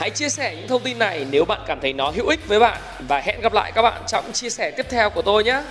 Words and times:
Hãy 0.00 0.10
chia 0.10 0.28
sẻ 0.28 0.54
những 0.56 0.68
thông 0.68 0.82
tin 0.82 0.98
này 0.98 1.26
nếu 1.30 1.44
bạn 1.44 1.60
cảm 1.66 1.78
thấy 1.80 1.92
nó 1.92 2.10
hữu 2.14 2.28
ích 2.28 2.48
với 2.48 2.60
bạn 2.60 2.78
và 3.08 3.18
hẹn 3.18 3.40
gặp 3.40 3.52
lại 3.52 3.72
các 3.74 3.82
bạn 3.82 4.02
trong 4.06 4.24
chia 4.32 4.50
sẻ 4.50 4.70
tiếp 4.76 4.86
theo 4.90 5.10
của 5.10 5.22
tôi 5.22 5.44
nhé. 5.44 5.62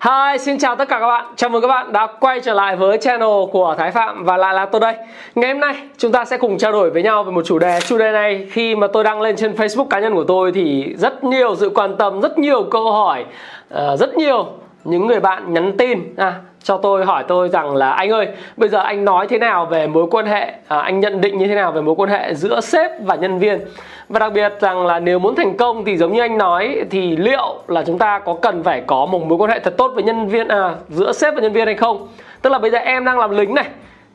Hi, 0.00 0.38
xin 0.40 0.58
chào 0.58 0.76
tất 0.76 0.88
cả 0.88 1.00
các 1.00 1.06
bạn. 1.06 1.34
Chào 1.36 1.50
mừng 1.50 1.62
các 1.62 1.68
bạn 1.68 1.92
đã 1.92 2.06
quay 2.20 2.40
trở 2.40 2.54
lại 2.54 2.76
với 2.76 2.98
channel 2.98 3.28
của 3.52 3.74
Thái 3.78 3.90
Phạm 3.90 4.24
và 4.24 4.36
lại 4.36 4.54
là 4.54 4.66
tôi 4.66 4.80
đây. 4.80 4.94
Ngày 5.34 5.52
hôm 5.52 5.60
nay 5.60 5.74
chúng 5.98 6.12
ta 6.12 6.24
sẽ 6.24 6.36
cùng 6.36 6.58
trao 6.58 6.72
đổi 6.72 6.90
với 6.90 7.02
nhau 7.02 7.24
về 7.24 7.30
một 7.30 7.42
chủ 7.44 7.58
đề. 7.58 7.80
Chủ 7.80 7.98
đề 7.98 8.12
này 8.12 8.46
khi 8.50 8.76
mà 8.76 8.86
tôi 8.92 9.04
đăng 9.04 9.20
lên 9.20 9.36
trên 9.36 9.52
Facebook 9.52 9.88
cá 9.88 10.00
nhân 10.00 10.14
của 10.14 10.24
tôi 10.28 10.52
thì 10.52 10.94
rất 10.96 11.24
nhiều 11.24 11.56
sự 11.56 11.70
quan 11.74 11.96
tâm, 11.96 12.20
rất 12.20 12.38
nhiều 12.38 12.62
câu 12.70 12.92
hỏi, 12.92 13.24
ờ, 13.68 13.96
rất 13.96 14.14
nhiều 14.14 14.52
những 14.86 15.06
người 15.06 15.20
bạn 15.20 15.52
nhắn 15.54 15.72
tin. 15.78 16.14
À, 16.16 16.34
cho 16.62 16.76
tôi 16.76 17.04
hỏi 17.04 17.24
tôi 17.28 17.48
rằng 17.48 17.76
là 17.76 17.90
anh 17.90 18.10
ơi 18.10 18.28
bây 18.56 18.68
giờ 18.68 18.78
anh 18.78 19.04
nói 19.04 19.26
thế 19.26 19.38
nào 19.38 19.66
về 19.66 19.86
mối 19.86 20.06
quan 20.10 20.26
hệ 20.26 20.52
à, 20.68 20.78
anh 20.78 21.00
nhận 21.00 21.20
định 21.20 21.38
như 21.38 21.46
thế 21.46 21.54
nào 21.54 21.72
về 21.72 21.80
mối 21.80 21.94
quan 21.94 22.10
hệ 22.10 22.34
giữa 22.34 22.60
sếp 22.60 22.90
và 23.02 23.14
nhân 23.14 23.38
viên? 23.38 23.60
Và 24.08 24.18
đặc 24.18 24.32
biệt 24.32 24.52
rằng 24.60 24.86
là 24.86 24.98
nếu 24.98 25.18
muốn 25.18 25.34
thành 25.34 25.56
công 25.56 25.84
thì 25.84 25.96
giống 25.96 26.12
như 26.12 26.20
anh 26.20 26.38
nói 26.38 26.84
thì 26.90 27.16
liệu 27.16 27.54
là 27.68 27.82
chúng 27.86 27.98
ta 27.98 28.18
có 28.18 28.34
cần 28.42 28.62
phải 28.62 28.82
có 28.86 29.06
một 29.06 29.22
mối 29.26 29.38
quan 29.38 29.50
hệ 29.50 29.58
thật 29.58 29.76
tốt 29.76 29.92
với 29.94 30.04
nhân 30.04 30.28
viên 30.28 30.48
à, 30.48 30.74
giữa 30.88 31.12
sếp 31.12 31.34
và 31.34 31.40
nhân 31.40 31.52
viên 31.52 31.66
hay 31.66 31.74
không? 31.74 32.08
Tức 32.42 32.50
là 32.50 32.58
bây 32.58 32.70
giờ 32.70 32.78
em 32.78 33.04
đang 33.04 33.18
làm 33.18 33.30
lính 33.30 33.54
này 33.54 33.66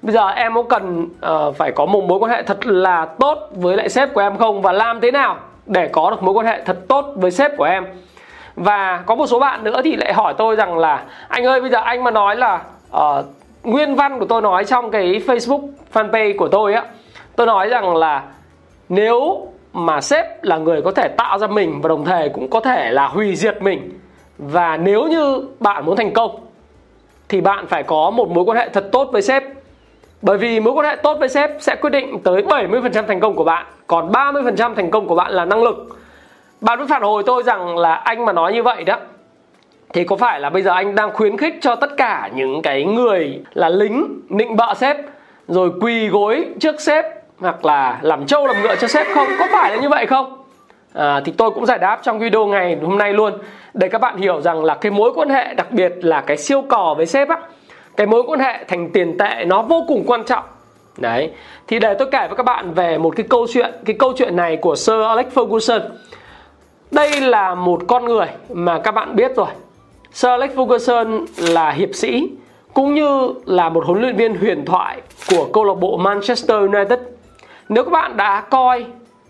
bây 0.01 0.13
giờ 0.13 0.27
em 0.27 0.53
có 0.53 0.63
cần 0.63 1.03
uh, 1.03 1.55
phải 1.55 1.71
có 1.71 1.85
một 1.85 2.03
mối 2.03 2.19
quan 2.19 2.31
hệ 2.31 2.43
thật 2.43 2.65
là 2.65 3.05
tốt 3.05 3.37
với 3.55 3.77
lại 3.77 3.89
sếp 3.89 4.13
của 4.13 4.21
em 4.21 4.37
không? 4.37 4.61
Và 4.61 4.71
làm 4.71 5.01
thế 5.01 5.11
nào 5.11 5.37
để 5.65 5.87
có 5.87 6.09
được 6.11 6.23
mối 6.23 6.33
quan 6.33 6.45
hệ 6.45 6.61
thật 6.65 6.77
tốt 6.87 7.05
với 7.15 7.31
sếp 7.31 7.57
của 7.57 7.63
em? 7.63 7.85
Và 8.55 9.03
có 9.05 9.15
một 9.15 9.27
số 9.27 9.39
bạn 9.39 9.63
nữa 9.63 9.81
thì 9.83 9.95
lại 9.95 10.13
hỏi 10.13 10.33
tôi 10.37 10.55
rằng 10.55 10.77
là 10.77 11.03
anh 11.27 11.45
ơi 11.45 11.61
bây 11.61 11.69
giờ 11.69 11.79
anh 11.79 12.03
mà 12.03 12.11
nói 12.11 12.35
là 12.35 12.61
uh, 12.97 13.25
nguyên 13.63 13.95
văn 13.95 14.19
của 14.19 14.25
tôi 14.25 14.41
nói 14.41 14.65
trong 14.65 14.91
cái 14.91 15.21
Facebook 15.27 15.67
fanpage 15.93 16.37
của 16.37 16.47
tôi 16.47 16.73
á 16.73 16.85
tôi 17.35 17.47
nói 17.47 17.69
rằng 17.69 17.95
là 17.95 18.23
nếu 18.89 19.47
mà 19.73 20.01
sếp 20.01 20.43
là 20.43 20.57
người 20.57 20.81
có 20.81 20.91
thể 20.91 21.07
tạo 21.07 21.39
ra 21.39 21.47
mình 21.47 21.81
và 21.81 21.87
đồng 21.87 22.05
thời 22.05 22.29
cũng 22.29 22.49
có 22.49 22.59
thể 22.59 22.91
là 22.91 23.07
hủy 23.07 23.35
diệt 23.35 23.61
mình 23.61 23.99
và 24.37 24.77
nếu 24.77 25.03
như 25.07 25.47
bạn 25.59 25.85
muốn 25.85 25.95
thành 25.95 26.13
công 26.13 26.31
thì 27.29 27.41
bạn 27.41 27.67
phải 27.67 27.83
có 27.83 28.09
một 28.09 28.29
mối 28.29 28.43
quan 28.43 28.57
hệ 28.57 28.69
thật 28.69 28.91
tốt 28.91 29.09
với 29.11 29.21
sếp. 29.21 29.43
Bởi 30.21 30.37
vì 30.37 30.59
mối 30.59 30.73
quan 30.73 30.85
hệ 30.85 30.95
tốt 30.95 31.17
với 31.19 31.29
sếp 31.29 31.51
sẽ 31.59 31.75
quyết 31.75 31.89
định 31.89 32.19
tới 32.23 32.41
70% 32.41 33.07
thành 33.07 33.19
công 33.19 33.35
của 33.35 33.43
bạn 33.43 33.65
còn 33.87 34.11
30% 34.11 34.75
thành 34.75 34.91
công 34.91 35.07
của 35.07 35.15
bạn 35.15 35.31
là 35.31 35.45
năng 35.45 35.63
lực 35.63 36.00
bạn 36.61 36.79
mới 36.79 36.87
phản 36.87 37.01
hồi 37.01 37.23
tôi 37.25 37.43
rằng 37.43 37.77
là 37.77 37.93
anh 37.93 38.25
mà 38.25 38.33
nói 38.33 38.53
như 38.53 38.63
vậy 38.63 38.83
đó. 38.83 38.97
Thì 39.93 40.03
có 40.03 40.15
phải 40.15 40.39
là 40.39 40.49
bây 40.49 40.61
giờ 40.61 40.71
anh 40.71 40.95
đang 40.95 41.13
khuyến 41.13 41.37
khích 41.37 41.53
cho 41.61 41.75
tất 41.75 41.97
cả 41.97 42.29
những 42.35 42.61
cái 42.61 42.83
người 42.83 43.39
là 43.53 43.69
lính 43.69 44.21
nịnh 44.29 44.55
bợ 44.55 44.73
sếp 44.73 44.97
rồi 45.47 45.71
quỳ 45.81 46.07
gối 46.07 46.45
trước 46.59 46.81
sếp 46.81 47.05
hoặc 47.39 47.65
là 47.65 47.99
làm 48.01 48.25
trâu 48.25 48.47
làm 48.47 48.61
ngựa 48.61 48.75
cho 48.75 48.87
sếp 48.87 49.07
không? 49.15 49.27
Có 49.39 49.47
phải 49.51 49.71
là 49.71 49.81
như 49.81 49.89
vậy 49.89 50.05
không? 50.05 50.37
À, 50.93 51.21
thì 51.25 51.33
tôi 51.37 51.51
cũng 51.51 51.65
giải 51.65 51.77
đáp 51.79 51.99
trong 52.03 52.19
video 52.19 52.45
ngày 52.45 52.77
hôm 52.81 52.97
nay 52.97 53.13
luôn. 53.13 53.33
Để 53.73 53.89
các 53.89 54.01
bạn 54.01 54.17
hiểu 54.17 54.41
rằng 54.41 54.63
là 54.63 54.75
cái 54.75 54.91
mối 54.91 55.11
quan 55.15 55.29
hệ 55.29 55.53
đặc 55.53 55.71
biệt 55.71 55.93
là 56.01 56.21
cái 56.21 56.37
siêu 56.37 56.61
cò 56.69 56.93
với 56.97 57.05
sếp 57.05 57.29
á 57.29 57.37
cái 57.97 58.07
mối 58.07 58.23
quan 58.27 58.39
hệ 58.39 58.63
thành 58.67 58.89
tiền 58.89 59.17
tệ 59.17 59.43
nó 59.45 59.61
vô 59.61 59.85
cùng 59.87 60.03
quan 60.07 60.23
trọng. 60.23 60.43
Đấy. 60.97 61.31
Thì 61.67 61.79
để 61.79 61.93
tôi 61.93 62.07
kể 62.11 62.27
với 62.27 62.37
các 62.37 62.45
bạn 62.45 62.73
về 62.73 62.97
một 62.97 63.13
cái 63.15 63.25
câu 63.29 63.47
chuyện 63.53 63.71
cái 63.85 63.95
câu 63.99 64.13
chuyện 64.17 64.35
này 64.35 64.57
của 64.57 64.75
Sir 64.75 64.95
Alex 65.07 65.25
Ferguson 65.33 65.81
đây 66.91 67.21
là 67.21 67.55
một 67.55 67.81
con 67.87 68.05
người 68.05 68.27
mà 68.49 68.79
các 68.79 68.91
bạn 68.91 69.15
biết 69.15 69.35
rồi. 69.35 69.47
Sir 70.11 70.29
Alex 70.29 70.51
Ferguson 70.51 71.25
là 71.37 71.71
hiệp 71.71 71.89
sĩ 71.93 72.29
cũng 72.73 72.95
như 72.95 73.33
là 73.45 73.69
một 73.69 73.85
huấn 73.85 74.01
luyện 74.01 74.15
viên 74.15 74.35
huyền 74.37 74.65
thoại 74.65 75.01
của 75.29 75.47
câu 75.53 75.63
lạc 75.63 75.73
bộ 75.73 75.97
Manchester 75.97 76.57
United. 76.57 76.99
Nếu 77.69 77.83
các 77.83 77.91
bạn 77.91 78.17
đã 78.17 78.41
coi 78.41 78.85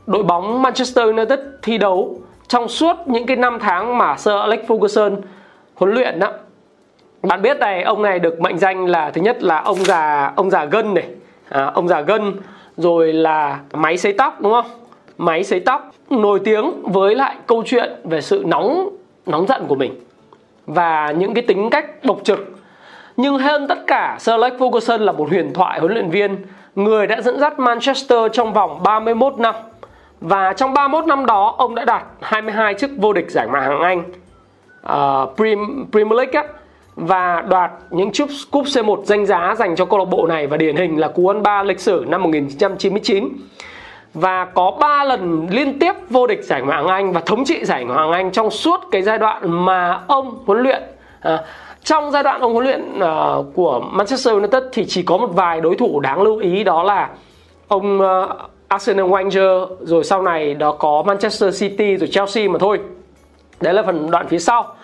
đội 0.07 0.23
bóng 0.23 0.61
Manchester 0.61 1.07
United 1.07 1.39
thi 1.61 1.77
đấu 1.77 2.19
trong 2.47 2.67
suốt 2.67 2.95
những 3.05 3.25
cái 3.25 3.37
năm 3.37 3.59
tháng 3.59 3.97
mà 3.97 4.17
Sir 4.17 4.33
Alex 4.33 4.59
Ferguson 4.67 5.15
huấn 5.75 5.93
luyện 5.93 6.19
đó 6.19 6.31
bạn 7.23 7.41
biết 7.41 7.57
này 7.57 7.83
ông 7.83 8.01
này 8.01 8.19
được 8.19 8.41
mệnh 8.41 8.57
danh 8.57 8.85
là 8.85 9.11
thứ 9.11 9.21
nhất 9.21 9.43
là 9.43 9.59
ông 9.59 9.77
già 9.77 10.33
ông 10.35 10.49
già 10.49 10.65
gân 10.65 10.93
này. 10.93 11.07
À, 11.49 11.71
ông 11.73 11.87
già 11.87 12.01
gân 12.01 12.33
rồi 12.77 13.13
là 13.13 13.59
máy 13.73 13.97
sấy 13.97 14.13
tóc 14.13 14.41
đúng 14.41 14.51
không? 14.51 14.65
Máy 15.21 15.43
sấy 15.43 15.59
tóc 15.59 15.91
nổi 16.09 16.39
tiếng 16.43 16.83
với 16.83 17.15
lại 17.15 17.35
câu 17.47 17.63
chuyện 17.65 17.91
về 18.03 18.21
sự 18.21 18.43
nóng 18.45 18.89
nóng 19.25 19.47
giận 19.47 19.65
của 19.67 19.75
mình 19.75 19.99
và 20.65 21.11
những 21.17 21.33
cái 21.33 21.43
tính 21.47 21.69
cách 21.69 22.03
độc 22.03 22.19
trực. 22.23 22.39
Nhưng 23.17 23.37
hơn 23.37 23.67
tất 23.67 23.87
cả 23.87 24.17
Sir 24.19 24.31
Alex 24.31 24.53
Ferguson 24.53 24.97
là 24.97 25.11
một 25.11 25.29
huyền 25.29 25.53
thoại 25.53 25.79
huấn 25.79 25.93
luyện 25.93 26.09
viên 26.09 26.37
người 26.75 27.07
đã 27.07 27.21
dẫn 27.21 27.39
dắt 27.39 27.59
Manchester 27.59 28.19
trong 28.33 28.53
vòng 28.53 28.83
31 28.83 29.39
năm. 29.39 29.55
Và 30.21 30.53
trong 30.53 30.73
31 30.73 31.05
năm 31.05 31.25
đó 31.25 31.55
ông 31.57 31.75
đã 31.75 31.85
đạt 31.85 32.03
22 32.21 32.73
chức 32.73 32.91
vô 32.97 33.13
địch 33.13 33.31
giải 33.31 33.47
Ngoại 33.47 33.63
hạng 33.63 33.81
Anh 33.81 33.99
uh, 33.99 35.37
Premier 35.91 36.17
League 36.17 36.41
á, 36.41 36.43
và 36.95 37.41
đoạt 37.41 37.71
những 37.89 38.11
chiếc 38.11 38.27
cúp 38.51 38.65
C1 38.65 39.03
danh 39.03 39.25
giá 39.25 39.55
dành 39.57 39.75
cho 39.75 39.85
câu 39.85 39.99
lạc 39.99 40.05
bộ 40.05 40.27
này 40.27 40.47
và 40.47 40.57
điển 40.57 40.75
hình 40.75 40.99
là 40.99 41.07
cú 41.07 41.27
ăn 41.27 41.43
ba 41.43 41.63
lịch 41.63 41.79
sử 41.79 42.05
năm 42.07 42.23
1999 42.23 43.29
và 44.13 44.45
có 44.45 44.71
3 44.79 45.03
lần 45.03 45.47
liên 45.49 45.79
tiếp 45.79 45.93
vô 46.09 46.27
địch 46.27 46.43
giải 46.43 46.61
Ngoại 46.61 46.77
hạng 46.77 46.87
Anh 46.87 47.11
và 47.11 47.21
thống 47.25 47.45
trị 47.45 47.65
giải 47.65 47.85
Ngoại 47.85 47.99
hạng 47.99 48.11
Anh 48.11 48.31
trong 48.31 48.51
suốt 48.51 48.79
cái 48.91 49.01
giai 49.01 49.17
đoạn 49.17 49.65
mà 49.65 49.99
ông 50.07 50.43
huấn 50.45 50.59
luyện. 50.63 50.81
À, 51.21 51.43
trong 51.83 52.11
giai 52.11 52.23
đoạn 52.23 52.41
ông 52.41 52.53
huấn 52.53 52.65
luyện 52.65 52.81
uh, 52.99 53.45
của 53.55 53.79
Manchester 53.91 54.33
United 54.33 54.63
thì 54.71 54.85
chỉ 54.85 55.03
có 55.03 55.17
một 55.17 55.29
vài 55.33 55.61
đối 55.61 55.75
thủ 55.75 55.99
đáng 55.99 56.21
lưu 56.21 56.37
ý 56.37 56.63
đó 56.63 56.83
là 56.83 57.09
ông 57.67 58.01
à, 58.01 58.21
uh, 58.21 58.29
Arsenal 58.67 59.05
Wenger 59.05 59.67
rồi 59.81 60.03
sau 60.03 60.21
này 60.21 60.53
đó 60.53 60.71
có 60.71 61.03
Manchester 61.07 61.61
City 61.61 61.97
rồi 61.97 62.07
Chelsea 62.07 62.49
mà 62.49 62.59
thôi. 62.59 62.79
Đấy 63.61 63.73
là 63.73 63.83
phần 63.83 64.11
đoạn 64.11 64.27
phía 64.27 64.39
sau. 64.39 64.75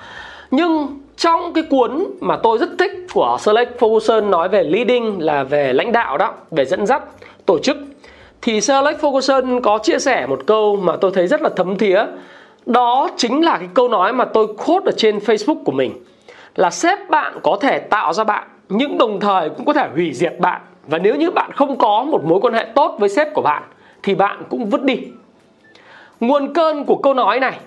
Nhưng 0.52 1.00
trong 1.18 1.54
cái 1.54 1.64
cuốn 1.70 2.06
mà 2.22 2.38
tôi 2.44 2.58
rất 2.58 2.70
thích 2.80 2.92
của 3.14 3.38
Sir 3.40 3.56
Alex 3.56 3.68
Ferguson 3.80 4.30
nói 4.30 4.50
về 4.50 4.64
leading 4.64 5.22
là 5.22 5.44
về 5.44 5.74
lãnh 5.74 5.92
đạo 5.92 6.18
đó, 6.18 6.34
về 6.52 6.66
dẫn 6.66 6.86
dắt 6.86 7.04
tổ 7.46 7.60
chức 7.60 7.78
thì 8.48 8.62
Sir 8.62 8.76
Alex 8.76 8.98
Ferguson 8.98 9.62
có 9.62 9.80
chia 9.84 10.00
sẻ 10.00 10.26
một 10.28 10.40
câu 10.46 10.76
mà 10.76 10.96
tôi 11.02 11.12
thấy 11.14 11.28
rất 11.28 11.42
là 11.42 11.50
thấm 11.56 11.78
thía. 11.78 12.04
Đó 12.66 13.10
chính 13.18 13.46
là 13.46 13.58
cái 13.58 13.68
câu 13.74 13.88
nói 13.88 14.14
mà 14.14 14.26
tôi 14.26 14.48
quote 14.48 14.86
ở 14.86 14.92
trên 14.98 15.18
Facebook 15.18 15.64
của 15.64 15.72
mình, 15.72 15.94
là 16.56 16.70
sếp 16.70 17.10
bạn 17.10 17.40
có 17.44 17.58
thể 17.62 17.80
tạo 17.80 18.14
ra 18.14 18.24
bạn, 18.24 18.48
nhưng 18.70 18.98
đồng 18.98 19.20
thời 19.20 19.50
cũng 19.50 19.66
có 19.66 19.74
thể 19.74 19.88
hủy 19.94 20.14
diệt 20.14 20.34
bạn. 20.40 20.62
Và 20.88 20.98
nếu 20.98 21.16
như 21.16 21.32
bạn 21.32 21.52
không 21.56 21.78
có 21.78 22.04
một 22.04 22.26
mối 22.26 22.40
quan 22.40 22.54
hệ 22.54 22.66
tốt 22.76 22.96
với 23.00 23.10
sếp 23.10 23.34
của 23.34 23.42
bạn, 23.42 23.64
thì 24.04 24.16
bạn 24.16 24.44
cũng 24.50 24.66
vứt 24.66 24.84
đi. 24.84 24.98
Nguồn 26.20 26.54
cơn 26.54 26.86
của 26.86 26.96
câu 26.96 27.14
nói 27.14 27.40
này, 27.40 27.60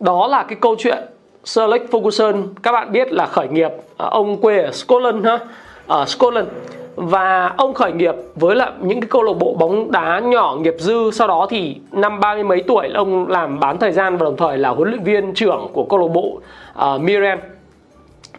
đó 0.00 0.26
là 0.26 0.42
cái 0.42 0.58
câu 0.60 0.76
chuyện 0.78 0.98
Sir 1.44 1.60
Alex 1.60 1.82
Ferguson, 1.90 2.46
các 2.62 2.72
bạn 2.72 2.92
biết 2.92 3.12
là 3.12 3.26
khởi 3.26 3.48
nghiệp 3.48 3.70
à, 3.98 4.06
ông 4.10 4.40
quê 4.40 4.62
ở 4.62 4.70
Scotland 4.72 5.26
ha? 5.26 5.38
Ở 5.86 6.04
Scotland 6.06 6.48
và 6.96 7.52
ông 7.56 7.74
khởi 7.74 7.92
nghiệp 7.92 8.14
với 8.34 8.56
lại 8.56 8.70
những 8.80 9.00
cái 9.00 9.08
câu 9.10 9.22
lạc 9.22 9.32
bộ 9.38 9.54
bóng 9.58 9.90
đá 9.90 10.18
nhỏ 10.18 10.56
nghiệp 10.60 10.74
dư 10.78 11.10
sau 11.10 11.28
đó 11.28 11.46
thì 11.50 11.76
năm 11.92 12.20
ba 12.20 12.34
mươi 12.34 12.44
mấy 12.44 12.62
tuổi 12.66 12.88
ông 12.94 13.28
làm 13.28 13.60
bán 13.60 13.78
thời 13.78 13.92
gian 13.92 14.16
và 14.16 14.24
đồng 14.24 14.36
thời 14.36 14.58
là 14.58 14.68
huấn 14.68 14.88
luyện 14.90 15.02
viên 15.02 15.34
trưởng 15.34 15.68
của 15.72 15.84
câu 15.84 15.98
lạc 15.98 16.12
bộ 16.14 16.40
ờ, 16.74 16.94
uh, 16.94 17.00
Miran 17.00 17.38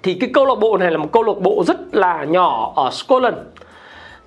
thì 0.04 0.14
cái 0.14 0.30
câu 0.34 0.46
lạc 0.46 0.56
bộ 0.56 0.78
này 0.78 0.92
là 0.92 0.98
một 0.98 1.12
câu 1.12 1.24
lạc 1.24 1.42
bộ 1.42 1.64
rất 1.68 1.96
là 1.96 2.24
nhỏ 2.24 2.74
ở 2.76 2.90
Scotland. 2.92 3.38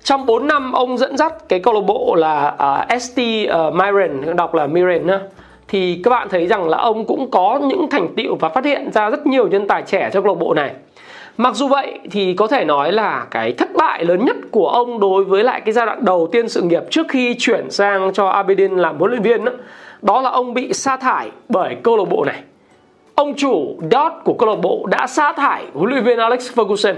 Trong 0.03 0.25
4 0.25 0.47
năm 0.47 0.71
ông 0.71 0.97
dẫn 0.97 1.17
dắt 1.17 1.33
cái 1.49 1.59
câu 1.59 1.73
lạc 1.73 1.81
bộ 1.87 2.15
là 2.15 2.55
uh, 2.93 3.01
ST 3.01 3.19
ờ, 3.49 3.67
uh, 3.67 3.73
Miran 3.73 4.35
đọc 4.35 4.53
là 4.53 4.67
Miran 4.67 5.07
nữa 5.07 5.19
thì 5.67 6.01
các 6.03 6.11
bạn 6.11 6.29
thấy 6.29 6.47
rằng 6.47 6.69
là 6.69 6.77
ông 6.77 7.05
cũng 7.05 7.31
có 7.31 7.59
những 7.63 7.89
thành 7.89 8.15
tựu 8.15 8.35
và 8.35 8.49
phát 8.49 8.65
hiện 8.65 8.91
ra 8.91 9.09
rất 9.09 9.27
nhiều 9.27 9.47
nhân 9.47 9.67
tài 9.67 9.81
trẻ 9.81 10.09
trong 10.13 10.23
câu 10.23 10.33
lạc 10.33 10.39
bộ 10.39 10.53
này. 10.53 10.71
Mặc 11.37 11.55
dù 11.55 11.67
vậy 11.67 11.99
thì 12.11 12.33
có 12.33 12.47
thể 12.47 12.65
nói 12.65 12.91
là 12.91 13.27
cái 13.31 13.53
thất 13.53 13.69
bại 13.73 14.05
lớn 14.05 14.25
nhất 14.25 14.35
của 14.51 14.67
ông 14.67 14.99
đối 14.99 15.23
với 15.23 15.43
lại 15.43 15.61
cái 15.61 15.73
giai 15.73 15.85
đoạn 15.85 16.05
đầu 16.05 16.27
tiên 16.31 16.49
sự 16.49 16.61
nghiệp 16.61 16.83
trước 16.89 17.07
khi 17.09 17.35
chuyển 17.39 17.69
sang 17.69 18.13
cho 18.13 18.27
Aberdeen 18.27 18.71
làm 18.71 18.97
huấn 18.97 19.11
luyện 19.11 19.21
viên 19.21 19.45
đó, 19.45 19.51
đó 20.01 20.21
là 20.21 20.29
ông 20.29 20.53
bị 20.53 20.73
sa 20.73 20.97
thải 20.97 21.31
bởi 21.49 21.75
câu 21.83 21.97
lạc 21.97 22.03
bộ 22.09 22.25
này. 22.25 22.41
Ông 23.15 23.33
chủ 23.35 23.75
Dot 23.91 24.11
của 24.23 24.33
câu 24.33 24.49
lạc 24.49 24.55
bộ 24.55 24.85
đã 24.89 25.07
sa 25.07 25.31
thải 25.31 25.65
huấn 25.73 25.89
luyện 25.89 26.03
viên 26.03 26.19
Alex 26.19 26.51
Ferguson. 26.59 26.95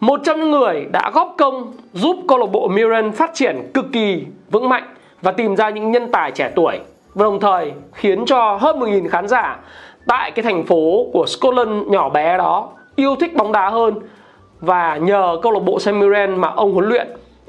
Một 0.00 0.20
trong 0.24 0.40
những 0.40 0.50
người 0.50 0.86
đã 0.92 1.10
góp 1.14 1.34
công 1.38 1.72
giúp 1.92 2.16
câu 2.28 2.38
lạc 2.38 2.50
bộ 2.52 2.68
Miran 2.68 3.12
phát 3.12 3.30
triển 3.34 3.70
cực 3.74 3.84
kỳ 3.92 4.24
vững 4.50 4.68
mạnh 4.68 4.94
và 5.22 5.32
tìm 5.32 5.56
ra 5.56 5.70
những 5.70 5.92
nhân 5.92 6.10
tài 6.12 6.30
trẻ 6.30 6.52
tuổi 6.54 6.78
và 7.14 7.24
đồng 7.24 7.40
thời 7.40 7.72
khiến 7.92 8.24
cho 8.26 8.58
hơn 8.60 8.80
1.000 8.80 9.08
khán 9.08 9.28
giả 9.28 9.58
tại 10.06 10.30
cái 10.30 10.42
thành 10.42 10.66
phố 10.66 11.06
của 11.12 11.26
Scotland 11.26 11.86
nhỏ 11.86 12.08
bé 12.08 12.38
đó 12.38 12.68
yêu 13.02 13.16
thích 13.16 13.34
bóng 13.34 13.52
đá 13.52 13.70
hơn. 13.70 13.94
Và 14.60 14.96
nhờ 14.96 15.38
câu 15.42 15.52
lạc 15.52 15.60
bộ 15.60 15.78
Saint 15.80 16.00
Mirren 16.00 16.40
mà 16.40 16.48
ông 16.48 16.72
huấn 16.72 16.88
luyện 16.88 17.08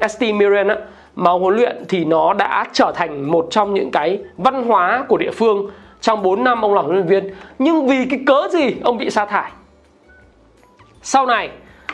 ST 0.09 0.21
Mirren 0.21 0.67
á, 0.67 0.77
mà 1.15 1.31
ông 1.31 1.41
huấn 1.41 1.55
luyện 1.55 1.83
thì 1.89 2.05
nó 2.05 2.33
đã 2.33 2.65
trở 2.73 2.91
thành 2.95 3.31
một 3.31 3.47
trong 3.49 3.73
những 3.73 3.91
cái 3.91 4.19
văn 4.37 4.63
hóa 4.67 5.05
của 5.07 5.17
địa 5.17 5.31
phương 5.31 5.69
trong 6.01 6.23
4 6.23 6.43
năm 6.43 6.61
ông 6.61 6.73
làm 6.73 6.85
huấn 6.85 6.95
luyện 6.95 7.07
viên. 7.07 7.33
Nhưng 7.59 7.87
vì 7.87 8.05
cái 8.09 8.19
cớ 8.25 8.47
gì 8.51 8.75
ông 8.83 8.97
bị 8.97 9.09
sa 9.09 9.25
thải? 9.25 9.51
Sau 11.01 11.25
này, 11.25 11.49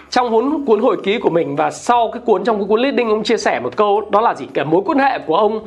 trong 0.10 0.32
cuốn 0.32 0.66
cuốn 0.66 0.80
hồi 0.80 0.98
ký 1.04 1.20
của 1.20 1.30
mình 1.30 1.56
và 1.56 1.72
sau 1.72 2.10
cái 2.14 2.22
cuốn, 2.26 2.44
trong 2.44 2.58
cái 2.58 2.66
cuốn 2.68 2.82
leading, 2.82 3.10
ông 3.10 3.24
chia 3.24 3.38
sẻ 3.38 3.60
một 3.60 3.76
câu 3.76 4.02
đó 4.10 4.22
là 4.22 4.34
gì? 4.34 4.48
Cái 4.54 4.66
mối 4.66 4.82
quan 4.86 5.00
hệ 5.00 5.20
của 5.20 5.36
ông 5.36 5.60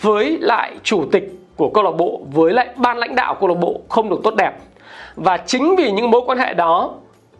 với 0.00 0.38
lại 0.40 0.72
chủ 0.82 1.04
tịch 1.12 1.32
của 1.56 1.68
câu 1.68 1.84
lạc 1.84 1.90
bộ, 1.90 2.20
với 2.32 2.52
lại 2.52 2.68
ban 2.76 2.98
lãnh 2.98 3.14
đạo 3.14 3.34
câu 3.40 3.48
lạc 3.48 3.58
bộ 3.60 3.80
không 3.88 4.10
được 4.10 4.20
tốt 4.24 4.34
đẹp. 4.36 4.52
Và 5.16 5.36
chính 5.36 5.76
vì 5.76 5.90
những 5.90 6.10
mối 6.10 6.20
quan 6.26 6.38
hệ 6.38 6.54
đó 6.54 6.90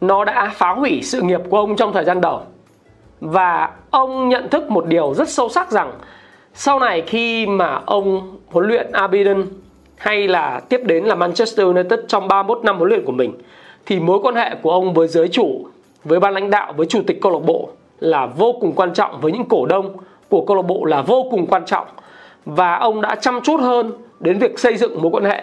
nó 0.00 0.24
đã 0.24 0.52
phá 0.54 0.70
hủy 0.70 1.02
sự 1.02 1.22
nghiệp 1.22 1.40
của 1.50 1.58
ông 1.58 1.76
trong 1.76 1.92
thời 1.92 2.04
gian 2.04 2.20
đầu. 2.20 2.40
Và 3.20 3.70
ông 3.90 4.28
nhận 4.28 4.48
thức 4.48 4.70
một 4.70 4.86
điều 4.86 5.14
rất 5.14 5.28
sâu 5.28 5.48
sắc 5.48 5.70
rằng 5.70 5.92
sau 6.54 6.78
này 6.78 7.02
khi 7.06 7.46
mà 7.46 7.80
ông 7.86 8.36
huấn 8.46 8.66
luyện 8.66 8.92
Aberdeen 8.92 9.46
hay 9.96 10.28
là 10.28 10.60
tiếp 10.68 10.80
đến 10.84 11.04
là 11.04 11.14
Manchester 11.14 11.66
United 11.66 12.00
trong 12.08 12.28
31 12.28 12.64
năm 12.64 12.76
huấn 12.76 12.88
luyện 12.88 13.04
của 13.04 13.12
mình 13.12 13.32
thì 13.86 14.00
mối 14.00 14.18
quan 14.22 14.34
hệ 14.34 14.54
của 14.62 14.70
ông 14.70 14.94
với 14.94 15.08
giới 15.08 15.28
chủ, 15.28 15.66
với 16.04 16.20
ban 16.20 16.34
lãnh 16.34 16.50
đạo, 16.50 16.72
với 16.76 16.86
chủ 16.86 17.02
tịch 17.06 17.20
câu 17.22 17.32
lạc 17.32 17.46
bộ 17.46 17.68
là 18.00 18.26
vô 18.26 18.52
cùng 18.60 18.72
quan 18.72 18.94
trọng 18.94 19.20
với 19.20 19.32
những 19.32 19.44
cổ 19.44 19.66
đông 19.66 19.96
của 20.28 20.44
câu 20.44 20.56
lạc 20.56 20.62
bộ 20.62 20.84
là 20.84 21.02
vô 21.02 21.26
cùng 21.30 21.46
quan 21.46 21.64
trọng. 21.66 21.86
Và 22.44 22.76
ông 22.76 23.00
đã 23.00 23.14
chăm 23.14 23.40
chút 23.40 23.60
hơn 23.60 23.92
đến 24.20 24.38
việc 24.38 24.58
xây 24.58 24.76
dựng 24.76 25.02
mối 25.02 25.10
quan 25.10 25.24
hệ 25.24 25.42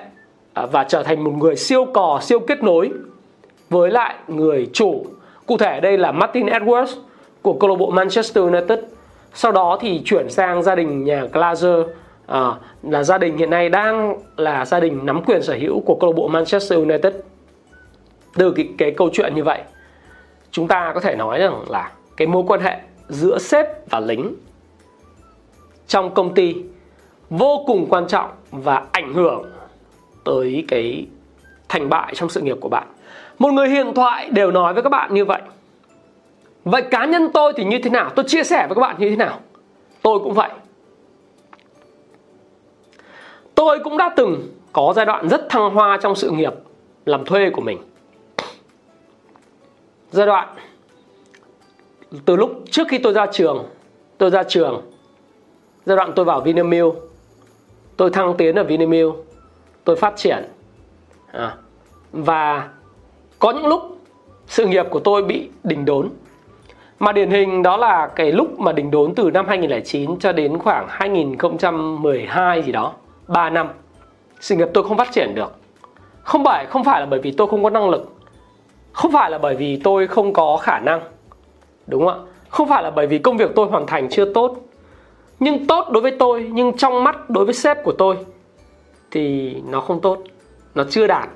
à, 0.54 0.66
và 0.66 0.84
trở 0.84 1.04
thành 1.04 1.24
một 1.24 1.32
người 1.32 1.56
siêu 1.56 1.86
cò, 1.86 2.20
siêu 2.22 2.40
kết 2.40 2.64
nối 2.64 2.92
với 3.74 3.92
lại 3.92 4.16
người 4.28 4.70
chủ. 4.74 5.06
Cụ 5.46 5.58
thể 5.58 5.80
đây 5.80 5.98
là 5.98 6.12
Martin 6.12 6.46
Edwards 6.46 6.96
của 7.42 7.54
câu 7.54 7.70
lạc 7.70 7.76
bộ 7.76 7.90
Manchester 7.90 8.44
United. 8.44 8.80
Sau 9.34 9.52
đó 9.52 9.78
thì 9.82 10.02
chuyển 10.06 10.30
sang 10.30 10.64
gia 10.64 10.76
đình 10.76 11.04
nhà 11.04 11.28
Glazer 11.34 11.84
à, 12.26 12.52
là 12.84 13.04
gia 13.04 13.18
đình 13.18 13.38
hiện 13.38 13.50
nay 13.50 13.70
đang 13.70 14.18
là 14.38 14.66
gia 14.66 14.80
đình 14.80 15.06
nắm 15.06 15.24
quyền 15.24 15.44
sở 15.44 15.54
hữu 15.54 15.80
của 15.80 15.98
câu 16.00 16.12
lạc 16.12 16.16
bộ 16.16 16.28
Manchester 16.28 16.80
United. 16.80 17.14
Từ 18.36 18.52
cái, 18.52 18.70
cái 18.78 18.92
câu 18.92 19.10
chuyện 19.14 19.36
như 19.36 19.44
vậy, 19.44 19.62
chúng 20.52 20.68
ta 20.68 20.92
có 20.94 21.00
thể 21.00 21.16
nói 21.16 21.40
rằng 21.40 21.70
là 21.70 21.92
cái 22.18 22.28
mối 22.28 22.44
quan 22.48 22.62
hệ 22.62 22.78
giữa 23.10 23.38
sếp 23.38 23.90
và 23.90 24.00
lính 24.00 24.36
trong 25.88 26.14
công 26.14 26.34
ty 26.34 26.56
vô 27.30 27.64
cùng 27.68 27.86
quan 27.90 28.08
trọng 28.08 28.30
và 28.52 28.86
ảnh 28.92 29.14
hưởng 29.14 29.44
tới 30.26 30.66
cái 30.68 31.06
thành 31.70 31.90
bại 31.90 32.14
trong 32.16 32.30
sự 32.30 32.42
nghiệp 32.42 32.58
của 32.62 32.70
bạn. 32.70 32.88
Một 33.40 33.52
người 33.52 33.70
hiện 33.70 33.94
thoại 33.94 34.30
đều 34.30 34.52
nói 34.52 34.74
với 34.74 34.84
các 34.84 34.90
bạn 34.90 35.14
như 35.14 35.26
vậy. 35.26 35.42
Vậy 36.66 36.82
cá 36.82 37.06
nhân 37.06 37.30
tôi 37.34 37.54
thì 37.58 37.64
như 37.64 37.80
thế 37.84 37.90
nào? 37.90 38.10
Tôi 38.16 38.26
chia 38.28 38.44
sẻ 38.44 38.68
với 38.68 38.76
các 38.76 38.82
bạn 38.82 38.96
như 39.00 39.10
thế 39.10 39.16
nào? 39.16 39.40
Tôi 40.02 40.20
cũng 40.20 40.34
vậy. 40.34 40.50
Tôi 43.56 43.80
cũng 43.80 43.98
đã 43.98 44.14
từng 44.16 44.48
có 44.74 44.94
giai 44.96 45.06
đoạn 45.06 45.30
rất 45.30 45.50
thăng 45.50 45.70
hoa 45.70 45.98
trong 46.02 46.16
sự 46.16 46.30
nghiệp 46.30 46.54
làm 47.06 47.26
thuê 47.26 47.50
của 47.50 47.62
mình. 47.62 47.78
Giai 50.12 50.26
đoạn 50.26 50.48
từ 52.26 52.36
lúc 52.36 52.64
trước 52.72 52.88
khi 52.90 52.98
tôi 52.98 53.14
ra 53.14 53.26
trường, 53.32 53.66
tôi 54.18 54.30
ra 54.30 54.44
trường, 54.44 54.92
giai 55.86 55.98
đoạn 55.98 56.12
tôi 56.16 56.26
vào 56.26 56.42
Vinamilk, 56.42 56.96
tôi 57.98 58.10
thăng 58.10 58.36
tiến 58.38 58.56
ở 58.56 58.64
Vinamilk, 58.64 59.16
tôi 59.84 59.96
phát 59.96 60.14
triển 60.18 60.50
à, 61.32 61.58
và 62.12 62.70
có 63.44 63.52
những 63.52 63.68
lúc, 63.68 63.98
sự 64.48 64.66
nghiệp 64.66 64.86
của 64.90 65.00
tôi 65.00 65.24
bị 65.24 65.50
đình 65.64 65.86
đốn. 65.86 66.10
Mà 67.00 67.12
điển 67.12 67.30
hình 67.30 67.64
đó 67.64 67.78
là 67.78 68.08
cái 68.08 68.32
lúc 68.32 68.60
mà 68.60 68.72
đình 68.72 68.92
đốn 68.92 69.16
từ 69.16 69.32
năm 69.32 69.48
2009 69.48 70.20
cho 70.20 70.32
đến 70.32 70.60
khoảng 70.60 70.88
2012 70.90 72.62
gì 72.62 72.72
đó 72.72 72.94
3 73.28 73.50
năm, 73.50 73.70
sự 74.40 74.56
nghiệp 74.56 74.68
tôi 74.74 74.84
không 74.84 74.98
phát 74.98 75.12
triển 75.12 75.36
được. 75.36 75.56
Không 76.24 76.44
phải 76.46 76.66
không 76.66 76.84
phải 76.84 77.00
là 77.00 77.06
bởi 77.06 77.20
vì 77.20 77.32
tôi 77.32 77.48
không 77.48 77.64
có 77.64 77.70
năng 77.70 77.90
lực. 77.90 78.14
Không 78.94 79.12
phải 79.12 79.32
là 79.32 79.38
bởi 79.38 79.56
vì 79.56 79.82
tôi 79.84 80.08
không 80.08 80.34
có 80.34 80.58
khả 80.58 80.80
năng. 80.80 81.02
Đúng 81.88 82.06
không 82.06 82.26
ạ? 82.26 82.32
Không 82.50 82.70
phải 82.70 82.84
là 82.84 82.92
bởi 82.92 83.08
vì 83.08 83.18
công 83.18 83.38
việc 83.38 83.52
tôi 83.56 83.68
hoàn 83.68 83.88
thành 83.88 84.10
chưa 84.10 84.34
tốt. 84.34 84.56
Nhưng 85.40 85.68
tốt 85.68 85.86
đối 85.92 86.02
với 86.02 86.16
tôi, 86.20 86.50
nhưng 86.52 86.78
trong 86.78 87.04
mắt 87.04 87.30
đối 87.30 87.46
với 87.46 87.54
sếp 87.54 87.84
của 87.84 87.94
tôi 87.98 88.16
thì 89.12 89.56
nó 89.70 89.82
không 89.82 90.02
tốt, 90.02 90.18
nó 90.76 90.84
chưa 90.90 91.08
đạt 91.08 91.30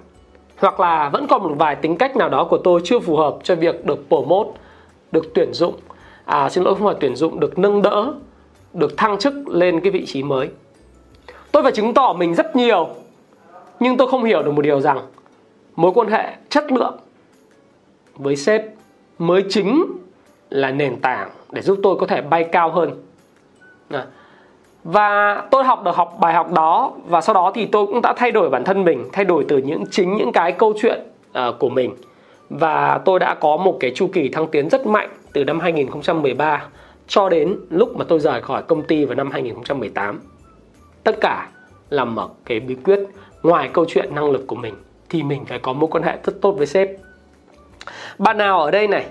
hoặc 0.57 0.79
là 0.79 1.09
vẫn 1.09 1.27
còn 1.27 1.43
một 1.43 1.55
vài 1.57 1.75
tính 1.75 1.97
cách 1.97 2.15
nào 2.17 2.29
đó 2.29 2.47
của 2.49 2.57
tôi 2.57 2.81
chưa 2.83 2.99
phù 2.99 3.15
hợp 3.15 3.37
cho 3.43 3.55
việc 3.55 3.85
được 3.85 4.05
promote, 4.07 4.49
được 5.11 5.33
tuyển 5.33 5.53
dụng. 5.53 5.75
À 6.25 6.49
xin 6.49 6.63
lỗi, 6.63 6.75
không 6.75 6.85
phải 6.85 6.95
tuyển 6.99 7.15
dụng, 7.15 7.39
được 7.39 7.59
nâng 7.59 7.81
đỡ, 7.81 8.13
được 8.73 8.97
thăng 8.97 9.17
chức 9.17 9.47
lên 9.47 9.79
cái 9.79 9.91
vị 9.91 10.05
trí 10.05 10.23
mới. 10.23 10.49
Tôi 11.51 11.63
phải 11.63 11.71
chứng 11.71 11.93
tỏ 11.93 12.13
mình 12.17 12.35
rất 12.35 12.55
nhiều, 12.55 12.89
nhưng 13.79 13.97
tôi 13.97 14.07
không 14.07 14.23
hiểu 14.23 14.43
được 14.43 14.51
một 14.51 14.61
điều 14.61 14.81
rằng 14.81 14.99
mối 15.75 15.91
quan 15.95 16.07
hệ 16.07 16.35
chất 16.49 16.71
lượng 16.71 16.97
với 18.15 18.35
sếp 18.35 18.65
mới 19.19 19.43
chính 19.49 19.85
là 20.49 20.71
nền 20.71 21.01
tảng 21.01 21.29
để 21.51 21.61
giúp 21.61 21.79
tôi 21.83 21.95
có 21.99 22.05
thể 22.05 22.21
bay 22.21 22.43
cao 22.51 22.71
hơn 22.71 22.91
và 24.87 25.43
tôi 25.51 25.63
học 25.63 25.83
được 25.83 25.95
học 25.95 26.17
bài 26.19 26.33
học 26.33 26.51
đó 26.51 26.91
và 27.07 27.21
sau 27.21 27.33
đó 27.33 27.51
thì 27.55 27.65
tôi 27.65 27.87
cũng 27.87 28.01
đã 28.01 28.13
thay 28.17 28.31
đổi 28.31 28.49
bản 28.49 28.63
thân 28.63 28.83
mình 28.83 29.09
thay 29.13 29.25
đổi 29.25 29.45
từ 29.47 29.57
những 29.57 29.83
chính 29.91 30.17
những 30.17 30.31
cái 30.31 30.51
câu 30.51 30.73
chuyện 30.81 30.99
uh, 31.29 31.59
của 31.59 31.69
mình. 31.69 31.95
Và 32.49 33.01
tôi 33.05 33.19
đã 33.19 33.33
có 33.33 33.57
một 33.57 33.77
cái 33.79 33.91
chu 33.95 34.09
kỳ 34.13 34.29
thăng 34.29 34.47
tiến 34.47 34.69
rất 34.69 34.87
mạnh 34.87 35.09
từ 35.33 35.43
năm 35.43 35.59
2013 35.59 36.65
cho 37.07 37.29
đến 37.29 37.55
lúc 37.69 37.97
mà 37.97 38.05
tôi 38.07 38.19
rời 38.19 38.41
khỏi 38.41 38.63
công 38.63 38.83
ty 38.83 39.05
vào 39.05 39.15
năm 39.15 39.31
2018 39.31 40.19
tất 41.03 41.17
cả 41.21 41.49
là 41.89 42.05
một 42.05 42.29
cái 42.45 42.59
bí 42.59 42.75
quyết 42.75 42.99
ngoài 43.43 43.69
câu 43.73 43.85
chuyện 43.87 44.15
năng 44.15 44.31
lực 44.31 44.47
của 44.47 44.55
mình 44.55 44.73
thì 45.09 45.23
mình 45.23 45.45
phải 45.45 45.59
có 45.59 45.73
mối 45.73 45.89
quan 45.91 46.03
hệ 46.03 46.17
rất 46.23 46.41
tốt 46.41 46.51
với 46.51 46.67
sếp. 46.67 46.89
Bạn 48.17 48.37
nào 48.37 48.61
ở 48.61 48.71
đây 48.71 48.87
này 48.87 49.05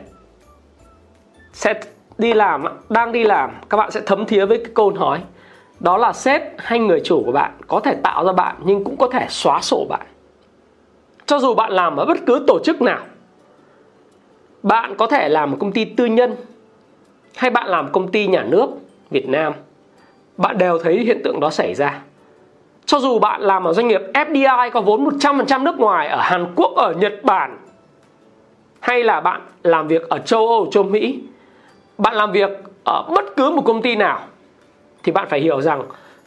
sẽ 1.52 1.75
đi 2.19 2.34
làm 2.34 2.64
đang 2.88 3.12
đi 3.12 3.25
làm 3.25 3.50
các 3.70 3.76
bạn 3.76 3.90
sẽ 3.90 4.00
thấm 4.06 4.26
thía 4.26 4.46
với 4.46 4.58
cái 4.58 4.73
câu 4.75 4.90
nói 4.90 5.20
đó 5.81 5.96
là 5.96 6.12
sếp 6.12 6.43
hay 6.58 6.78
người 6.78 7.00
chủ 7.05 7.23
của 7.26 7.32
bạn 7.32 7.52
có 7.67 7.81
thể 7.81 7.94
tạo 8.02 8.25
ra 8.25 8.32
bạn 8.32 8.56
nhưng 8.64 8.84
cũng 8.84 8.96
có 8.96 9.08
thể 9.08 9.26
xóa 9.28 9.61
sổ 9.61 9.87
bạn. 9.88 10.06
Cho 11.26 11.38
dù 11.38 11.55
bạn 11.55 11.73
làm 11.73 11.96
ở 11.96 12.05
bất 12.05 12.19
cứ 12.26 12.44
tổ 12.46 12.58
chức 12.64 12.82
nào 12.82 13.05
bạn 14.62 14.94
có 14.96 15.06
thể 15.06 15.28
làm 15.28 15.50
một 15.50 15.56
công 15.61 15.73
ty 15.73 15.84
tư 15.84 16.06
nhân 16.06 16.37
hay 17.37 17.50
bạn 17.50 17.69
làm 17.69 17.93
công 17.93 18.08
ty 18.08 18.26
nhà 18.26 18.43
nước 18.43 18.70
Việt 19.11 19.28
Nam 19.28 19.52
bạn 20.37 20.58
đều 20.58 20.78
thấy 20.78 20.99
hiện 20.99 21.20
tượng 21.25 21.40
đó 21.40 21.50
xảy 21.50 21.75
ra. 21.75 22.02
Cho 22.87 22.99
dù 22.99 23.19
bạn 23.19 23.40
làm 23.40 23.64
ở 23.64 23.73
doanh 23.73 23.88
nghiệp 23.88 24.02
FDI 24.14 24.70
có 24.70 24.81
vốn 24.81 25.05
100% 25.05 25.62
nước 25.62 25.78
ngoài 25.78 26.08
ở 26.08 26.20
Hàn 26.20 26.52
Quốc, 26.56 26.73
ở 26.76 26.93
Nhật 26.93 27.12
Bản 27.23 27.58
hay 28.81 29.02
là 29.02 29.20
bạn 29.20 29.40
làm 29.62 29.88
việc 29.88 30.09
ở 30.09 30.18
châu 30.18 30.49
Âu, 30.49 30.68
châu 30.73 30.83
Mỹ 30.83 31.21
bạn 31.99 32.14
làm 32.14 32.33
việc 32.33 32.50
ở 32.85 33.02
bất 33.14 33.25
cứ 33.37 33.50
một 33.50 33.62
công 33.64 33.83
ty 33.83 33.97
nào 33.97 34.21
thì 35.06 35.12
bạn 35.12 35.26
phải 35.28 35.40
hiểu 35.40 35.60
rằng 35.60 35.82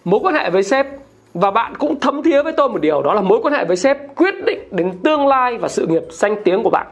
mối 0.05 0.19
quan 0.23 0.35
hệ 0.35 0.49
với 0.49 0.63
sếp 0.63 0.85
và 1.33 1.51
bạn 1.51 1.73
cũng 1.75 1.99
thấm 1.99 2.23
thía 2.23 2.41
với 2.41 2.53
tôi 2.53 2.69
một 2.69 2.81
điều 2.81 3.01
đó 3.01 3.13
là 3.13 3.21
mối 3.21 3.39
quan 3.43 3.53
hệ 3.53 3.65
với 3.65 3.77
sếp 3.77 3.97
quyết 4.15 4.35
định 4.45 4.59
đến 4.71 4.99
tương 5.03 5.27
lai 5.27 5.57
và 5.57 5.67
sự 5.67 5.87
nghiệp 5.87 6.03
danh 6.09 6.35
tiếng 6.43 6.63
của 6.63 6.69
bạn. 6.69 6.87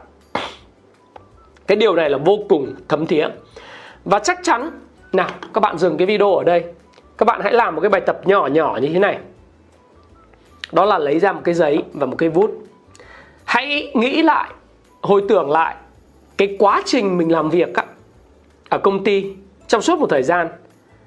Cái 1.66 1.76
điều 1.76 1.94
này 1.94 2.10
là 2.10 2.18
vô 2.18 2.38
cùng 2.48 2.74
thấm 2.88 3.06
thía. 3.06 3.28
Và 4.04 4.18
chắc 4.18 4.38
chắn 4.42 4.70
nào 5.12 5.28
các 5.54 5.60
bạn 5.60 5.78
dừng 5.78 5.96
cái 5.96 6.06
video 6.06 6.34
ở 6.34 6.44
đây. 6.44 6.64
Các 7.18 7.24
bạn 7.24 7.40
hãy 7.42 7.52
làm 7.52 7.74
một 7.74 7.80
cái 7.80 7.90
bài 7.90 8.00
tập 8.00 8.20
nhỏ 8.24 8.46
nhỏ 8.46 8.78
như 8.82 8.88
thế 8.92 8.98
này. 8.98 9.18
Đó 10.72 10.84
là 10.84 10.98
lấy 10.98 11.18
ra 11.18 11.32
một 11.32 11.40
cái 11.44 11.54
giấy 11.54 11.82
và 11.92 12.06
một 12.06 12.16
cái 12.18 12.28
bút 12.30 12.50
hãy 13.44 13.92
nghĩ 13.94 14.22
lại 14.22 14.50
hồi 15.02 15.22
tưởng 15.28 15.50
lại 15.50 15.76
cái 16.36 16.56
quá 16.58 16.82
trình 16.84 17.18
mình 17.18 17.32
làm 17.32 17.50
việc 17.50 17.74
á, 17.74 17.84
ở 18.68 18.78
công 18.78 19.04
ty 19.04 19.32
trong 19.68 19.82
suốt 19.82 19.98
một 19.98 20.06
thời 20.10 20.22
gian 20.22 20.48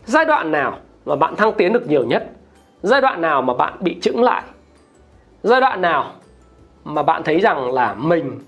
giai 0.05 0.25
đoạn 0.25 0.51
nào 0.51 0.77
mà 1.05 1.15
bạn 1.15 1.35
thăng 1.35 1.53
tiến 1.53 1.73
được 1.73 1.87
nhiều 1.87 2.03
nhất? 2.03 2.29
Giai 2.81 3.01
đoạn 3.01 3.21
nào 3.21 3.41
mà 3.41 3.53
bạn 3.53 3.73
bị 3.79 3.97
chững 4.01 4.23
lại? 4.23 4.43
Giai 5.43 5.61
đoạn 5.61 5.81
nào 5.81 6.11
mà 6.83 7.03
bạn 7.03 7.23
thấy 7.23 7.39
rằng 7.39 7.71
là 7.71 7.93
mình 7.93 8.39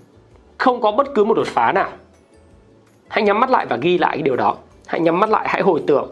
không 0.58 0.80
có 0.80 0.92
bất 0.92 1.06
cứ 1.14 1.24
một 1.24 1.34
đột 1.34 1.46
phá 1.46 1.72
nào? 1.72 1.88
Hãy 3.08 3.22
nhắm 3.22 3.40
mắt 3.40 3.50
lại 3.50 3.66
và 3.66 3.76
ghi 3.76 3.98
lại 3.98 4.16
cái 4.16 4.22
điều 4.22 4.36
đó. 4.36 4.56
Hãy 4.86 5.00
nhắm 5.00 5.20
mắt 5.20 5.30
lại, 5.30 5.46
hãy 5.48 5.62
hồi 5.62 5.82
tưởng. 5.86 6.10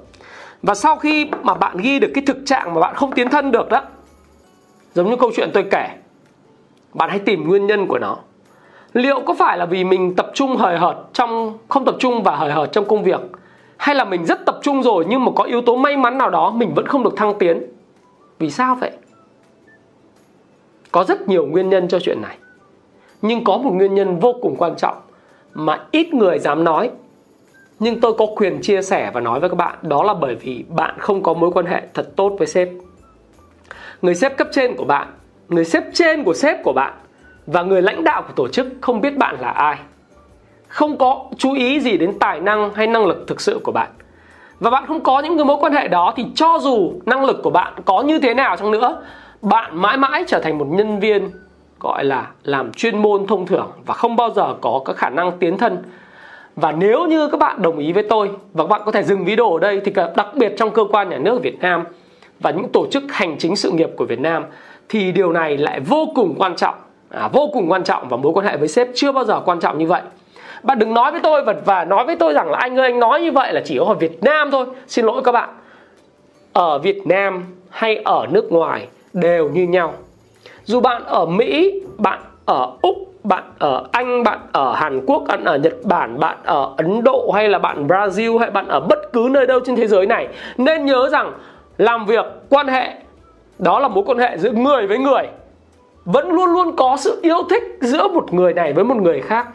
Và 0.62 0.75
sau 0.75 0.96
khi 0.96 1.30
mà 1.42 1.54
bạn 1.54 1.76
ghi 1.76 1.99
được 1.99 2.11
cái 2.14 2.25
thực 2.26 2.37
trạng 2.46 2.75
mà 2.75 2.80
bạn 2.80 2.94
không 2.94 3.12
tiến 3.12 3.30
thân 3.30 3.50
được 3.52 3.68
đó, 3.68 3.82
giống 4.94 5.11
như 5.11 5.16
câu 5.16 5.30
chuyện 5.37 5.50
tôi 5.54 5.64
kể, 5.70 5.88
bạn 6.94 7.11
hãy 7.11 7.18
tìm 7.18 7.49
nguyên 7.49 7.66
nhân 7.66 7.87
của 7.87 7.99
nó. 7.99 8.16
Liệu 8.92 9.20
có 9.26 9.34
phải 9.34 9.58
là 9.58 9.66
vì 9.66 9.84
mình 9.84 10.16
tập 10.16 10.30
trung 10.34 10.56
hời 10.56 10.78
hợt 10.78 10.96
trong, 11.12 11.58
không 11.68 11.84
tập 11.84 11.94
trung 11.99 12.22
và 12.22 12.37
hời 12.37 12.52
hợt 12.52 12.72
trong 12.72 12.84
công 12.84 13.04
việc? 13.04 13.20
Hay 13.82 13.94
là 13.94 14.04
mình 14.04 14.26
rất 14.26 14.46
tập 14.46 14.58
trung 14.62 14.82
rồi 14.82 15.04
nhưng 15.08 15.24
mà 15.24 15.32
có 15.36 15.44
yếu 15.44 15.62
tố 15.62 15.76
may 15.76 15.96
mắn 15.96 16.18
nào 16.18 16.30
đó 16.30 16.50
mình 16.50 16.74
vẫn 16.74 16.86
không 16.86 17.02
được 17.02 17.16
thăng 17.16 17.38
tiến? 17.38 17.62
Vì 18.38 18.50
sao 18.50 18.74
vậy? 18.74 18.90
Có 20.92 21.04
rất 21.04 21.28
nhiều 21.28 21.46
nguyên 21.46 21.68
nhân 21.68 21.88
cho 21.88 21.98
chuyện 22.00 22.22
này. 22.22 22.36
Nhưng 23.22 23.44
có 23.44 23.56
một 23.56 23.70
nguyên 23.74 23.94
nhân 23.94 24.18
vô 24.18 24.34
cùng 24.42 24.56
quan 24.58 24.76
trọng 24.76 24.96
mà 25.54 25.84
ít 25.90 26.14
người 26.14 26.38
dám 26.38 26.64
nói. 26.64 26.90
Nhưng 27.78 28.00
tôi 28.00 28.12
có 28.18 28.26
quyền 28.36 28.60
chia 28.62 28.82
sẻ 28.82 29.10
và 29.14 29.20
nói 29.20 29.40
với 29.40 29.48
các 29.48 29.56
bạn, 29.56 29.78
đó 29.82 30.02
là 30.02 30.14
bởi 30.14 30.34
vì 30.34 30.64
bạn 30.68 30.94
không 30.98 31.22
có 31.22 31.34
mối 31.34 31.50
quan 31.50 31.66
hệ 31.66 31.82
thật 31.94 32.16
tốt 32.16 32.32
với 32.38 32.46
sếp. 32.46 32.68
Người 34.02 34.14
sếp 34.14 34.36
cấp 34.36 34.48
trên 34.52 34.76
của 34.76 34.84
bạn, 34.84 35.08
người 35.48 35.64
sếp 35.64 35.84
trên 35.92 36.24
của 36.24 36.34
sếp 36.34 36.62
của 36.64 36.72
bạn 36.72 36.92
và 37.46 37.62
người 37.62 37.82
lãnh 37.82 38.04
đạo 38.04 38.22
của 38.22 38.32
tổ 38.36 38.48
chức 38.48 38.66
không 38.80 39.00
biết 39.00 39.16
bạn 39.16 39.36
là 39.40 39.50
ai 39.50 39.78
không 40.72 40.98
có 40.98 41.24
chú 41.38 41.52
ý 41.52 41.80
gì 41.80 41.96
đến 41.96 42.18
tài 42.18 42.40
năng 42.40 42.74
hay 42.74 42.86
năng 42.86 43.06
lực 43.06 43.24
thực 43.26 43.40
sự 43.40 43.60
của 43.64 43.72
bạn. 43.72 43.88
Và 44.60 44.70
bạn 44.70 44.86
không 44.86 45.00
có 45.00 45.20
những 45.20 45.36
cái 45.36 45.44
mối 45.44 45.56
quan 45.60 45.72
hệ 45.72 45.88
đó 45.88 46.12
thì 46.16 46.24
cho 46.34 46.58
dù 46.62 46.92
năng 47.06 47.24
lực 47.24 47.40
của 47.42 47.50
bạn 47.50 47.72
có 47.84 48.02
như 48.02 48.18
thế 48.18 48.34
nào 48.34 48.56
chăng 48.56 48.70
nữa 48.70 49.02
bạn 49.42 49.76
mãi 49.76 49.96
mãi 49.96 50.24
trở 50.26 50.40
thành 50.40 50.58
một 50.58 50.66
nhân 50.70 51.00
viên 51.00 51.30
gọi 51.80 52.04
là 52.04 52.26
làm 52.42 52.72
chuyên 52.72 53.02
môn 53.02 53.26
thông 53.26 53.46
thường 53.46 53.70
và 53.86 53.94
không 53.94 54.16
bao 54.16 54.30
giờ 54.30 54.54
có 54.60 54.80
các 54.84 54.96
khả 54.96 55.10
năng 55.10 55.38
tiến 55.38 55.58
thân. 55.58 55.82
Và 56.56 56.72
nếu 56.72 57.06
như 57.06 57.28
các 57.28 57.38
bạn 57.38 57.62
đồng 57.62 57.78
ý 57.78 57.92
với 57.92 58.02
tôi 58.02 58.30
và 58.52 58.64
các 58.64 58.68
bạn 58.68 58.80
có 58.84 58.92
thể 58.92 59.02
dừng 59.02 59.24
video 59.24 59.52
ở 59.52 59.60
đây 59.60 59.80
thì 59.84 59.92
đặc 60.16 60.28
biệt 60.34 60.54
trong 60.56 60.70
cơ 60.70 60.84
quan 60.84 61.08
nhà 61.08 61.18
nước 61.18 61.42
Việt 61.42 61.60
Nam 61.60 61.84
và 62.40 62.50
những 62.50 62.68
tổ 62.72 62.86
chức 62.90 63.02
hành 63.10 63.38
chính 63.38 63.56
sự 63.56 63.70
nghiệp 63.70 63.90
của 63.96 64.04
Việt 64.04 64.20
Nam 64.20 64.44
thì 64.88 65.12
điều 65.12 65.32
này 65.32 65.58
lại 65.58 65.80
vô 65.80 66.06
cùng 66.14 66.34
quan 66.38 66.56
trọng. 66.56 66.74
À, 67.08 67.28
vô 67.28 67.50
cùng 67.52 67.70
quan 67.70 67.84
trọng 67.84 68.08
và 68.08 68.16
mối 68.16 68.32
quan 68.32 68.46
hệ 68.46 68.56
với 68.56 68.68
sếp 68.68 68.88
chưa 68.94 69.12
bao 69.12 69.24
giờ 69.24 69.40
quan 69.44 69.60
trọng 69.60 69.78
như 69.78 69.86
vậy 69.86 70.02
bạn 70.62 70.78
đừng 70.78 70.95
nói 70.95 71.12
với 71.12 71.21
tôi 71.21 71.42
và, 71.42 71.54
và 71.64 71.85
nói 71.85 72.04
với 72.04 72.16
tôi 72.16 72.33
rằng 72.33 72.50
là 72.50 72.59
anh 72.59 72.78
ơi 72.78 72.90
anh 72.90 73.00
nói 73.00 73.21
như 73.21 73.33
vậy 73.33 73.52
là 73.52 73.61
chỉ 73.64 73.76
ở 73.76 73.95
Việt 73.95 74.23
Nam 74.23 74.50
thôi. 74.50 74.66
Xin 74.87 75.04
lỗi 75.04 75.23
các 75.25 75.33
bạn. 75.33 75.49
Ở 76.52 76.78
Việt 76.78 77.07
Nam 77.07 77.45
hay 77.71 77.97
ở 77.97 78.26
nước 78.31 78.52
ngoài 78.52 78.88
đều 79.12 79.49
như 79.49 79.62
nhau. 79.62 79.95
Dù 80.64 80.81
bạn 80.81 81.04
ở 81.04 81.26
Mỹ 81.26 81.81
bạn 81.99 82.21
ở 82.47 82.71
Úc 82.83 82.97
bạn 83.25 83.42
ở 83.59 83.85
Anh, 83.92 84.23
bạn 84.23 84.38
ở 84.52 84.75
Hàn 84.75 85.07
Quốc, 85.07 85.23
bạn 85.28 85.45
ở 85.45 85.59
Nhật 85.59 85.75
Bản, 85.85 86.19
bạn 86.19 86.37
ở 86.45 86.75
Ấn 86.76 87.04
Độ 87.04 87.31
hay 87.35 87.49
là 87.49 87.59
bạn 87.59 87.87
Brazil 87.87 88.38
hay 88.38 88.50
bạn 88.50 88.69
ở 88.69 88.81
bất 88.81 89.12
cứ 89.12 89.28
nơi 89.31 89.47
đâu 89.47 89.61
trên 89.61 89.76
thế 89.76 89.87
giới 89.87 90.07
này 90.07 90.28
nên 90.57 90.87
nhớ 90.87 91.09
rằng 91.12 91.33
làm 91.78 92.07
việc 92.07 92.26
quan 92.49 92.69
hệ 92.69 92.88
đó 93.59 93.78
là 93.78 93.88
mối 93.88 94.04
quan 94.07 94.19
hệ 94.19 94.38
giữa 94.38 94.50
người 94.50 94.87
với 94.87 94.99
người 94.99 95.23
vẫn 96.04 96.31
luôn 96.31 96.52
luôn 96.52 96.76
có 96.76 96.97
sự 96.97 97.21
yêu 97.23 97.38
thích 97.50 97.62
giữa 97.81 98.09
một 98.09 98.33
người 98.33 98.54
này 98.54 98.73
với 98.73 98.85
một 98.85 98.97
người 98.97 99.21
khác 99.21 99.47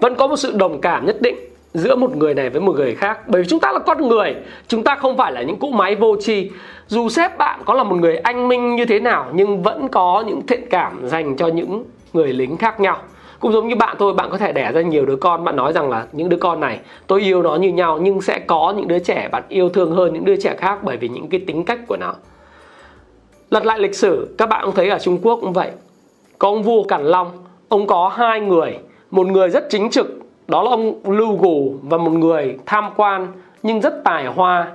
vẫn 0.00 0.14
có 0.16 0.26
một 0.26 0.36
sự 0.36 0.52
đồng 0.56 0.80
cảm 0.80 1.06
nhất 1.06 1.16
định 1.20 1.36
giữa 1.74 1.96
một 1.96 2.16
người 2.16 2.34
này 2.34 2.50
với 2.50 2.60
một 2.60 2.72
người 2.76 2.94
khác. 2.94 3.28
Bởi 3.28 3.42
vì 3.42 3.48
chúng 3.48 3.60
ta 3.60 3.72
là 3.72 3.78
con 3.78 4.08
người, 4.08 4.34
chúng 4.68 4.84
ta 4.84 4.94
không 4.94 5.16
phải 5.16 5.32
là 5.32 5.42
những 5.42 5.58
cỗ 5.58 5.70
máy 5.70 5.94
vô 5.94 6.16
tri. 6.20 6.50
Dù 6.86 7.08
sếp 7.08 7.38
bạn 7.38 7.60
có 7.64 7.74
là 7.74 7.84
một 7.84 7.96
người 7.96 8.16
anh 8.16 8.48
minh 8.48 8.76
như 8.76 8.84
thế 8.84 9.00
nào, 9.00 9.26
nhưng 9.32 9.62
vẫn 9.62 9.88
có 9.88 10.24
những 10.26 10.46
thiện 10.46 10.66
cảm 10.70 11.06
dành 11.06 11.36
cho 11.36 11.46
những 11.46 11.84
người 12.12 12.32
lính 12.32 12.56
khác 12.56 12.80
nhau. 12.80 12.98
Cũng 13.40 13.52
giống 13.52 13.68
như 13.68 13.76
bạn 13.76 13.96
thôi, 13.98 14.12
bạn 14.12 14.30
có 14.30 14.38
thể 14.38 14.52
đẻ 14.52 14.72
ra 14.72 14.80
nhiều 14.80 15.06
đứa 15.06 15.16
con. 15.16 15.44
Bạn 15.44 15.56
nói 15.56 15.72
rằng 15.72 15.90
là 15.90 16.06
những 16.12 16.28
đứa 16.28 16.36
con 16.36 16.60
này, 16.60 16.78
tôi 17.06 17.20
yêu 17.20 17.42
nó 17.42 17.56
như 17.56 17.68
nhau, 17.68 17.98
nhưng 18.02 18.20
sẽ 18.20 18.38
có 18.38 18.74
những 18.76 18.88
đứa 18.88 18.98
trẻ 18.98 19.28
bạn 19.32 19.42
yêu 19.48 19.68
thương 19.68 19.92
hơn 19.92 20.12
những 20.12 20.24
đứa 20.24 20.36
trẻ 20.36 20.54
khác 20.58 20.78
bởi 20.82 20.96
vì 20.96 21.08
những 21.08 21.28
cái 21.28 21.40
tính 21.46 21.64
cách 21.64 21.78
của 21.86 21.96
nó. 21.96 22.14
Lật 23.50 23.66
lại 23.66 23.78
lịch 23.78 23.94
sử, 23.94 24.34
các 24.38 24.48
bạn 24.48 24.64
cũng 24.64 24.74
thấy 24.74 24.88
ở 24.88 24.98
trung 24.98 25.18
quốc 25.22 25.38
cũng 25.40 25.52
vậy. 25.52 25.70
Có 26.38 26.48
ông 26.48 26.62
vua 26.62 26.82
càn 26.82 27.04
long, 27.04 27.30
ông 27.68 27.86
có 27.86 28.08
hai 28.08 28.40
người 28.40 28.78
một 29.10 29.26
người 29.26 29.50
rất 29.50 29.66
chính 29.70 29.90
trực 29.90 30.18
đó 30.48 30.62
là 30.62 30.70
ông 30.70 30.94
lưu 31.04 31.36
gù 31.36 31.74
và 31.82 31.98
một 31.98 32.10
người 32.10 32.58
tham 32.66 32.90
quan 32.96 33.26
nhưng 33.62 33.80
rất 33.80 34.04
tài 34.04 34.26
hoa 34.26 34.66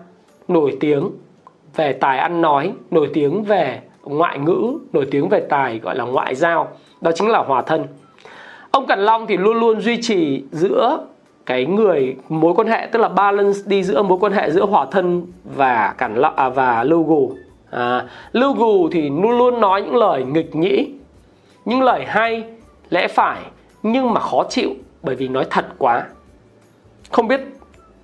nổi 0.47 0.77
tiếng 0.79 1.09
về 1.75 1.93
tài 1.93 2.17
ăn 2.17 2.41
nói 2.41 2.73
nổi 2.91 3.09
tiếng 3.13 3.43
về 3.43 3.81
ngoại 4.03 4.39
ngữ 4.39 4.79
nổi 4.93 5.07
tiếng 5.11 5.29
về 5.29 5.39
tài 5.39 5.79
gọi 5.79 5.95
là 5.95 6.03
ngoại 6.03 6.35
giao 6.35 6.67
đó 7.01 7.11
chính 7.15 7.29
là 7.29 7.39
hòa 7.39 7.61
thân. 7.61 7.85
Ông 8.71 8.87
cẩn 8.87 8.99
long 8.99 9.27
thì 9.27 9.37
luôn 9.37 9.59
luôn 9.59 9.81
duy 9.81 10.01
trì 10.01 10.43
giữa 10.51 11.05
cái 11.45 11.65
người 11.65 12.15
mối 12.29 12.53
quan 12.53 12.67
hệ 12.67 12.87
tức 12.91 12.99
là 12.99 13.07
balance 13.07 13.59
đi 13.65 13.83
giữa 13.83 14.03
mối 14.03 14.17
quan 14.21 14.33
hệ 14.33 14.51
giữa 14.51 14.65
hòa 14.65 14.85
thân 14.91 15.27
và 15.55 15.93
cẩn 15.97 16.15
lọ 16.15 16.33
à, 16.35 16.49
và 16.49 16.83
lưu 16.83 17.03
gù 17.03 17.31
à, 17.71 18.05
lưu 18.31 18.53
gù 18.53 18.89
thì 18.89 19.01
luôn 19.01 19.37
luôn 19.37 19.61
nói 19.61 19.81
những 19.81 19.95
lời 19.95 20.23
nghịch 20.23 20.55
nhĩ 20.55 20.89
những 21.65 21.81
lời 21.81 22.05
hay 22.07 22.43
lẽ 22.89 23.07
phải 23.07 23.41
nhưng 23.83 24.13
mà 24.13 24.19
khó 24.19 24.43
chịu 24.49 24.69
bởi 25.03 25.15
vì 25.15 25.27
nói 25.27 25.45
thật 25.49 25.65
quá 25.77 26.07
không 27.11 27.27
biết, 27.27 27.41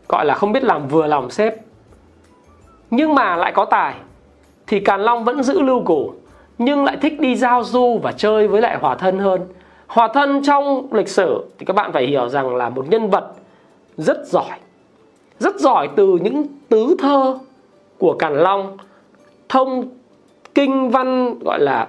gọi 0.07 0.25
là 0.25 0.33
không 0.33 0.51
biết 0.51 0.63
làm 0.63 0.87
vừa 0.87 1.07
lòng 1.07 1.31
sếp 1.31 1.55
nhưng 2.91 3.15
mà 3.15 3.35
lại 3.35 3.51
có 3.51 3.65
tài, 3.65 3.95
thì 4.67 4.79
Càn 4.79 5.01
Long 5.01 5.23
vẫn 5.23 5.43
giữ 5.43 5.61
lưu 5.61 5.83
cổ, 5.85 6.13
nhưng 6.57 6.83
lại 6.83 6.97
thích 7.01 7.19
đi 7.19 7.35
giao 7.35 7.63
du 7.63 7.99
và 8.03 8.11
chơi 8.11 8.47
với 8.47 8.61
lại 8.61 8.77
Hòa 8.77 8.95
Thân 8.95 9.19
hơn. 9.19 9.41
Hòa 9.87 10.09
Thân 10.13 10.43
trong 10.43 10.87
lịch 10.93 11.09
sử, 11.09 11.45
thì 11.57 11.65
các 11.65 11.75
bạn 11.75 11.91
phải 11.91 12.05
hiểu 12.05 12.29
rằng 12.29 12.55
là 12.55 12.69
một 12.69 12.85
nhân 12.89 13.09
vật 13.09 13.31
rất 13.97 14.27
giỏi. 14.27 14.59
Rất 15.39 15.55
giỏi 15.55 15.89
từ 15.95 16.17
những 16.21 16.47
tứ 16.69 16.95
thơ 16.99 17.37
của 17.97 18.15
Càn 18.19 18.35
Long, 18.35 18.77
thông 19.49 19.89
kinh 20.55 20.89
văn, 20.89 21.39
gọi 21.39 21.59
là 21.59 21.87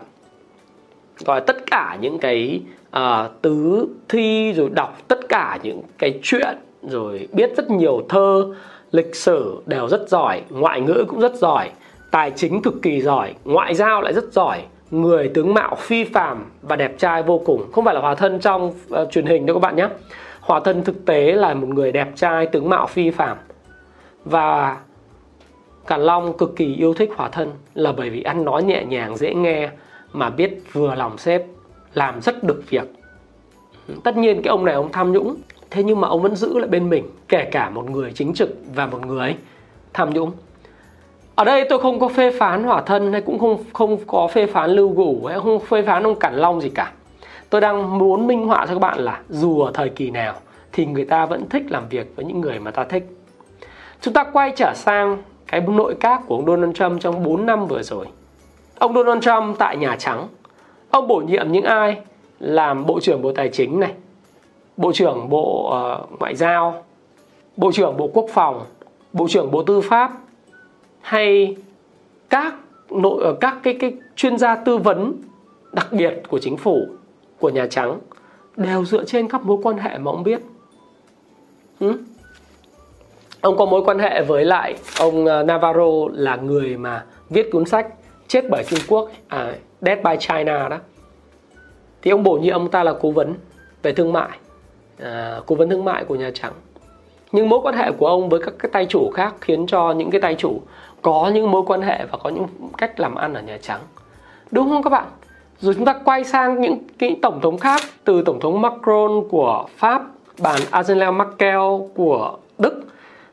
gọi 1.25 1.41
là 1.41 1.45
tất 1.47 1.57
cả 1.71 1.99
những 2.01 2.19
cái 2.19 2.63
à, 2.91 3.29
tứ 3.43 3.89
thi 4.09 4.53
rồi 4.53 4.71
đọc 4.71 4.99
tất 5.09 5.29
cả 5.29 5.59
những 5.63 5.83
cái 5.99 6.21
chuyện 6.23 6.59
rồi 6.83 7.29
biết 7.33 7.57
rất 7.57 7.71
nhiều 7.71 8.03
thơ 8.09 8.55
lịch 8.93 9.17
sử 9.17 9.63
đều 9.67 9.89
rất 9.89 10.09
giỏi 10.09 10.43
ngoại 10.51 10.81
ngữ 10.81 11.05
cũng 11.09 11.21
rất 11.21 11.35
giỏi 11.35 11.71
tài 12.11 12.31
chính 12.31 12.63
cực 12.63 12.75
kỳ 12.83 13.01
giỏi 13.01 13.35
ngoại 13.45 13.75
giao 13.75 14.03
lại 14.03 14.13
rất 14.13 14.33
giỏi 14.33 14.63
người 14.91 15.31
tướng 15.35 15.55
mạo 15.55 15.75
phi 15.75 16.05
phàm 16.05 16.51
và 16.63 16.77
đẹp 16.77 16.99
trai 16.99 17.23
vô 17.23 17.39
cùng. 17.39 17.73
Không 17.73 17.85
phải 17.85 17.95
là 17.95 18.01
hòa 18.01 18.15
thân 18.15 18.41
trong 18.41 18.67
uh, 18.69 19.11
truyền 19.11 19.27
hình 19.27 19.47
đâu 19.47 19.57
các 19.57 19.61
bạn 19.61 19.77
nhé. 19.77 19.89
Hòa 20.41 20.61
thân 20.61 20.85
thực 20.85 21.07
tế 21.07 21.33
là 21.33 21.55
một 21.55 21.69
người 21.69 21.93
đẹp 21.93 22.09
trai 22.17 22.47
tướng 22.47 22.69
mạo 22.69 22.87
phi 22.87 23.11
phàm. 23.11 23.37
Và 24.25 24.77
Càn 25.87 26.01
Long 26.01 26.39
cực 26.39 26.57
kỳ 26.57 26.75
yêu 26.75 26.95
thích 26.95 27.11
hòa 27.17 27.29
thân 27.29 27.51
là 27.75 27.93
bởi 27.93 28.11
vì 28.11 28.23
ăn 28.23 28.45
nói 28.45 28.63
nhẹ 28.63 28.85
nhàng 28.85 29.17
dễ 29.17 29.35
nghe 29.35 29.71
mà 30.13 30.31
biết 30.31 30.63
vừa 30.73 30.95
lòng 30.95 31.19
sếp 31.19 31.43
làm 31.95 32.21
rất 32.21 32.45
được 32.45 32.63
việc. 32.69 32.93
Tất 34.05 34.17
nhiên 34.17 34.43
cái 34.43 34.51
ông 34.51 34.65
này 34.65 34.75
ông 34.75 34.93
tham 34.93 35.13
nhũng, 35.13 35.37
thế 35.71 35.83
nhưng 35.83 36.01
mà 36.01 36.09
ông 36.09 36.23
vẫn 36.23 36.37
giữ 36.37 36.59
lại 36.59 36.69
bên 36.69 36.91
mình, 36.91 37.05
kể 37.29 37.45
cả 37.45 37.71
một 37.71 37.91
người 37.91 38.13
chính 38.15 38.35
trực 38.35 38.57
và 38.75 38.87
một 38.87 39.07
người 39.07 39.37
tham 39.93 40.11
nhũng. 40.11 40.33
Ở 41.35 41.45
đây 41.45 41.67
tôi 41.71 41.79
không 41.79 42.01
có 42.01 42.09
phê 42.09 42.31
phán 42.39 42.65
hỏa 42.65 42.83
thân 42.83 43.13
hay 43.13 43.21
cũng 43.21 43.39
không 43.39 43.65
không 43.73 43.99
có 44.07 44.29
phê 44.33 44.47
phán 44.47 44.71
lưu 44.71 44.89
gủ 44.89 45.27
hay 45.27 45.41
không 45.41 45.61
phê 45.61 45.83
phán 45.83 46.03
ông 46.03 46.19
cản 46.19 46.35
long 46.35 46.61
gì 46.61 46.69
cả. 46.69 46.93
Tôi 47.51 47.61
đang 47.61 47.99
muốn 47.99 48.27
minh 48.27 48.47
họa 48.47 48.67
cho 48.67 48.75
các 48.75 48.81
bạn 48.81 48.99
là 48.99 49.21
dù 49.29 49.61
ở 49.61 49.71
thời 49.75 49.89
kỳ 49.89 50.11
nào 50.11 50.35
thì 50.73 50.87
người 50.87 51.05
ta 51.05 51.27
vẫn 51.27 51.49
thích 51.49 51.63
làm 51.69 51.89
việc 51.89 52.17
với 52.17 52.25
những 52.25 52.41
người 52.41 52.59
mà 52.59 52.71
ta 52.71 52.85
thích. 52.85 53.07
Chúng 54.01 54.15
ta 54.15 54.25
quay 54.25 54.53
trở 54.57 54.73
sang 54.75 55.23
cái 55.47 55.61
nội 55.61 55.95
các 56.01 56.23
của 56.27 56.37
ông 56.37 56.47
Donald 56.47 56.75
Trump 56.75 57.01
trong 57.01 57.23
4 57.23 57.47
năm 57.47 57.67
vừa 57.67 57.83
rồi. 57.83 58.07
Ông 58.79 58.95
Donald 58.95 59.23
Trump 59.23 59.59
tại 59.59 59.77
Nhà 59.77 59.97
Trắng 59.97 60.29
ông 60.91 61.09
bổ 61.09 61.17
nhiệm 61.17 61.53
những 61.53 61.65
ai 61.65 62.01
làm 62.41 62.87
bộ 62.87 63.01
trưởng 63.01 63.23
bộ 63.23 63.33
tài 63.33 63.49
chính 63.49 63.81
này? 63.81 63.93
Bộ 64.77 64.93
trưởng 64.93 65.29
bộ 65.29 65.73
uh, 66.03 66.21
ngoại 66.21 66.37
giao? 66.37 66.85
Bộ 67.57 67.73
trưởng 67.73 67.97
bộ 67.97 68.11
quốc 68.15 68.27
phòng? 68.33 68.67
Bộ 69.13 69.29
trưởng 69.29 69.51
bộ 69.51 69.63
tư 69.63 69.81
pháp? 69.81 70.13
Hay 71.01 71.57
các 72.31 72.55
nội 72.91 73.25
ờ, 73.25 73.37
các 73.41 73.57
cái 73.63 73.77
cái 73.81 73.93
chuyên 74.17 74.39
gia 74.39 74.57
tư 74.57 74.79
vấn 74.79 75.13
đặc 75.73 75.89
biệt 75.93 76.23
của 76.29 76.39
chính 76.39 76.57
phủ 76.57 76.87
của 77.39 77.49
nhà 77.49 77.67
trắng 77.67 77.99
đều 78.57 78.85
dựa 78.85 79.05
trên 79.05 79.29
các 79.29 79.43
mối 79.43 79.59
quan 79.63 79.79
hệ 79.79 79.99
mà 79.99 80.11
ông 80.11 80.23
biết? 80.23 80.41
Ừ? 81.81 81.99
ông 83.41 83.57
có 83.57 83.67
mối 83.67 83.83
quan 83.85 83.99
hệ 83.99 84.23
với 84.23 84.45
lại 84.45 84.77
ông 84.99 85.27
ờ, 85.27 85.43
Navarro 85.43 86.09
là 86.13 86.37
người 86.37 86.77
mà 86.77 87.05
viết 87.31 87.49
cuốn 87.53 87.65
sách 87.65 87.87
chết 88.29 88.45
bởi 88.51 88.65
Trung 88.65 88.79
Quốc 88.89 89.11
à, 89.29 89.55
Dead 89.81 89.99
by 90.05 90.17
China 90.19 90.69
đó 90.69 90.79
thì 92.03 92.11
ông 92.11 92.23
bổ 92.23 92.35
nhiệm 92.35 92.55
ông 92.55 92.71
ta 92.71 92.85
là 92.85 92.95
cố 93.01 93.11
vấn 93.11 93.35
về 93.83 93.93
thương 93.93 94.13
mại 94.13 94.39
à, 95.03 95.41
cố 95.47 95.55
vấn 95.55 95.71
thương 95.71 95.85
mại 95.85 96.05
của 96.05 96.15
nhà 96.15 96.31
trắng 96.35 96.53
nhưng 97.33 97.49
mối 97.49 97.61
quan 97.63 97.75
hệ 97.75 97.93
của 97.93 98.07
ông 98.07 98.29
với 98.29 98.41
các 98.45 98.55
cái 98.59 98.71
tay 98.73 98.87
chủ 98.87 99.11
khác 99.15 99.35
khiến 99.41 99.67
cho 99.67 99.93
những 99.93 100.11
cái 100.11 100.21
tay 100.21 100.35
chủ 100.35 100.61
có 101.03 101.31
những 101.35 101.51
mối 101.51 101.63
quan 101.67 101.83
hệ 101.83 102.05
và 102.11 102.19
có 102.19 102.31
những 102.31 102.47
cách 102.79 103.01
làm 103.01 103.15
ăn 103.15 103.35
ở 103.35 103.41
Nhà 103.41 103.59
Trắng. 103.63 103.81
Đúng 104.51 104.69
không 104.71 104.83
các 104.83 104.91
bạn? 104.91 105.05
Rồi 105.59 105.75
chúng 105.75 105.85
ta 105.85 105.95
quay 106.05 106.25
sang 106.25 106.61
những 106.61 106.79
cái 106.99 107.19
tổng 107.23 107.41
thống 107.41 107.59
khác 107.59 107.81
từ 108.05 108.23
tổng 108.23 108.41
thống 108.41 108.61
Macron 108.61 109.29
của 109.31 109.67
Pháp, 109.77 110.03
bàn 110.39 110.61
Angela 110.71 111.11
Merkel 111.11 111.61
của 111.95 112.37
Đức 112.59 112.83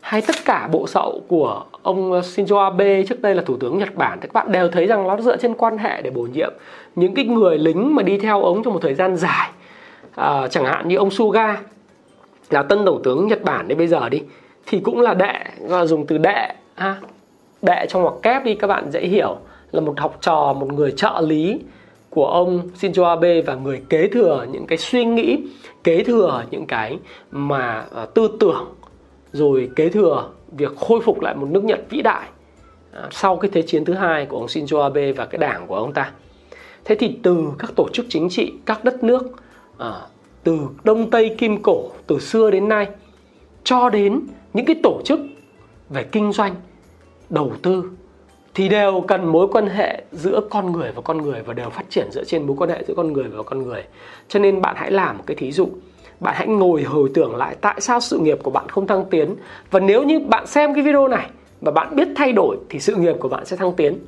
hay 0.02 0.22
tất 0.22 0.36
cả 0.46 0.70
bộ 0.72 0.88
sậu 0.88 1.22
của 1.28 1.64
ông 1.88 2.12
ờ, 2.12 2.20
Shinzo 2.20 2.58
Abe 2.58 3.04
trước 3.04 3.22
đây 3.22 3.36
là 3.36 3.42
thủ 3.42 3.58
tướng 3.58 3.78
Nhật 3.78 3.96
Bản. 3.96 4.18
Thì 4.22 4.28
các 4.28 4.34
bạn 4.34 4.52
đều 4.52 4.70
thấy 4.70 4.88
rằng 4.88 5.08
nó 5.08 5.22
dựa 5.22 5.38
trên 5.38 5.54
quan 5.54 5.78
hệ 5.78 6.02
để 6.02 6.10
bổ 6.10 6.22
nhiệm 6.22 6.54
những 6.96 7.14
cái 7.14 7.26
người 7.26 7.58
lính 7.58 7.96
mà 7.96 8.04
đi 8.04 8.18
theo 8.18 8.44
ông 8.44 8.64
trong 8.64 8.74
một 8.74 8.80
thời 8.82 8.94
gian 8.94 9.16
dài. 9.16 9.50
À, 10.16 10.48
chẳng 10.48 10.66
hạn 10.66 10.88
như 10.88 10.96
ông 10.96 11.12
Suga 11.12 11.62
là 12.50 12.64
tân 12.64 12.86
tổng 12.86 13.02
tướng 13.04 13.28
Nhật 13.28 13.44
Bản 13.44 13.68
đến 13.68 13.78
bây 13.78 13.88
giờ 13.88 14.10
đi 14.10 14.24
thì 14.66 14.80
cũng 14.80 15.02
là 15.02 15.14
đệ 15.14 15.34
dùng 15.86 16.08
từ 16.08 16.18
đệ 16.18 16.54
ha 16.76 16.96
đệ 17.62 17.86
trong 17.90 18.02
ngoặc 18.02 18.14
kép 18.22 18.44
đi. 18.44 18.56
Các 18.56 18.68
bạn 18.68 18.92
dễ 18.92 19.02
hiểu 19.02 19.38
là 19.72 19.82
một 19.82 20.00
học 20.00 20.18
trò 20.22 20.54
một 20.60 20.74
người 20.74 20.92
trợ 20.92 21.22
lý 21.22 21.60
của 22.10 22.28
ông 22.28 22.70
Shinzo 22.82 23.04
Abe 23.04 23.42
và 23.42 23.56
người 23.56 23.82
kế 23.90 24.08
thừa 24.08 24.46
những 24.52 24.66
cái 24.68 24.78
suy 24.78 25.06
nghĩ 25.06 25.40
kế 25.84 26.04
thừa 26.04 26.44
những 26.52 26.66
cái 26.66 26.98
mà 27.32 27.86
uh, 28.04 28.14
tư 28.14 28.38
tưởng 28.40 28.66
rồi 29.32 29.70
kế 29.76 29.90
thừa 29.90 30.30
việc 30.52 30.76
khôi 30.78 31.02
phục 31.02 31.22
lại 31.22 31.36
một 31.36 31.48
nước 31.50 31.64
Nhật 31.64 31.80
vĩ 31.90 32.02
đại 32.02 32.30
à, 32.92 33.08
sau 33.12 33.38
cái 33.38 33.52
thế 33.54 33.62
chiến 33.62 33.86
thứ 33.86 33.94
hai 33.94 34.26
của 34.26 34.38
ông 34.38 34.46
Shinzo 34.46 34.82
Abe 34.82 35.12
và 35.12 35.26
cái 35.26 35.40
đảng 35.40 35.68
của 35.68 35.76
ông 35.76 35.94
ta. 35.94 36.12
Thế 36.86 36.96
thì 36.96 37.20
từ 37.24 37.48
các 37.60 37.72
tổ 37.76 37.90
chức 37.94 38.06
chính 38.10 38.30
trị, 38.30 38.54
các 38.66 38.84
đất 38.84 39.04
nước 39.04 39.24
à, 39.78 39.92
từ 40.44 40.60
đông 40.84 41.10
tây 41.10 41.36
kim 41.38 41.62
cổ, 41.64 41.92
từ 42.08 42.20
xưa 42.20 42.52
đến 42.52 42.70
nay, 42.70 42.88
cho 43.64 43.90
đến 43.90 44.22
những 44.54 44.66
cái 44.66 44.76
tổ 44.84 45.02
chức 45.06 45.20
về 45.90 46.04
kinh 46.04 46.32
doanh, 46.32 46.56
đầu 47.30 47.52
tư, 47.62 47.92
thì 48.54 48.70
đều 48.70 49.04
cần 49.08 49.26
mối 49.26 49.48
quan 49.52 49.68
hệ 49.68 50.04
giữa 50.12 50.42
con 50.50 50.72
người 50.72 50.92
và 50.92 51.02
con 51.02 51.18
người 51.18 51.42
và 51.42 51.54
đều 51.54 51.70
phát 51.70 51.90
triển 51.90 52.12
dựa 52.12 52.24
trên 52.24 52.48
mối 52.48 52.56
quan 52.60 52.70
hệ 52.70 52.84
giữa 52.88 52.94
con 52.96 53.14
người 53.14 53.24
và 53.24 53.44
con 53.44 53.64
người. 53.64 53.84
Cho 54.28 54.40
nên 54.40 54.62
bạn 54.62 54.76
hãy 54.78 54.92
làm 54.92 55.18
một 55.18 55.24
cái 55.28 55.36
thí 55.36 55.52
dụ 55.52 55.70
bạn 56.20 56.34
hãy 56.38 56.48
ngồi 56.48 56.84
hồi 56.84 57.10
tưởng 57.14 57.36
lại 57.36 57.56
tại 57.62 57.82
sao 57.82 58.00
sự 58.00 58.20
nghiệp 58.20 58.40
của 58.44 58.52
bạn 58.52 58.70
không 58.70 58.88
thăng 58.88 59.06
tiến. 59.06 59.36
Và 59.72 59.80
nếu 59.80 60.04
như 60.04 60.20
bạn 60.20 60.48
xem 60.48 60.74
cái 60.74 60.84
video 60.84 61.08
này 61.08 61.30
và 61.62 61.72
bạn 61.72 61.96
biết 61.96 62.08
thay 62.16 62.32
đổi 62.32 62.58
thì 62.70 62.80
sự 62.80 62.96
nghiệp 62.96 63.16
của 63.20 63.30
bạn 63.30 63.46
sẽ 63.46 63.58
thăng 63.58 63.74
tiến. 63.74 64.00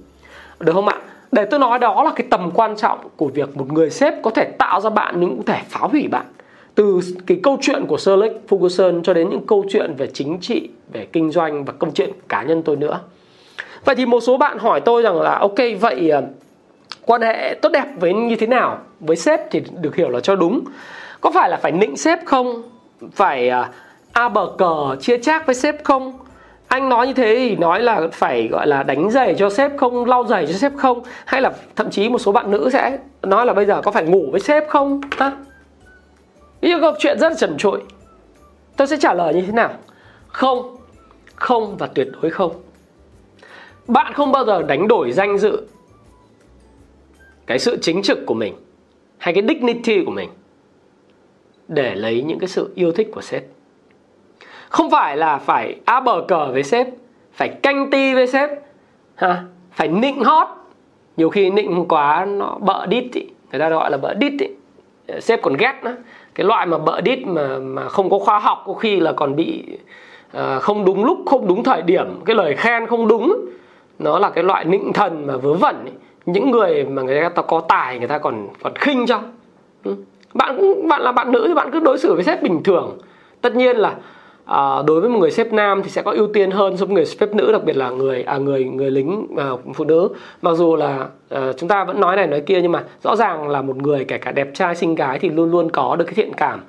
Được 0.60 0.74
không 0.74 0.88
ạ? 0.88 0.98
Để 1.32 1.46
tôi 1.46 1.60
nói 1.60 1.80
đó 1.80 2.04
là 2.04 2.12
cái 2.16 2.28
tầm 2.30 2.51
quan 2.54 2.75
trọng 2.75 3.00
của 3.16 3.28
việc 3.28 3.58
một 3.58 3.74
người 3.74 3.89
sếp 3.89 4.13
có 4.24 4.32
thể 4.32 4.51
tạo 4.58 4.82
ra 4.82 4.89
bạn 4.89 5.20
những 5.20 5.44
thể 5.46 5.62
phá 5.70 5.80
hủy 5.80 6.08
bạn. 6.08 6.25
Từ 6.75 7.00
cái 7.28 7.39
câu 7.44 7.58
chuyện 7.62 7.86
của 7.86 7.98
Sir 7.98 8.10
Alex 8.10 8.32
Ferguson 8.50 9.04
cho 9.04 9.13
đến 9.13 9.30
những 9.30 9.46
câu 9.48 9.66
chuyện 9.70 9.96
về 9.98 10.08
chính 10.08 10.38
trị, 10.42 10.70
về 10.94 11.08
kinh 11.13 11.32
doanh 11.32 11.66
và 11.66 11.74
câu 11.80 11.89
chuyện 11.94 12.10
cá 12.30 12.44
nhân 12.44 12.63
tôi 12.63 12.75
nữa. 12.75 13.00
Vậy 13.86 13.96
thì 13.96 14.06
một 14.06 14.20
số 14.20 14.38
bạn 14.38 14.58
hỏi 14.58 14.82
tôi 14.82 15.01
rằng 15.01 15.22
là 15.22 15.38
ok 15.39 15.58
vậy 15.80 16.10
ờ, 16.10 16.24
quan 17.06 17.22
hệ 17.22 17.56
tốt 17.62 17.70
đẹp 17.70 17.86
với 18.00 18.13
như 18.13 18.36
thế 18.36 18.48
nào? 18.48 18.78
Với 19.00 19.16
sếp 19.16 19.51
thì 19.51 19.62
được 19.82 19.96
hiểu 19.96 20.10
là 20.10 20.20
cho 20.20 20.36
đúng. 20.36 20.62
Có 21.21 21.31
phải 21.31 21.49
là 21.49 21.57
phải 21.57 21.71
nịnh 21.71 21.97
sếp 21.97 22.25
không? 22.25 22.63
Phải 23.11 23.51
uh, 23.61 23.65
a 24.11 24.29
bờ 24.29 24.51
cờ 24.57 24.95
chia 25.01 25.17
chác 25.17 25.45
với 25.45 25.55
sếp 25.55 25.83
không? 25.83 26.19
anh 26.67 26.89
nói 26.89 27.07
như 27.07 27.13
thế 27.13 27.35
thì 27.35 27.55
nói 27.55 27.81
là 27.81 28.07
phải 28.11 28.47
gọi 28.47 28.67
là 28.67 28.83
đánh 28.83 29.11
giày 29.11 29.35
cho 29.35 29.49
sếp 29.49 29.77
không 29.77 30.05
lau 30.05 30.25
giày 30.25 30.47
cho 30.47 30.53
sếp 30.53 30.71
không? 30.77 31.03
Hay 31.25 31.41
là 31.41 31.51
thậm 31.75 31.89
chí 31.89 32.09
một 32.09 32.19
số 32.19 32.31
bạn 32.31 32.51
nữ 32.51 32.69
sẽ 32.73 32.97
nói 33.21 33.45
là 33.45 33.53
bây 33.53 33.65
giờ 33.65 33.81
có 33.81 33.91
phải 33.91 34.03
ngủ 34.03 34.27
với 34.31 34.39
sếp 34.39 34.67
không? 34.69 35.01
Ha 35.17 35.38
như 36.61 36.79
câu 36.81 36.93
chuyện 36.99 37.19
rất 37.19 37.29
là 37.29 37.35
trần 37.38 37.57
trụi. 37.57 37.79
Tôi 38.77 38.88
sẽ 38.88 38.97
trả 38.97 39.13
lời 39.13 39.33
như 39.33 39.41
thế 39.41 39.51
nào? 39.51 39.73
Không 40.27 40.75
không 41.35 41.77
và 41.77 41.88
tuyệt 41.88 42.07
đối 42.21 42.31
không. 42.31 42.51
Bạn 43.88 44.13
không 44.13 44.31
bao 44.31 44.45
giờ 44.45 44.61
đánh 44.61 44.88
đổi 44.88 45.11
danh 45.11 45.38
dự 45.38 45.61
cái 47.47 47.59
sự 47.59 47.77
chính 47.81 48.01
trực 48.01 48.19
của 48.25 48.33
mình 48.33 48.55
hay 49.17 49.33
cái 49.33 49.43
dignity 49.47 50.03
của 50.05 50.11
mình 50.11 50.29
để 51.69 51.95
lấy 51.95 52.21
những 52.21 52.39
cái 52.39 52.47
sự 52.47 52.71
yêu 52.75 52.91
thích 52.91 53.09
của 53.11 53.21
sếp 53.21 53.43
không 54.69 54.91
phải 54.91 55.17
là 55.17 55.38
phải 55.38 55.75
á 55.85 55.99
bờ 55.99 56.21
cờ 56.27 56.51
với 56.51 56.63
sếp 56.63 56.88
phải 57.33 57.49
canh 57.49 57.89
ti 57.91 58.13
với 58.13 58.27
sếp 58.27 58.49
ha 59.15 59.43
phải 59.71 59.88
nịnh 59.88 60.23
hót 60.23 60.47
nhiều 61.17 61.29
khi 61.29 61.49
nịnh 61.49 61.85
quá 61.89 62.25
nó 62.25 62.57
bợ 62.59 62.85
đít 62.85 63.13
ý. 63.13 63.27
người 63.51 63.59
ta 63.59 63.69
gọi 63.69 63.91
là 63.91 63.97
bợ 63.97 64.13
đít 64.13 64.33
ý. 64.39 64.47
sếp 65.19 65.41
còn 65.41 65.57
ghét 65.57 65.73
nữa 65.83 65.95
cái 66.35 66.45
loại 66.45 66.65
mà 66.65 66.77
bợ 66.77 67.01
đít 67.01 67.19
mà 67.27 67.59
mà 67.59 67.89
không 67.89 68.09
có 68.09 68.19
khoa 68.19 68.39
học 68.39 68.63
có 68.65 68.73
khi 68.73 68.99
là 68.99 69.11
còn 69.11 69.35
bị 69.35 69.63
uh, 70.38 70.61
không 70.61 70.85
đúng 70.85 71.05
lúc 71.05 71.17
không 71.25 71.47
đúng 71.47 71.63
thời 71.63 71.81
điểm 71.81 72.05
cái 72.25 72.35
lời 72.35 72.55
khen 72.55 72.88
không 72.88 73.07
đúng 73.07 73.45
nó 73.99 74.19
là 74.19 74.29
cái 74.29 74.43
loại 74.43 74.65
nịnh 74.65 74.93
thần 74.93 75.27
mà 75.27 75.38
vớ 75.38 75.53
vẩn 75.53 75.85
ý. 75.85 75.91
những 76.25 76.51
người 76.51 76.85
mà 76.85 77.01
người 77.01 77.29
ta 77.35 77.41
có 77.41 77.61
tài 77.67 77.99
người 77.99 78.07
ta 78.07 78.17
còn 78.17 78.47
còn 78.63 78.73
khinh 78.75 79.05
cho. 79.05 79.21
Ừ 79.83 79.95
bạn 80.33 80.57
cũng 80.57 80.88
bạn 80.88 81.01
là 81.01 81.12
bạn 81.12 81.31
nữ 81.31 81.45
thì 81.48 81.53
bạn 81.53 81.71
cứ 81.71 81.79
đối 81.79 81.98
xử 81.98 82.13
với 82.13 82.24
sếp 82.24 82.43
bình 82.43 82.63
thường. 82.63 82.98
Tất 83.41 83.55
nhiên 83.55 83.77
là 83.77 83.95
à, 84.45 84.81
đối 84.88 85.01
với 85.01 85.09
một 85.09 85.19
người 85.19 85.31
sếp 85.31 85.53
nam 85.53 85.83
thì 85.83 85.89
sẽ 85.89 86.01
có 86.01 86.12
ưu 86.12 86.27
tiên 86.33 86.51
hơn 86.51 86.77
so 86.77 86.86
với 86.86 86.95
người 86.95 87.05
sếp 87.05 87.33
nữ 87.33 87.51
đặc 87.51 87.63
biệt 87.63 87.77
là 87.77 87.89
người 87.89 88.24
à 88.24 88.38
người 88.38 88.63
người 88.63 88.91
lính 88.91 89.27
à, 89.38 89.50
phụ 89.74 89.83
nữ. 89.83 90.09
Mặc 90.41 90.53
dù 90.53 90.75
là 90.75 91.07
à, 91.29 91.51
chúng 91.57 91.69
ta 91.69 91.83
vẫn 91.83 92.00
nói 92.00 92.15
này 92.15 92.27
nói 92.27 92.41
kia 92.41 92.62
nhưng 92.62 92.71
mà 92.71 92.83
rõ 93.03 93.15
ràng 93.15 93.48
là 93.48 93.62
một 93.62 93.77
người 93.77 94.05
kể 94.05 94.17
cả 94.17 94.31
đẹp 94.31 94.48
trai 94.53 94.75
xinh 94.75 94.95
gái 94.95 95.19
thì 95.19 95.29
luôn 95.29 95.51
luôn 95.51 95.71
có 95.71 95.95
được 95.95 96.05
cái 96.05 96.13
thiện 96.13 96.33
cảm 96.33 96.59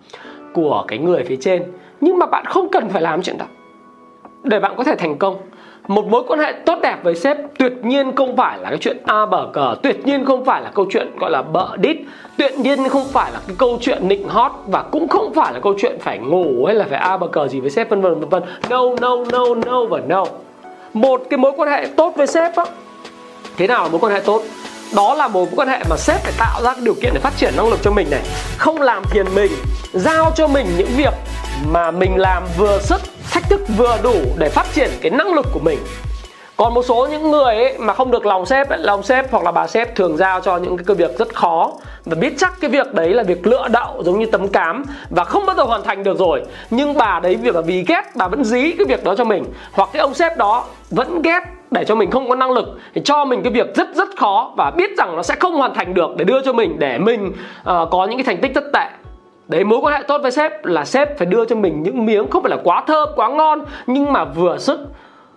của 0.54 0.84
cái 0.88 0.98
người 0.98 1.24
phía 1.24 1.36
trên. 1.36 1.62
Nhưng 2.00 2.18
mà 2.18 2.26
bạn 2.26 2.44
không 2.44 2.68
cần 2.72 2.88
phải 2.88 3.02
làm 3.02 3.22
chuyện 3.22 3.38
đó. 3.38 3.46
Để 4.42 4.60
bạn 4.60 4.72
có 4.76 4.84
thể 4.84 4.94
thành 4.96 5.18
công 5.18 5.36
một 5.90 6.06
mối 6.06 6.22
quan 6.28 6.40
hệ 6.40 6.52
tốt 6.66 6.78
đẹp 6.82 6.96
với 7.02 7.14
sếp 7.14 7.36
tuyệt 7.58 7.72
nhiên 7.82 8.16
không 8.16 8.36
phải 8.36 8.58
là 8.58 8.68
cái 8.68 8.78
chuyện 8.78 8.96
a 9.04 9.26
bờ 9.26 9.48
cờ, 9.52 9.74
tuyệt 9.82 10.06
nhiên 10.06 10.24
không 10.24 10.44
phải 10.44 10.62
là 10.62 10.70
câu 10.74 10.86
chuyện 10.90 11.18
gọi 11.18 11.30
là 11.30 11.42
bợ 11.42 11.76
đít, 11.76 11.96
tuyệt 12.38 12.58
nhiên 12.58 12.88
không 12.88 13.08
phải 13.12 13.32
là 13.32 13.40
cái 13.46 13.56
câu 13.58 13.78
chuyện 13.80 14.08
nịnh 14.08 14.28
hót 14.28 14.52
và 14.66 14.82
cũng 14.82 15.08
không 15.08 15.34
phải 15.34 15.52
là 15.52 15.60
câu 15.60 15.74
chuyện 15.78 15.98
phải 16.00 16.18
ngủ 16.18 16.64
hay 16.66 16.74
là 16.74 16.86
phải 16.90 16.98
a 16.98 17.16
bờ 17.16 17.26
cờ 17.26 17.48
gì 17.48 17.60
với 17.60 17.70
sếp, 17.70 17.90
vân 17.90 18.00
vân 18.00 18.20
vân 18.20 18.28
vân. 18.28 18.42
No 18.68 18.80
no 19.00 19.16
no 19.32 19.44
no 19.66 19.84
và 19.84 19.98
no. 20.06 20.24
Một 20.92 21.22
cái 21.30 21.38
mối 21.38 21.52
quan 21.56 21.68
hệ 21.68 21.86
tốt 21.96 22.12
với 22.16 22.26
sếp 22.26 22.56
á, 22.56 22.64
thế 23.56 23.66
nào 23.66 23.82
là 23.82 23.88
mối 23.88 24.00
quan 24.00 24.12
hệ 24.12 24.20
tốt? 24.20 24.42
Đó 24.96 25.14
là 25.14 25.28
một 25.28 25.40
mối 25.40 25.48
quan 25.56 25.68
hệ 25.68 25.78
mà 25.90 25.96
sếp 25.96 26.20
phải 26.20 26.32
tạo 26.38 26.62
ra 26.62 26.74
điều 26.82 26.94
kiện 27.02 27.10
để 27.14 27.20
phát 27.20 27.32
triển 27.36 27.54
năng 27.56 27.68
lực 27.68 27.78
cho 27.82 27.90
mình 27.90 28.10
này. 28.10 28.22
Không 28.58 28.80
làm 28.80 29.04
phiền 29.04 29.26
mình, 29.34 29.52
giao 29.92 30.32
cho 30.36 30.46
mình 30.46 30.66
những 30.78 30.90
việc 30.96 31.14
mà 31.72 31.90
mình 31.90 32.16
làm 32.16 32.42
vừa 32.58 32.78
sức 32.78 33.00
thách 33.30 33.48
thức 33.50 33.60
vừa 33.76 33.98
đủ 34.02 34.16
để 34.38 34.48
phát 34.48 34.66
triển 34.74 34.90
cái 35.00 35.10
năng 35.10 35.34
lực 35.34 35.46
của 35.52 35.60
mình. 35.60 35.78
Còn 36.56 36.74
một 36.74 36.82
số 36.82 37.08
những 37.10 37.30
người 37.30 37.54
ấy 37.54 37.78
mà 37.78 37.92
không 37.92 38.10
được 38.10 38.26
lòng 38.26 38.46
sếp 38.46 38.68
ấy, 38.68 38.78
lòng 38.78 39.02
sếp 39.02 39.32
hoặc 39.32 39.44
là 39.44 39.52
bà 39.52 39.66
sếp 39.66 39.96
thường 39.96 40.16
giao 40.16 40.40
cho 40.40 40.56
những 40.56 40.76
cái 40.76 40.84
công 40.84 40.96
việc 40.96 41.18
rất 41.18 41.34
khó 41.34 41.72
và 42.04 42.16
biết 42.20 42.34
chắc 42.38 42.60
cái 42.60 42.70
việc 42.70 42.94
đấy 42.94 43.08
là 43.08 43.22
việc 43.22 43.46
lựa 43.46 43.68
đậu 43.68 44.02
giống 44.02 44.18
như 44.18 44.26
tấm 44.26 44.48
cám 44.48 44.84
và 45.10 45.24
không 45.24 45.46
bao 45.46 45.56
giờ 45.56 45.62
hoàn 45.62 45.82
thành 45.82 46.02
được 46.02 46.18
rồi. 46.18 46.42
Nhưng 46.70 46.94
bà 46.94 47.20
đấy 47.20 47.36
việc 47.36 47.54
là 47.54 47.60
vì 47.60 47.84
ghét 47.88 48.02
bà 48.14 48.28
vẫn 48.28 48.44
dí 48.44 48.72
cái 48.72 48.86
việc 48.86 49.04
đó 49.04 49.14
cho 49.14 49.24
mình. 49.24 49.44
Hoặc 49.72 49.88
cái 49.92 50.00
ông 50.00 50.14
sếp 50.14 50.36
đó 50.36 50.64
vẫn 50.90 51.22
ghét 51.22 51.40
để 51.70 51.84
cho 51.84 51.94
mình 51.94 52.10
không 52.10 52.28
có 52.28 52.36
năng 52.36 52.50
lực 52.50 52.78
thì 52.94 53.00
cho 53.04 53.24
mình 53.24 53.42
cái 53.42 53.52
việc 53.52 53.74
rất 53.74 53.88
rất 53.94 54.08
khó 54.16 54.52
và 54.56 54.70
biết 54.70 54.90
rằng 54.98 55.16
nó 55.16 55.22
sẽ 55.22 55.34
không 55.34 55.54
hoàn 55.54 55.74
thành 55.74 55.94
được 55.94 56.10
để 56.16 56.24
đưa 56.24 56.42
cho 56.42 56.52
mình 56.52 56.78
để 56.78 56.98
mình 56.98 57.26
uh, 57.28 57.90
có 57.90 58.06
những 58.06 58.18
cái 58.18 58.24
thành 58.24 58.38
tích 58.38 58.54
rất 58.54 58.64
tệ. 58.72 58.86
Đấy 59.50 59.64
mối 59.64 59.78
quan 59.82 59.94
hệ 59.94 60.02
tốt 60.08 60.18
với 60.22 60.30
sếp 60.30 60.64
là 60.64 60.84
sếp 60.84 61.18
phải 61.18 61.26
đưa 61.26 61.44
cho 61.44 61.56
mình 61.56 61.82
những 61.82 62.06
miếng 62.06 62.30
không 62.30 62.42
phải 62.42 62.50
là 62.50 62.56
quá 62.64 62.84
thơm, 62.86 63.08
quá 63.16 63.28
ngon 63.28 63.64
nhưng 63.86 64.12
mà 64.12 64.24
vừa 64.24 64.58
sức. 64.58 64.80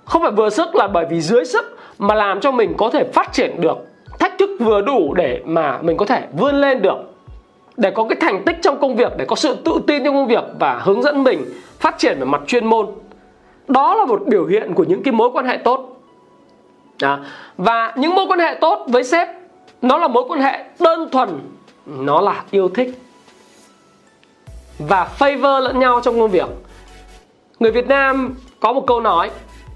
Không 0.06 0.22
phải 0.22 0.32
vừa 0.32 0.50
sức 0.50 0.76
là 0.76 0.88
bởi 0.88 1.06
vì 1.10 1.22
dưới 1.22 1.46
sức 1.46 1.78
mà 1.98 2.16
làm 2.16 2.40
cho 2.40 2.52
mình 2.52 2.74
có 2.78 2.90
thể 2.90 3.04
phát 3.04 3.34
triển 3.34 3.62
được 3.62 3.78
thách 4.20 4.38
thức 4.40 4.50
vừa 4.60 4.82
đủ 4.82 5.14
để 5.14 5.42
mà 5.46 5.80
mình 5.82 5.98
có 5.98 6.06
thể 6.06 6.28
vươn 6.34 6.56
lên 6.56 6.82
được. 6.82 6.98
Để 7.78 7.92
có 7.92 8.06
cái 8.10 8.18
thành 8.22 8.44
tích 8.46 8.56
trong 8.62 8.80
công 8.82 8.96
việc 8.96 9.12
để 9.18 9.26
có 9.26 9.36
sự 9.36 9.56
tự 9.66 9.82
tin 9.88 10.04
trong 10.04 10.14
công 10.14 10.28
việc 10.28 10.44
và 10.60 10.82
hướng 10.84 11.04
dẫn 11.04 11.24
mình 11.24 11.46
phát 11.80 11.98
triển 11.98 12.20
về 12.20 12.26
mặt 12.26 12.42
chuyên 12.48 12.66
môn. 12.66 12.88
Đó 13.68 13.96
là 13.96 14.06
một 14.06 14.22
biểu 14.26 14.46
hiện 14.46 14.74
của 14.74 14.84
những 14.84 15.04
cái 15.04 15.12
mối 15.12 15.30
quan 15.34 15.46
hệ 15.46 15.58
tốt. 15.58 16.02
À, 17.02 17.20
và 17.58 17.94
những 17.96 18.16
mối 18.16 18.26
quan 18.28 18.40
hệ 18.40 18.58
tốt 18.62 18.86
với 18.88 19.04
sếp 19.04 19.28
nó 19.82 19.98
là 19.98 20.08
mối 20.08 20.24
quan 20.28 20.42
hệ 20.42 20.64
đơn 20.80 21.10
thuần. 21.12 21.30
Nó 21.86 22.22
là 22.22 22.44
yêu 22.52 22.70
thích 22.70 23.00
và 24.80 25.08
favor 25.20 25.60
lẫn 25.60 25.80
nhau 25.80 26.02
trong 26.04 26.20
công 26.20 26.32
việc. 26.32 26.48
Người 27.60 27.72
Việt 27.72 27.88
Nam 27.88 28.36
có 28.60 28.74
một 28.74 28.84
câu 28.88 29.02
nói, 29.02 29.32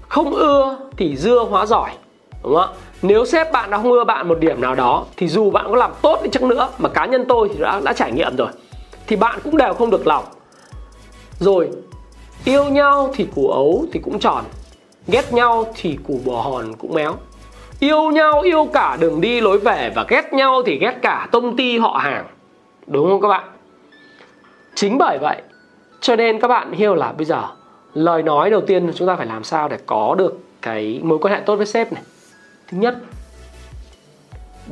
không 0.08 0.34
ưa 0.34 0.76
thì 0.96 1.16
dưa 1.16 1.38
hóa 1.38 1.66
giỏi 1.66 1.90
đúng 2.42 2.54
không 2.54 2.62
ạ? 2.62 2.76
Nếu 3.02 3.24
sếp 3.24 3.52
bạn 3.52 3.70
đã 3.70 3.76
không 3.76 3.92
ưa 3.92 4.04
bạn 4.04 4.28
một 4.28 4.38
điểm 4.40 4.60
nào 4.60 4.74
đó, 4.74 5.04
thì 5.16 5.28
dù 5.28 5.50
bạn 5.50 5.66
có 5.68 5.76
làm 5.76 5.90
tốt 6.02 6.20
đi 6.22 6.30
chăng 6.30 6.48
nữa 6.48 6.68
mà 6.78 6.88
cá 6.88 7.06
nhân 7.06 7.24
tôi 7.28 7.48
thì 7.48 7.60
đã 7.60 7.80
đã 7.84 7.92
trải 7.92 8.12
nghiệm 8.12 8.36
rồi, 8.36 8.48
thì 9.06 9.16
bạn 9.16 9.38
cũng 9.44 9.56
đều 9.56 9.74
không 9.74 9.90
được 9.90 10.06
lòng. 10.06 10.24
Rồi, 11.38 11.68
yêu 12.44 12.64
nhau 12.64 13.10
thì 13.14 13.26
củ 13.34 13.48
ấu 13.48 13.86
thì 13.92 14.00
cũng 14.04 14.18
tròn, 14.18 14.44
ghét 15.06 15.32
nhau 15.32 15.64
thì 15.74 15.98
củ 16.06 16.20
bò 16.24 16.40
hòn 16.42 16.74
cũng 16.78 16.94
méo. 16.94 17.14
Yêu 17.80 18.10
nhau 18.10 18.40
yêu 18.40 18.68
cả 18.72 18.96
đường 19.00 19.20
đi 19.20 19.40
lối 19.40 19.58
về 19.58 19.92
và 19.94 20.04
ghét 20.08 20.32
nhau 20.32 20.62
thì 20.66 20.78
ghét 20.78 20.94
cả 21.02 21.28
công 21.32 21.56
ty 21.56 21.78
họ 21.78 21.98
hàng 22.02 22.26
đúng 22.86 23.08
không 23.08 23.20
các 23.20 23.28
bạn? 23.28 23.44
Chính 24.80 24.98
bởi 24.98 25.18
vậy, 25.18 25.42
cho 26.00 26.16
nên 26.16 26.40
các 26.40 26.48
bạn 26.48 26.72
hiểu 26.72 26.94
là 26.94 27.12
bây 27.12 27.24
giờ, 27.24 27.42
lời 27.94 28.22
nói 28.22 28.50
đầu 28.50 28.60
tiên 28.60 28.92
chúng 28.94 29.08
ta 29.08 29.16
phải 29.16 29.26
làm 29.26 29.44
sao 29.44 29.68
để 29.68 29.78
có 29.86 30.14
được 30.18 30.38
cái 30.62 31.00
mối 31.02 31.18
quan 31.18 31.34
hệ 31.34 31.40
tốt 31.46 31.56
với 31.56 31.66
sếp 31.66 31.92
này. 31.92 32.02
Thứ 32.68 32.78
nhất, 32.78 32.96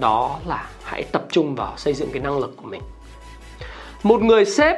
đó 0.01 0.39
là 0.47 0.69
hãy 0.85 1.03
tập 1.03 1.27
trung 1.31 1.55
vào 1.55 1.73
xây 1.77 1.95
dựng 1.95 2.09
cái 2.13 2.23
năng 2.23 2.39
lực 2.39 2.57
của 2.57 2.69
mình. 2.69 2.83
Một 4.03 4.23
người 4.23 4.45
sếp 4.45 4.77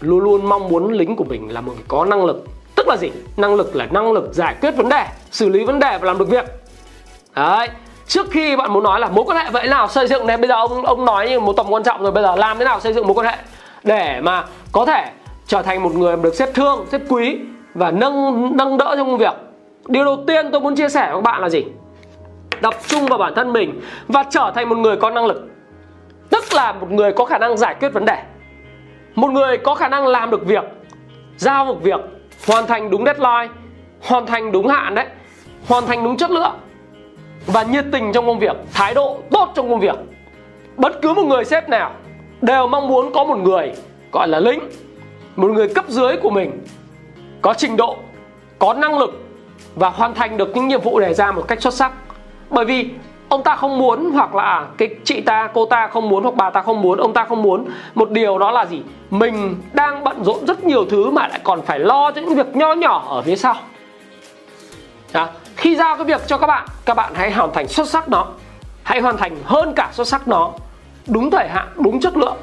luôn 0.00 0.20
luôn 0.20 0.48
mong 0.48 0.68
muốn 0.68 0.92
lính 0.92 1.16
của 1.16 1.24
mình 1.24 1.52
là 1.52 1.60
một 1.60 1.72
người 1.74 1.84
có 1.88 2.04
năng 2.04 2.24
lực, 2.24 2.44
tức 2.76 2.88
là 2.88 2.96
gì? 2.96 3.10
Năng 3.36 3.54
lực 3.54 3.76
là 3.76 3.86
năng 3.86 4.12
lực 4.12 4.34
giải 4.34 4.56
quyết 4.60 4.70
vấn 4.76 4.88
đề, 4.88 5.06
xử 5.30 5.48
lý 5.48 5.64
vấn 5.64 5.78
đề 5.78 5.98
và 5.98 6.06
làm 6.06 6.18
được 6.18 6.28
việc. 6.28 6.44
Đấy 7.34 7.68
trước 8.12 8.30
khi 8.30 8.56
bạn 8.56 8.72
muốn 8.72 8.82
nói 8.82 9.00
là 9.00 9.08
mối 9.08 9.24
quan 9.24 9.38
hệ 9.38 9.50
vậy 9.50 9.68
nào 9.68 9.88
xây 9.88 10.06
dựng 10.06 10.26
này 10.26 10.36
bây 10.36 10.48
giờ 10.48 10.54
ông 10.54 10.84
ông 10.84 11.04
nói 11.04 11.30
như 11.30 11.40
một 11.40 11.52
tầm 11.56 11.66
quan 11.68 11.82
trọng 11.82 12.02
rồi, 12.02 12.12
bây 12.12 12.22
giờ 12.22 12.36
làm 12.36 12.58
thế 12.58 12.64
nào 12.64 12.80
xây 12.80 12.92
dựng 12.92 13.06
mối 13.06 13.14
quan 13.14 13.26
hệ 13.26 13.36
để 13.84 14.20
mà 14.20 14.44
có 14.72 14.86
thể 14.86 15.10
trở 15.46 15.62
thành 15.62 15.82
một 15.82 15.94
người 15.94 16.16
được 16.16 16.34
xếp 16.34 16.48
thương 16.54 16.86
xếp 16.92 17.00
quý 17.08 17.38
và 17.74 17.90
nâng 17.90 18.56
nâng 18.56 18.78
đỡ 18.78 18.94
trong 18.96 19.06
công 19.06 19.18
việc? 19.18 19.34
Điều 19.88 20.04
đầu 20.04 20.24
tiên 20.26 20.50
tôi 20.52 20.60
muốn 20.60 20.76
chia 20.76 20.88
sẻ 20.88 21.06
với 21.06 21.14
các 21.14 21.20
bạn 21.20 21.42
là 21.42 21.48
gì? 21.48 21.64
Tập 22.62 22.74
trung 22.86 23.06
vào 23.06 23.18
bản 23.18 23.34
thân 23.36 23.52
mình 23.52 23.80
và 24.08 24.24
trở 24.30 24.52
thành 24.54 24.68
một 24.68 24.78
người 24.78 24.96
có 24.96 25.10
năng 25.10 25.26
lực. 25.26 25.48
Tức 26.30 26.44
là 26.52 26.72
một 26.72 26.90
người 26.90 27.12
có 27.12 27.24
khả 27.24 27.38
năng 27.38 27.56
giải 27.56 27.74
quyết 27.80 27.88
vấn 27.88 28.04
đề. 28.04 28.22
Một 29.14 29.30
người 29.30 29.58
có 29.58 29.74
khả 29.74 29.88
năng 29.88 30.06
làm 30.06 30.30
được 30.30 30.46
việc, 30.46 30.64
giao 31.36 31.64
một 31.64 31.76
việc, 31.82 32.00
hoàn 32.46 32.66
thành 32.66 32.90
đúng 32.90 33.04
deadline, 33.04 33.48
hoàn 34.02 34.26
thành 34.26 34.52
đúng 34.52 34.68
hạn 34.68 34.94
đấy, 34.94 35.06
hoàn 35.68 35.86
thành 35.86 36.04
đúng 36.04 36.16
chất 36.16 36.30
lượng 36.30 36.52
và 37.46 37.62
nhiệt 37.62 37.84
tình 37.92 38.12
trong 38.12 38.26
công 38.26 38.38
việc, 38.38 38.56
thái 38.72 38.94
độ 38.94 39.18
tốt 39.30 39.48
trong 39.54 39.70
công 39.70 39.80
việc. 39.80 39.96
Bất 40.76 41.02
cứ 41.02 41.14
một 41.14 41.22
người 41.22 41.44
sếp 41.44 41.68
nào 41.68 41.90
đều 42.40 42.66
mong 42.66 42.88
muốn 42.88 43.12
có 43.12 43.24
một 43.24 43.38
người 43.38 43.72
gọi 44.12 44.28
là 44.28 44.40
lính, 44.40 44.60
một 45.36 45.50
người 45.50 45.68
cấp 45.68 45.84
dưới 45.88 46.16
của 46.16 46.30
mình, 46.30 46.64
có 47.42 47.54
trình 47.54 47.76
độ, 47.76 47.96
có 48.58 48.74
năng 48.74 48.98
lực 48.98 49.22
và 49.74 49.88
hoàn 49.88 50.14
thành 50.14 50.36
được 50.36 50.56
những 50.56 50.68
nhiệm 50.68 50.80
vụ 50.80 51.00
đề 51.00 51.14
ra 51.14 51.32
một 51.32 51.44
cách 51.48 51.62
xuất 51.62 51.74
sắc. 51.74 51.92
Bởi 52.50 52.64
vì 52.64 52.88
ông 53.28 53.42
ta 53.42 53.56
không 53.56 53.78
muốn 53.78 54.10
hoặc 54.10 54.34
là 54.34 54.66
cái 54.78 54.88
chị 55.04 55.20
ta, 55.20 55.48
cô 55.54 55.66
ta 55.66 55.86
không 55.86 56.08
muốn 56.08 56.22
hoặc 56.22 56.34
bà 56.36 56.50
ta 56.50 56.62
không 56.62 56.82
muốn, 56.82 56.98
ông 56.98 57.12
ta 57.12 57.24
không 57.24 57.42
muốn 57.42 57.66
một 57.94 58.10
điều 58.10 58.38
đó 58.38 58.50
là 58.50 58.66
gì? 58.66 58.82
Mình 59.10 59.56
đang 59.72 60.04
bận 60.04 60.24
rộn 60.24 60.46
rất 60.46 60.64
nhiều 60.64 60.84
thứ 60.90 61.10
mà 61.10 61.28
lại 61.28 61.40
còn 61.42 61.62
phải 61.62 61.78
lo 61.78 62.12
cho 62.12 62.20
những 62.20 62.34
việc 62.34 62.56
nho 62.56 62.72
nhỏ 62.72 63.06
ở 63.08 63.22
phía 63.22 63.36
sau. 63.36 63.54
Đó 65.12 65.28
khi 65.56 65.76
giao 65.76 65.96
cái 65.96 66.04
việc 66.04 66.20
cho 66.26 66.38
các 66.38 66.46
bạn 66.46 66.68
các 66.84 66.94
bạn 66.94 67.12
hãy 67.14 67.32
hoàn 67.32 67.52
thành 67.52 67.68
xuất 67.68 67.88
sắc 67.88 68.08
nó. 68.08 68.26
Hãy 68.82 69.00
hoàn 69.00 69.16
thành 69.16 69.36
hơn 69.44 69.72
cả 69.76 69.90
xuất 69.92 70.08
sắc 70.08 70.28
nó, 70.28 70.52
đúng 71.06 71.30
thời 71.30 71.48
hạn, 71.48 71.68
đúng 71.76 72.00
chất 72.00 72.16
lượng. 72.16 72.36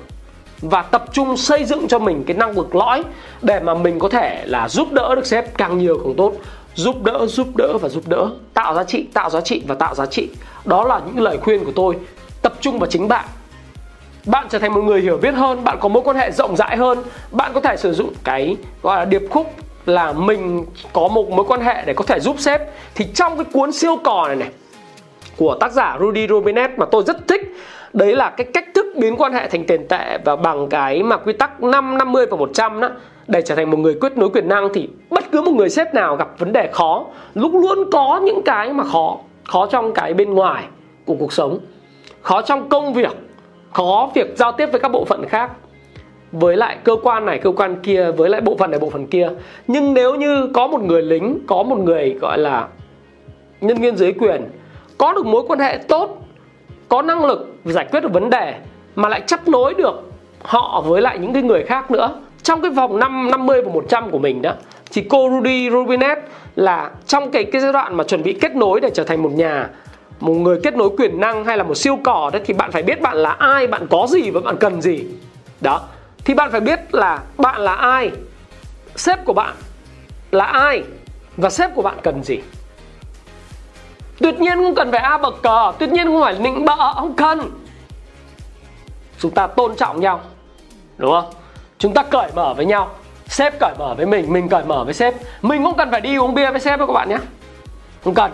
Và 0.61 0.81
tập 0.81 1.05
trung 1.11 1.37
xây 1.37 1.65
dựng 1.65 1.87
cho 1.87 1.99
mình 1.99 2.23
cái 2.27 2.37
năng 2.37 2.57
lực 2.57 2.75
lõi 2.75 3.03
để 3.41 3.59
mà 3.59 3.73
mình 3.73 3.99
có 3.99 4.09
thể 4.09 4.43
là 4.45 4.69
giúp 4.69 4.91
đỡ 4.91 5.15
được 5.15 5.25
sếp 5.25 5.57
càng 5.57 5.77
nhiều 5.77 6.01
càng 6.03 6.13
tốt. 6.17 6.33
Giúp 6.75 7.03
đỡ 7.03 7.25
giúp 7.27 7.47
đỡ 7.55 7.77
và 7.81 7.89
giúp 7.89 8.03
đỡ. 8.07 8.29
Tạo 8.53 8.73
giá 8.73 8.83
trị, 8.83 9.07
tạo 9.13 9.29
giá 9.29 9.41
trị 9.41 9.63
và 9.67 9.75
tạo 9.75 9.95
giá 9.95 10.05
trị. 10.05 10.29
Đó 10.65 10.83
là 10.83 11.01
những 11.05 11.23
lời 11.23 11.37
khuyên 11.37 11.65
của 11.65 11.71
tôi. 11.75 11.95
Tập 12.41 12.53
trung 12.61 12.79
vào 12.79 12.89
chính 12.89 13.07
bạn. 13.07 13.25
Bạn 14.25 14.47
trở 14.49 14.59
thành 14.59 14.73
một 14.73 14.81
người 14.81 15.01
hiểu 15.01 15.17
biết 15.17 15.33
hơn, 15.33 15.63
bạn 15.63 15.77
có 15.81 15.89
mối 15.89 16.03
quan 16.05 16.17
hệ 16.17 16.31
rộng 16.31 16.55
rãi 16.55 16.77
hơn, 16.77 17.03
bạn 17.31 17.51
có 17.53 17.61
thể 17.61 17.77
sử 17.77 17.93
dụng 17.93 18.13
cái, 18.23 18.57
gọi 18.81 18.97
là 18.97 19.05
điệp 19.05 19.21
khúc 19.29 19.53
là 19.85 20.13
mình 20.13 20.65
có 20.93 21.07
một 21.07 21.29
mối 21.29 21.45
quan 21.47 21.61
hệ 21.61 21.83
để 21.85 21.93
có 21.93 22.03
thể 22.03 22.19
giúp 22.19 22.35
sếp. 22.39 22.61
Thì 22.95 23.05
trong 23.13 23.35
cái 23.35 23.45
cuốn 23.53 23.71
siêu 23.71 23.95
cò 24.03 24.27
này 24.27 24.35
này, 24.35 24.49
của 25.37 25.57
tác 25.59 25.71
giả 25.71 25.97
Rudy 25.99 26.27
Robinet 26.27 26.71
mà 26.77 26.85
tôi 26.91 27.03
rất 27.03 27.27
thích, 27.27 27.55
đấy 27.93 28.15
là 28.15 28.29
cái 28.29 28.47
cách 28.53 28.65
thức 28.73 28.85
biến 28.95 29.15
quan 29.17 29.33
hệ 29.33 29.47
thành 29.47 29.65
tiền 29.65 29.87
tệ 29.87 30.17
và 30.25 30.35
bằng 30.35 30.69
cái 30.69 31.03
mà 31.03 31.17
quy 31.17 31.33
tắc 31.33 31.63
5 31.63 31.97
50 31.97 32.25
và 32.25 32.37
100 32.37 32.79
đó 32.79 32.89
để 33.27 33.41
trở 33.41 33.55
thành 33.55 33.71
một 33.71 33.77
người 33.77 33.97
quyết 34.01 34.17
nối 34.17 34.29
quyền 34.29 34.49
năng 34.49 34.69
thì 34.73 34.89
bất 35.09 35.31
cứ 35.31 35.41
một 35.41 35.51
người 35.51 35.69
sếp 35.69 35.93
nào 35.93 36.15
gặp 36.15 36.39
vấn 36.39 36.53
đề 36.53 36.69
khó 36.73 37.05
lúc 37.33 37.51
luôn 37.53 37.91
có 37.91 38.21
những 38.23 38.41
cái 38.45 38.73
mà 38.73 38.83
khó 38.83 39.17
khó 39.49 39.67
trong 39.67 39.93
cái 39.93 40.13
bên 40.13 40.33
ngoài 40.33 40.63
của 41.05 41.15
cuộc 41.19 41.33
sống, 41.33 41.59
khó 42.21 42.41
trong 42.41 42.69
công 42.69 42.93
việc, 42.93 43.17
khó 43.71 44.09
việc 44.15 44.37
giao 44.37 44.51
tiếp 44.51 44.69
với 44.71 44.79
các 44.79 44.91
bộ 44.91 45.05
phận 45.05 45.25
khác 45.29 45.51
với 46.31 46.57
lại 46.57 46.77
cơ 46.83 46.95
quan 47.03 47.25
này, 47.25 47.39
cơ 47.39 47.51
quan 47.51 47.75
kia, 47.83 48.11
với 48.11 48.29
lại 48.29 48.41
bộ 48.41 48.55
phận 48.57 48.71
này, 48.71 48.79
bộ 48.79 48.89
phận 48.89 49.07
kia. 49.07 49.29
Nhưng 49.67 49.93
nếu 49.93 50.15
như 50.15 50.49
có 50.53 50.67
một 50.67 50.81
người 50.81 51.01
lính, 51.01 51.39
có 51.47 51.63
một 51.63 51.77
người, 51.77 52.17
gọi 52.21 52.37
là, 52.37 52.67
nhân 53.61 53.77
viên 53.77 53.97
dưới 53.97 54.13
quyền, 54.13 54.49
có 54.97 55.13
được 55.13 55.25
mối 55.25 55.43
quan 55.47 55.59
hệ 55.59 55.79
tốt, 55.87 56.25
có 56.89 57.01
năng 57.01 57.25
lực 57.25 57.55
giải 57.65 57.85
quyết 57.91 57.99
được 57.99 58.13
vấn 58.13 58.29
đề, 58.29 58.55
mà 58.95 59.09
lại 59.09 59.21
chấp 59.27 59.47
nối 59.47 59.73
được 59.73 60.03
họ 60.41 60.81
với 60.81 61.01
lại 61.01 61.19
những 61.19 61.33
cái 61.33 61.43
người 61.43 61.63
khác 61.63 61.91
nữa, 61.91 62.09
trong 62.43 62.61
cái 62.61 62.71
vòng 62.71 62.99
5 62.99 63.31
50 63.31 63.61
và 63.61 63.71
100 63.73 64.11
của 64.11 64.19
mình 64.19 64.41
đó, 64.41 64.53
thì 64.91 65.05
cô 65.09 65.29
Rudy 65.29 65.69
Rubinet 65.69 66.17
là 66.55 66.91
trong 67.05 67.31
cái 67.31 67.43
cái 67.43 67.61
giai 67.61 67.73
đoạn 67.73 67.97
mà 67.97 68.03
chuẩn 68.03 68.23
bị 68.23 68.33
kết 68.33 68.55
nối 68.55 68.79
để 68.79 68.89
trở 68.93 69.03
thành 69.03 69.23
một 69.23 69.31
nhà, 69.31 69.69
một 70.19 70.33
người 70.33 70.59
kết 70.63 70.75
nối 70.75 70.89
quyền 70.97 71.19
năng 71.19 71.45
hay 71.45 71.57
là 71.57 71.63
một 71.63 71.75
siêu 71.75 71.97
cỏ 72.03 72.29
đấy 72.33 72.41
thì 72.45 72.53
bạn 72.53 72.71
phải 72.71 72.83
biết 72.83 73.01
bạn 73.01 73.17
là 73.17 73.29
ai, 73.29 73.67
bạn 73.67 73.87
có 73.89 74.07
gì 74.09 74.29
và 74.29 74.41
bạn 74.41 74.57
cần 74.59 74.81
gì. 74.81 75.03
Đó 75.61 75.81
thì 76.25 76.33
bạn 76.33 76.51
phải 76.51 76.61
biết 76.61 76.79
là 76.93 77.19
bạn 77.37 77.61
là 77.61 77.73
ai, 77.73 78.11
sếp 78.95 79.25
của 79.25 79.33
bạn 79.33 79.55
là 80.31 80.45
ai 80.45 80.83
và 81.37 81.49
sếp 81.49 81.75
của 81.75 81.81
bạn 81.81 81.97
cần 82.03 82.23
gì. 82.23 82.39
Tuyệt 84.19 84.39
nhiên 84.39 84.57
không 84.57 84.75
cần 84.75 84.91
phải 84.91 84.99
a 84.99 85.17
bậc 85.17 85.41
cờ, 85.41 85.71
tuyệt 85.79 85.89
nhiên 85.89 86.07
không 86.07 86.21
phải 86.21 86.39
nịnh 86.39 86.65
bợ, 86.65 86.93
không 86.93 87.15
cần. 87.15 87.51
Chúng 89.19 89.31
ta 89.31 89.47
tôn 89.47 89.75
trọng 89.75 89.99
nhau, 89.99 90.21
đúng 90.97 91.11
không? 91.11 91.33
Chúng 91.77 91.93
ta 91.93 92.03
cởi 92.03 92.31
mở 92.35 92.53
với 92.53 92.65
nhau. 92.65 92.89
Sếp 93.27 93.59
cởi 93.59 93.73
mở 93.79 93.93
với 93.97 94.05
mình 94.05 94.33
mình 94.33 94.49
cởi 94.49 94.63
mở 94.63 94.83
với 94.83 94.93
sếp. 94.93 95.13
Mình 95.41 95.63
cũng 95.63 95.77
cần 95.77 95.91
phải 95.91 96.01
đi 96.01 96.17
uống 96.17 96.33
bia 96.33 96.51
với 96.51 96.59
sếp 96.59 96.79
đâu 96.79 96.87
các 96.87 96.93
bạn 96.93 97.09
nhé. 97.09 97.17
Không 98.03 98.13
cần. 98.13 98.31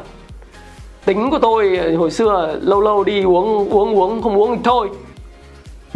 Tính 1.06 1.30
của 1.32 1.39
tôi 1.39 1.80
hồi 1.98 2.12
xưa 2.12 2.60
lâu 2.62 2.82
lâu 2.82 3.04
đi 3.04 3.24
uống 3.24 3.69
uống 3.69 4.00
uống, 4.00 4.21
không 4.21 4.38
uống 4.38 4.56
thì 4.56 4.62
thôi 4.63 4.89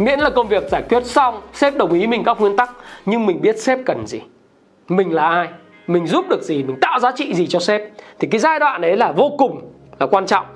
miễn 0.00 0.20
là 0.20 0.30
công 0.30 0.48
việc 0.48 0.68
giải 0.70 0.82
quyết 0.88 1.06
xong 1.06 1.40
sếp 1.52 1.76
đồng 1.76 1.92
ý 1.92 2.06
mình 2.06 2.24
các 2.24 2.40
nguyên 2.40 2.56
tắc 2.56 2.70
nhưng 3.06 3.26
mình 3.26 3.40
biết 3.40 3.58
sếp 3.58 3.78
cần 3.86 4.06
gì. 4.06 4.20
Mình 4.88 5.14
là 5.14 5.28
ai? 5.28 5.48
Mình 5.86 6.06
giúp 6.06 6.28
được 6.28 6.42
gì? 6.42 6.62
Mình 6.62 6.76
tạo 6.80 7.00
giá 7.00 7.12
trị 7.16 7.34
gì 7.34 7.46
cho 7.46 7.58
sếp? 7.58 7.82
Thì 8.18 8.28
cái 8.28 8.38
giai 8.38 8.58
đoạn 8.58 8.80
đấy 8.80 8.96
là 8.96 9.12
vô 9.12 9.32
cùng 9.38 9.60
là 9.98 10.06
quan 10.06 10.26
trọng. 10.26 10.46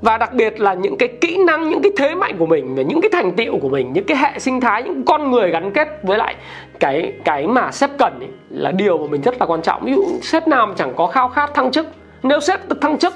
Và 0.00 0.18
đặc 0.18 0.34
biệt 0.34 0.60
là 0.60 0.74
những 0.74 0.98
cái 0.98 1.08
kỹ 1.20 1.38
năng 1.46 1.68
những 1.68 1.82
cái 1.82 1.92
thế 1.96 2.14
mạnh 2.14 2.36
của 2.38 2.46
mình 2.46 2.74
và 2.74 2.82
những 2.82 3.00
cái 3.00 3.10
thành 3.12 3.32
tiệu 3.32 3.58
của 3.62 3.68
mình 3.68 3.92
những 3.92 4.04
cái 4.04 4.16
hệ 4.16 4.38
sinh 4.38 4.60
thái 4.60 4.82
những 4.82 5.02
con 5.02 5.30
người 5.30 5.50
gắn 5.50 5.70
kết 5.70 5.88
với 6.02 6.18
lại 6.18 6.34
cái 6.80 7.12
cái 7.24 7.46
mà 7.46 7.72
sếp 7.72 7.90
cần 7.98 8.20
ấy, 8.20 8.28
là 8.50 8.70
điều 8.70 8.98
mà 8.98 9.06
mình 9.10 9.20
rất 9.20 9.34
là 9.40 9.46
quan 9.46 9.62
trọng. 9.62 9.84
Ví 9.84 9.92
dụ 9.92 10.04
sếp 10.22 10.48
nào 10.48 10.66
mà 10.66 10.74
chẳng 10.76 10.92
có 10.96 11.06
khao 11.06 11.28
khát 11.28 11.54
thăng 11.54 11.70
chức 11.70 11.86
nếu 12.22 12.40
sếp 12.40 12.68
được 12.68 12.80
thăng 12.80 12.98
chức 12.98 13.14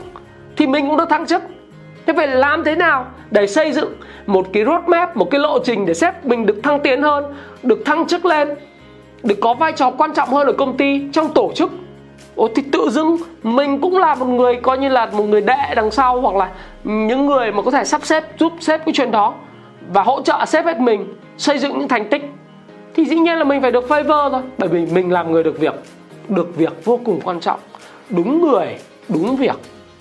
thì 0.56 0.66
mình 0.66 0.88
cũng 0.88 0.96
được 0.96 1.08
thăng 1.10 1.26
chức 1.26 1.42
thế 2.06 2.12
phải 2.16 2.26
làm 2.26 2.64
thế 2.64 2.74
nào 2.74 3.06
để 3.30 3.46
xây 3.46 3.72
dựng 3.72 3.94
một 4.26 4.46
cái 4.52 4.64
roadmap, 4.64 5.16
một 5.16 5.30
cái 5.30 5.40
lộ 5.40 5.58
trình 5.64 5.86
để 5.86 5.94
sếp 5.94 6.24
mình 6.24 6.46
được 6.46 6.60
thăng 6.62 6.80
tiến 6.80 7.02
hơn, 7.02 7.24
được 7.62 7.82
thăng 7.84 8.06
chức 8.06 8.24
lên, 8.24 8.48
được 9.22 9.38
có 9.40 9.54
vai 9.54 9.72
trò 9.72 9.90
quan 9.90 10.14
trọng 10.14 10.28
hơn 10.28 10.46
ở 10.46 10.52
công 10.52 10.76
ty 10.76 11.02
trong 11.12 11.32
tổ 11.34 11.52
chức? 11.54 11.70
Ồ, 12.36 12.48
thì 12.54 12.62
tự 12.72 12.88
dưng 12.90 13.16
mình 13.42 13.80
cũng 13.80 13.98
là 13.98 14.14
một 14.14 14.26
người 14.26 14.54
coi 14.54 14.78
như 14.78 14.88
là 14.88 15.06
một 15.06 15.24
người 15.24 15.40
đệ 15.40 15.74
đằng 15.76 15.90
sau 15.90 16.20
hoặc 16.20 16.34
là 16.36 16.50
những 16.84 17.26
người 17.26 17.52
mà 17.52 17.62
có 17.62 17.70
thể 17.70 17.84
sắp 17.84 18.04
xếp 18.04 18.24
giúp 18.38 18.52
sếp 18.60 18.86
cái 18.86 18.92
chuyện 18.92 19.10
đó 19.10 19.34
và 19.92 20.02
hỗ 20.02 20.22
trợ 20.22 20.44
sếp 20.46 20.64
hết 20.64 20.80
mình, 20.80 21.14
xây 21.38 21.58
dựng 21.58 21.78
những 21.78 21.88
thành 21.88 22.08
tích. 22.08 22.22
Thì 22.94 23.04
dĩ 23.04 23.16
nhiên 23.16 23.38
là 23.38 23.44
mình 23.44 23.62
phải 23.62 23.72
được 23.72 23.88
favor 23.88 24.30
thôi, 24.30 24.42
bởi 24.58 24.68
vì 24.68 24.86
mình 24.86 25.12
làm 25.12 25.32
người 25.32 25.42
được 25.42 25.58
việc 25.58 25.74
được 26.28 26.56
việc 26.56 26.84
vô 26.84 27.00
cùng 27.04 27.20
quan 27.24 27.40
trọng. 27.40 27.60
Đúng 28.10 28.40
người, 28.40 28.76
đúng 29.08 29.36
việc 29.36 29.56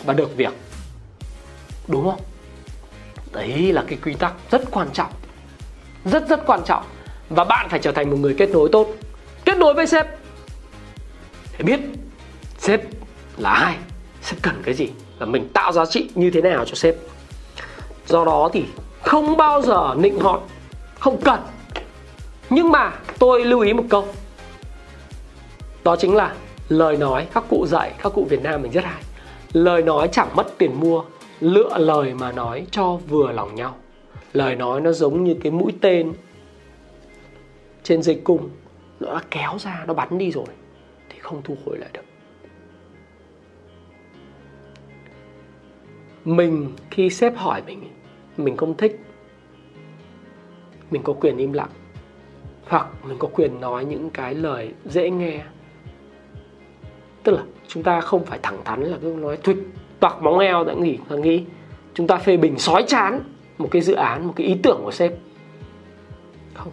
và 0.06 0.14
được 0.14 0.38
việc 0.38 0.54
đúng 1.88 2.06
không? 2.06 2.22
Đấy 3.32 3.74
là 3.74 3.84
cái 3.88 3.98
quy 4.04 4.14
tắc 4.14 4.34
rất 4.52 4.62
quan 4.72 4.90
trọng. 4.94 5.12
Rất 6.06 6.28
rất 6.30 6.46
quan 6.46 6.62
trọng. 6.66 6.84
Và 7.30 7.44
bạn 7.44 7.70
phải 7.70 7.80
trở 7.80 7.92
thành 7.92 8.10
một 8.10 8.18
người 8.18 8.36
kết 8.38 8.50
nối 8.50 8.70
tốt. 8.72 8.88
Kết 9.46 9.58
nối 9.58 9.74
với 9.74 9.88
sếp. 9.88 10.08
Để 11.58 11.64
biết 11.64 11.80
sếp 12.58 12.82
là 13.38 13.50
ai, 13.50 13.76
sếp 14.22 14.42
cần 14.42 14.62
cái 14.66 14.74
gì, 14.74 14.90
và 15.20 15.26
mình 15.26 15.50
tạo 15.54 15.72
giá 15.72 15.86
trị 15.86 16.10
như 16.16 16.32
thế 16.32 16.42
nào 16.42 16.66
cho 16.66 16.76
sếp. 16.76 16.96
Do 18.08 18.26
đó 18.26 18.50
thì 18.54 18.66
không 19.02 19.38
bao 19.38 19.62
giờ 19.62 19.96
nịnh 19.98 20.20
họ 20.20 20.42
không 21.00 21.22
cần. 21.22 21.40
Nhưng 22.50 22.72
mà 22.72 22.92
tôi 23.20 23.46
lưu 23.46 23.60
ý 23.60 23.74
một 23.74 23.84
câu. 23.90 24.08
Đó 25.84 25.96
chính 25.96 26.16
là 26.16 26.34
lời 26.70 26.98
nói 26.98 27.28
các 27.34 27.44
cụ 27.50 27.66
dạy, 27.68 27.94
các 28.04 28.14
cụ 28.16 28.28
việt 28.30 28.42
nam 28.42 28.62
mình 28.62 28.72
rất 28.72 28.84
hay. 28.84 29.04
Lời 29.54 29.82
nói 29.82 30.10
chẳng 30.12 30.36
mất 30.36 30.58
tiền 30.58 30.80
mua 30.80 31.04
lựa 31.42 31.78
lời 31.78 32.14
mà 32.14 32.32
nói 32.32 32.68
cho 32.72 32.96
vừa 32.96 33.32
lòng 33.32 33.56
nhau. 33.56 33.76
Lời 34.34 34.56
nói 34.56 34.82
nó 34.82 34.92
giống 34.92 35.24
như 35.24 35.36
cái 35.44 35.52
mũi 35.52 35.74
tên 35.82 36.14
trên 37.84 38.04
dây 38.04 38.22
cung, 38.24 38.50
nó 39.00 39.14
đã 39.14 39.22
kéo 39.32 39.58
ra, 39.60 39.84
nó 39.88 39.94
bắn 39.94 40.18
đi 40.18 40.32
rồi, 40.32 40.46
thì 41.10 41.20
không 41.20 41.42
thu 41.44 41.58
hồi 41.66 41.78
lại 41.78 41.90
được. 41.94 42.02
Mình 46.26 46.72
khi 46.92 47.10
sếp 47.10 47.38
hỏi 47.38 47.62
mình 47.66 47.92
mình 48.38 48.58
không 48.58 48.78
thích, 48.78 49.00
mình 50.92 51.04
có 51.04 51.14
quyền 51.14 51.38
im 51.38 51.54
lặng, 51.54 51.70
hoặc 52.68 52.88
mình 53.04 53.18
có 53.20 53.28
quyền 53.28 53.62
nói 53.62 53.86
những 53.86 54.10
cái 54.10 54.36
lời 54.36 54.74
dễ 54.86 55.10
nghe. 55.10 55.44
Tức 57.24 57.32
là 57.32 57.44
chúng 57.68 57.84
ta 57.84 58.02
không 58.02 58.26
phải 58.26 58.40
thẳng 58.44 58.62
thắn 58.66 58.84
là 58.84 58.98
cứ 59.02 59.16
nói 59.20 59.38
thuyết 59.38 59.58
toạc 60.02 60.22
móng 60.22 60.40
eo 60.40 60.64
đã 60.64 60.74
nghỉ 60.74 60.98
và 61.08 61.16
nghĩ 61.16 61.44
chúng 61.94 62.08
ta 62.08 62.18
phê 62.18 62.38
bình 62.38 62.60
sói 62.60 62.84
chán 62.88 63.20
một 63.58 63.68
cái 63.72 63.82
dự 63.82 63.94
án 63.94 64.28
một 64.28 64.34
cái 64.36 64.48
ý 64.48 64.56
tưởng 64.64 64.82
của 64.84 64.92
sếp. 64.92 65.12
Không. 66.54 66.72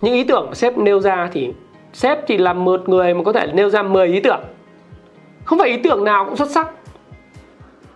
Những 0.00 0.14
ý 0.14 0.24
tưởng 0.24 0.46
mà 0.48 0.54
sếp 0.54 0.78
nêu 0.78 1.00
ra 1.00 1.30
thì 1.32 1.52
sếp 1.92 2.26
chỉ 2.26 2.38
là 2.38 2.52
một 2.52 2.88
người 2.88 3.14
mà 3.14 3.22
có 3.24 3.32
thể 3.32 3.46
nêu 3.52 3.70
ra 3.70 3.82
10 3.82 4.06
ý 4.06 4.20
tưởng. 4.20 4.40
Không 5.44 5.58
phải 5.58 5.68
ý 5.68 5.76
tưởng 5.76 6.04
nào 6.04 6.24
cũng 6.24 6.36
xuất 6.36 6.50
sắc. 6.50 6.70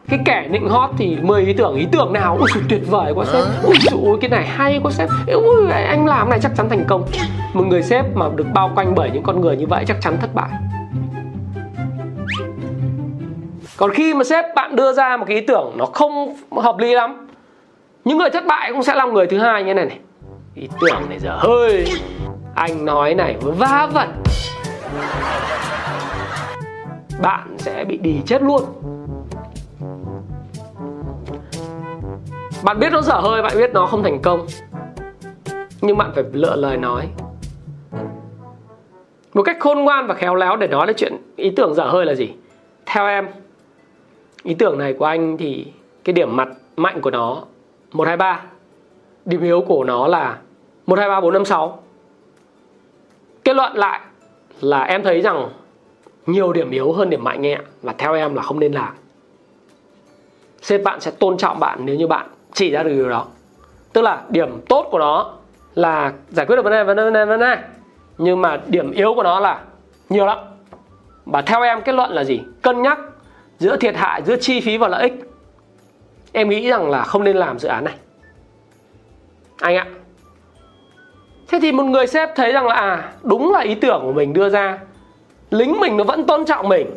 Cái 0.09 0.21
kẻ 0.25 0.49
nịnh 0.51 0.69
hót 0.69 0.91
thì 0.99 1.17
10 1.23 1.43
ý 1.43 1.53
tưởng 1.53 1.75
ý 1.75 1.87
tưởng 1.93 2.13
nào 2.13 2.37
ui 2.39 2.63
tuyệt 2.69 2.83
vời 2.91 3.13
quá 3.15 3.25
sếp. 3.25 3.45
Ui 3.63 3.77
ui 4.03 4.19
cái 4.21 4.31
này 4.31 4.47
hay 4.47 4.81
quá 4.83 4.93
sếp. 4.93 5.09
Ui 5.27 5.71
anh 5.71 6.07
làm 6.07 6.31
này 6.31 6.39
chắc 6.43 6.53
chắn 6.57 6.69
thành 6.69 6.85
công. 6.89 7.07
Một 7.55 7.65
người 7.67 7.83
sếp 7.83 8.17
mà 8.17 8.27
được 8.37 8.47
bao 8.55 8.71
quanh 8.75 8.95
bởi 8.95 9.11
những 9.11 9.23
con 9.23 9.41
người 9.41 9.57
như 9.57 9.67
vậy 9.67 9.85
chắc 9.89 9.97
chắn 10.01 10.17
thất 10.21 10.35
bại 10.35 10.51
còn 13.77 13.91
khi 13.91 14.15
mà 14.15 14.25
sếp 14.25 14.55
bạn 14.55 14.77
đưa 14.77 14.93
ra 14.93 15.17
một 15.17 15.25
cái 15.29 15.37
ý 15.37 15.47
tưởng 15.47 15.73
nó 15.77 15.85
không 15.87 16.37
hợp 16.51 16.79
lý 16.79 16.95
lắm, 16.95 17.29
những 18.05 18.19
người 18.19 18.31
thất 18.31 18.47
bại 18.47 18.73
cũng 18.73 18.83
sẽ 18.83 18.95
là 18.95 19.05
người 19.05 19.27
thứ 19.27 19.39
hai 19.39 19.65
như 19.65 19.75
này 19.75 19.85
này. 19.85 19.99
Ý 20.55 20.69
tưởng 20.81 21.09
này 21.09 21.19
giờ 21.19 21.37
hơi. 21.39 21.87
Anh 22.55 22.85
nói 22.85 23.15
này 23.15 23.37
vá 23.41 23.89
vẩn. 23.93 24.23
Bạn 27.23 27.57
sẽ 27.59 27.85
bị 27.85 27.97
đi 27.97 28.21
chết 28.27 28.43
luôn. 28.43 28.63
Bạn 32.65 32.79
biết 32.79 32.93
nó 32.93 33.01
dở 33.01 33.15
hơi, 33.15 33.43
bạn 33.43 33.53
biết 33.59 33.71
nó 33.73 33.87
không 33.87 34.03
thành 34.03 34.23
công. 34.23 34.47
Nhưng 35.81 35.97
bạn 35.97 36.13
phải 36.15 36.25
lựa 36.33 36.57
lời 36.57 36.77
nói. 36.77 37.09
Một 39.35 39.43
cách 39.43 39.57
khôn 39.61 39.79
ngoan 39.79 40.07
và 40.07 40.15
khéo 40.15 40.35
léo 40.35 40.57
để 40.57 40.67
nói 40.67 40.87
đến 40.87 40.97
chuyện 40.99 41.17
ý 41.37 41.51
tưởng 41.51 41.75
dở 41.75 41.85
hơi 41.85 42.07
là 42.07 42.15
gì? 42.15 42.33
Theo 42.87 43.07
em 43.07 43.29
ý 44.47 44.55
tưởng 44.55 44.79
này 44.79 44.93
của 44.93 45.05
anh 45.05 45.37
thì 45.37 45.67
cái 46.05 46.13
điểm 46.13 46.37
mặt 46.37 46.49
mạnh 46.77 47.01
của 47.01 47.11
nó 47.11 47.43
123 47.93 48.43
điểm 49.25 49.43
yếu 49.43 49.61
của 49.61 49.85
nó 49.85 50.09
là 50.09 50.39
123 50.87 51.21
456 51.21 51.83
kết 53.45 53.57
luận 53.57 53.77
lại 53.77 54.01
là 54.61 54.83
em 54.83 55.03
thấy 55.03 55.21
rằng 55.21 55.49
nhiều 56.27 56.53
điểm 56.53 56.71
yếu 56.71 56.93
hơn 56.93 57.11
điểm 57.11 57.25
mạnh 57.25 57.43
nhẹ 57.43 57.59
và 57.83 57.95
theo 57.99 58.15
em 58.15 58.35
là 58.35 58.43
không 58.43 58.61
nên 58.61 58.73
làm. 58.73 58.95
Sếp 60.63 60.83
bạn 60.83 61.01
sẽ 61.01 61.11
tôn 61.11 61.37
trọng 61.37 61.61
bạn 61.61 61.79
nếu 61.85 61.97
như 61.97 62.07
bạn 62.07 62.27
chỉ 62.53 62.71
ra 62.71 62.83
được 62.83 62.91
điều 62.91 63.09
đó. 63.09 63.27
Tức 63.93 64.03
là 64.03 64.23
điểm 64.29 64.61
tốt 64.69 64.89
của 64.91 64.99
nó 64.99 65.33
là 65.75 66.13
giải 66.31 66.47
quyết 66.47 66.57
được 66.57 66.63
vấn 66.63 66.73
đề 66.73 66.85
vấn 66.85 66.97
đề 66.97 67.05
vấn 67.05 67.13
đề 67.13 67.25
vấn 67.25 67.41
đề. 67.41 67.57
Nhưng 68.19 68.43
mà 68.43 68.61
điểm 68.67 68.91
yếu 68.91 69.15
của 69.15 69.23
nó 69.23 69.41
là 69.41 69.63
nhiều 70.09 70.27
lắm. 70.27 70.39
Và 71.25 71.43
theo 71.43 71.63
em, 71.63 71.83
kết 71.83 71.93
luận 71.93 72.11
là 72.11 72.25
gì? 72.25 72.41
Cân 72.63 72.83
nhắc 72.83 72.99
giữa 73.59 73.77
thiệt 73.77 73.97
hại, 73.97 74.23
giữa 74.23 74.37
chi 74.37 74.61
phí 74.61 74.77
và 74.77 74.89
lợi 74.89 75.03
ích, 75.03 75.13
em 76.33 76.49
nghĩ 76.49 76.69
rằng 76.69 76.91
là 76.91 77.05
không 77.05 77.25
nên 77.25 77.37
làm 77.37 77.59
dự 77.59 77.69
án 77.69 77.85
này. 77.85 77.95
Anh 79.61 79.77
ạ. 79.77 79.87
Thế 81.49 81.59
thì 81.63 81.73
một 81.73 81.85
người 81.85 82.07
sếp 82.07 82.37
thấy 82.37 82.53
rằng 82.53 82.67
là 82.67 82.75
à 82.75 83.13
đúng 83.23 83.53
là 83.53 83.61
ý 83.61 83.75
tưởng 83.75 84.01
của 84.03 84.13
mình 84.13 84.33
đưa 84.33 84.49
ra, 84.49 84.79
lính 85.51 85.81
mình 85.81 85.97
nó 85.97 86.05
vẫn 86.05 86.27
tôn 86.27 86.45
trọng 86.45 86.69
mình, 86.69 86.91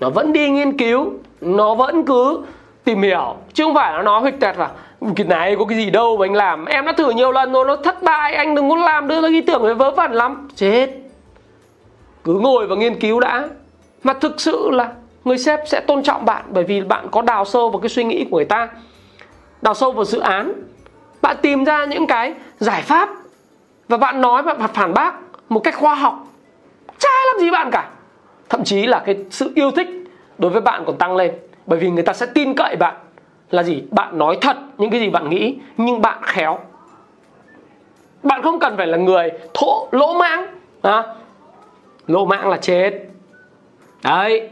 nó 0.00 0.10
vẫn 0.10 0.32
đi 0.32 0.50
nghiên 0.50 0.78
cứu, 0.78 1.12
nó 1.40 1.74
vẫn 1.74 2.06
cứ 2.06 2.40
tìm 2.84 3.02
hiểu, 3.02 3.36
chứ 3.52 3.64
không 3.64 3.74
phải 3.74 3.92
là 3.92 4.02
nó 4.02 4.18
huỵch 4.18 4.40
tẹt 4.40 4.56
là 4.56 4.70
cái 5.16 5.26
này 5.26 5.56
có 5.58 5.64
cái 5.64 5.78
gì 5.78 5.90
đâu 5.90 6.16
mà 6.16 6.26
anh 6.26 6.34
làm, 6.34 6.64
em 6.64 6.84
đã 6.84 6.92
thử 6.92 7.10
nhiều 7.10 7.32
lần 7.32 7.52
rồi, 7.52 7.64
nó 7.64 7.76
thất 7.76 8.02
bại, 8.02 8.34
anh 8.34 8.54
đừng 8.54 8.70
có 8.70 8.76
làm 8.76 9.08
đưa 9.08 9.20
ra 9.20 9.28
ý 9.28 9.40
tưởng 9.40 9.62
về 9.62 9.74
vớ 9.74 9.90
vẩn 9.90 10.12
lắm. 10.12 10.48
Chết. 10.56 10.90
Cứ 12.24 12.34
ngồi 12.34 12.66
và 12.66 12.76
nghiên 12.76 13.00
cứu 13.00 13.20
đã. 13.20 13.48
Mà 14.02 14.12
thực 14.12 14.40
sự 14.40 14.70
là 14.70 14.92
người 15.28 15.38
sếp 15.38 15.60
sẽ 15.66 15.80
tôn 15.80 16.02
trọng 16.02 16.24
bạn 16.24 16.44
bởi 16.48 16.64
vì 16.64 16.80
bạn 16.80 17.08
có 17.10 17.22
đào 17.22 17.44
sâu 17.44 17.70
vào 17.70 17.80
cái 17.80 17.88
suy 17.88 18.04
nghĩ 18.04 18.26
của 18.30 18.36
người 18.36 18.44
ta 18.44 18.68
đào 19.62 19.74
sâu 19.74 19.92
vào 19.92 20.04
dự 20.04 20.20
án. 20.20 20.52
Bạn 21.22 21.36
tìm 21.42 21.64
ra 21.64 21.84
những 21.84 22.06
cái 22.06 22.34
giải 22.58 22.82
pháp 22.82 23.08
và 23.88 23.96
bạn 23.96 24.20
nói 24.20 24.42
và 24.42 24.54
phản 24.54 24.94
bác 24.94 25.14
một 25.48 25.60
cách 25.60 25.74
khoa 25.76 25.94
học 25.94 26.26
chả 26.98 27.08
làm 27.32 27.40
gì 27.40 27.50
bạn 27.50 27.70
cả. 27.72 27.90
Thậm 28.48 28.64
chí 28.64 28.86
là 28.86 29.02
cái 29.06 29.16
sự 29.30 29.52
yêu 29.54 29.70
thích 29.70 29.88
đối 30.38 30.50
với 30.50 30.60
bạn 30.60 30.82
còn 30.86 30.98
tăng 30.98 31.16
lên 31.16 31.32
bởi 31.66 31.78
vì 31.78 31.90
người 31.90 32.02
ta 32.02 32.12
sẽ 32.12 32.26
tin 32.26 32.54
cậy 32.54 32.76
bạn 32.76 32.94
là 33.50 33.62
gì? 33.62 33.82
Bạn 33.90 34.18
nói 34.18 34.38
thật 34.40 34.56
những 34.78 34.90
cái 34.90 35.00
gì 35.00 35.10
bạn 35.10 35.30
nghĩ 35.30 35.58
nhưng 35.76 36.02
bạn 36.02 36.18
khéo. 36.22 36.58
Bạn 38.22 38.42
không 38.42 38.58
cần 38.58 38.76
phải 38.76 38.86
là 38.86 38.98
người 38.98 39.30
thổ 39.54 39.88
lỗ 39.92 40.14
mãng 40.18 40.46
à, 40.82 41.04
lỗ 42.06 42.26
mãng 42.26 42.48
là 42.48 42.56
chết. 42.56 42.92
Đấy 44.02 44.50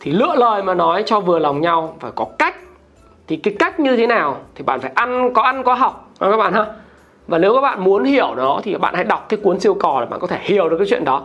thì 0.00 0.12
lựa 0.12 0.34
lời 0.34 0.62
mà 0.62 0.74
nói 0.74 1.02
cho 1.06 1.20
vừa 1.20 1.38
lòng 1.38 1.60
nhau 1.60 1.96
phải 2.00 2.10
có 2.14 2.26
cách. 2.38 2.56
Thì 3.26 3.36
cái 3.36 3.54
cách 3.58 3.80
như 3.80 3.96
thế 3.96 4.06
nào 4.06 4.36
thì 4.54 4.62
bạn 4.62 4.80
phải 4.80 4.90
ăn, 4.94 5.34
có 5.34 5.42
ăn, 5.42 5.62
có 5.62 5.74
học. 5.74 6.10
Vâng 6.18 6.30
các 6.30 6.36
bạn 6.36 6.52
ha? 6.52 6.64
Và 7.26 7.38
nếu 7.38 7.54
các 7.54 7.60
bạn 7.60 7.84
muốn 7.84 8.04
hiểu 8.04 8.34
nó 8.34 8.60
thì 8.62 8.76
bạn 8.76 8.94
hãy 8.94 9.04
đọc 9.04 9.26
cái 9.28 9.40
cuốn 9.42 9.60
siêu 9.60 9.74
cò 9.74 10.00
để 10.00 10.06
bạn 10.06 10.20
có 10.20 10.26
thể 10.26 10.38
hiểu 10.42 10.68
được 10.68 10.76
cái 10.78 10.86
chuyện 10.90 11.04
đó. 11.04 11.22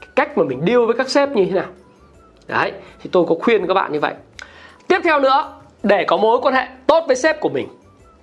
Cái 0.00 0.08
cách 0.14 0.38
mà 0.38 0.44
mình 0.44 0.64
điêu 0.64 0.86
với 0.86 0.94
các 0.96 1.08
sếp 1.08 1.28
như 1.28 1.46
thế 1.46 1.52
nào. 1.52 1.68
Đấy, 2.46 2.72
thì 3.02 3.10
tôi 3.12 3.24
có 3.28 3.34
khuyên 3.42 3.66
các 3.66 3.74
bạn 3.74 3.92
như 3.92 4.00
vậy. 4.00 4.14
Tiếp 4.88 5.00
theo 5.04 5.20
nữa, 5.20 5.52
để 5.82 6.04
có 6.04 6.16
mối 6.16 6.38
quan 6.42 6.54
hệ 6.54 6.66
tốt 6.86 7.04
với 7.06 7.16
sếp 7.16 7.40
của 7.40 7.48
mình 7.48 7.68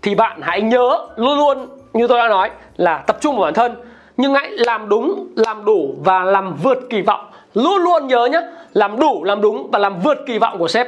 thì 0.02 0.16
bạn 0.16 0.40
hãy 0.42 0.62
nhớ 0.62 1.08
luôn 1.16 1.38
luôn 1.38 1.68
như 1.94 2.08
tôi 2.08 2.18
đã 2.18 2.28
nói 2.28 2.50
là 2.78 2.98
tập 2.98 3.18
trung 3.22 3.36
vào 3.36 3.44
bản 3.44 3.54
thân, 3.54 3.76
nhưng 4.18 4.34
hãy 4.34 4.50
làm 4.50 4.90
đúng, 4.90 5.28
làm 5.36 5.66
đủ 5.66 5.96
và 6.00 6.24
làm 6.24 6.56
vượt 6.64 6.78
kỳ 6.90 7.02
vọng 7.02 7.26
luôn 7.54 7.82
luôn 7.82 8.08
nhớ 8.08 8.26
nhé 8.26 8.42
làm 8.74 9.00
đủ 9.00 9.24
làm 9.24 9.42
đúng 9.42 9.72
và 9.72 9.80
làm 9.80 10.00
vượt 10.00 10.18
kỳ 10.28 10.40
vọng 10.40 10.58
của 10.60 10.68
sếp. 10.68 10.88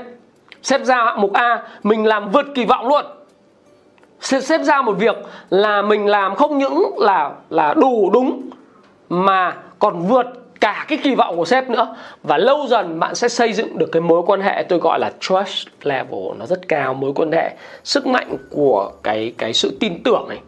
Sếp 0.63 0.84
ra 0.84 0.95
hạng 0.95 1.21
mục 1.21 1.34
a 1.34 1.63
mình 1.84 2.06
làm 2.06 2.32
vượt 2.32 2.45
kỳ 2.56 2.65
vọng 2.65 2.88
luôn. 2.88 3.06
Sếp, 4.19 4.43
sếp 4.43 4.62
ra 4.62 4.82
một 4.82 4.93
việc 4.93 5.15
là 5.49 5.82
mình 5.82 6.08
làm 6.08 6.36
không 6.36 6.58
những 6.58 6.91
là 6.97 7.32
là 7.49 7.73
đủ 7.73 8.10
đúng 8.13 8.49
mà 9.10 9.56
còn 9.80 9.99
vượt 9.99 10.25
cả 10.62 10.86
cái 10.88 10.97
kỳ 11.04 11.15
vọng 11.15 11.38
của 11.38 11.45
sếp 11.45 11.69
nữa. 11.69 11.95
Và 12.23 12.38
lâu 12.38 12.67
dần 12.67 12.99
bạn 12.99 13.15
sẽ 13.15 13.28
xây 13.28 13.54
dựng 13.54 13.78
được 13.78 13.89
cái 13.91 14.01
mối 14.01 14.21
quan 14.25 14.41
hệ 14.41 14.65
tôi 14.69 14.80
gọi 14.80 14.99
là 14.99 15.12
trust 15.19 15.67
level. 15.82 16.38
Nó 16.39 16.45
rất 16.45 16.67
cao 16.67 16.93
mối 16.93 17.12
quan 17.15 17.32
hệ 17.32 17.56
sức 17.84 18.08
mạnh 18.08 18.38
của 18.49 18.91
cái 19.04 19.34
cái 19.38 19.54
sự 19.54 19.78
tin 19.80 20.04
tưởng 20.04 20.25
này. 20.30 20.39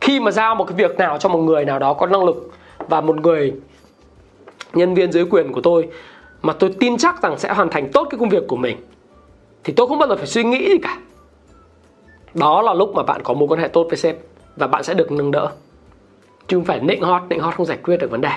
Khi 0.00 0.20
mà 0.20 0.30
giao 0.30 0.54
một 0.54 0.64
cái 0.64 0.74
việc 0.76 0.98
nào 0.98 1.18
cho 1.18 1.28
một 1.28 1.38
người 1.38 1.64
nào 1.64 1.78
đó 1.78 1.92
có 1.92 2.06
năng 2.06 2.24
lực 2.24 2.50
và 2.88 3.00
một 3.00 3.16
người 3.20 3.52
nhân 4.72 4.94
viên 4.94 5.12
dưới 5.12 5.24
quyền 5.30 5.52
của 5.52 5.60
tôi, 5.60 5.88
mà 6.42 6.52
tôi 6.52 6.74
tin 6.80 6.96
chắc 6.96 7.22
rằng 7.22 7.38
sẽ 7.38 7.52
hoàn 7.52 7.68
thành 7.68 7.92
tốt 7.92 8.06
cái 8.10 8.18
công 8.18 8.28
việc 8.28 8.42
của 8.48 8.56
mình, 8.56 8.76
thì 9.64 9.72
tôi 9.76 9.86
không 9.86 9.98
bao 9.98 10.08
giờ 10.08 10.16
phải 10.16 10.26
suy 10.26 10.44
nghĩ 10.44 10.68
gì 10.68 10.78
cả. 10.82 10.98
Đó 12.34 12.62
là 12.62 12.74
lúc 12.74 12.94
mà 12.94 13.02
bạn 13.02 13.20
có 13.24 13.34
mối 13.34 13.48
quan 13.48 13.60
hệ 13.60 13.68
tốt 13.68 13.86
với 13.88 13.96
sếp, 13.96 14.16
và 14.56 14.66
bạn 14.66 14.82
sẽ 14.82 14.94
được 14.94 15.12
nâng 15.12 15.30
đỡ. 15.30 15.48
Chứ 16.48 16.56
không 16.56 16.64
phải 16.64 16.80
nịnh 16.80 17.02
hót 17.02 17.22
nịnh 17.28 17.40
hót 17.40 17.54
không 17.54 17.66
giải 17.66 17.78
quyết 17.82 17.96
được 17.96 18.10
vấn 18.10 18.20
đề. 18.20 18.30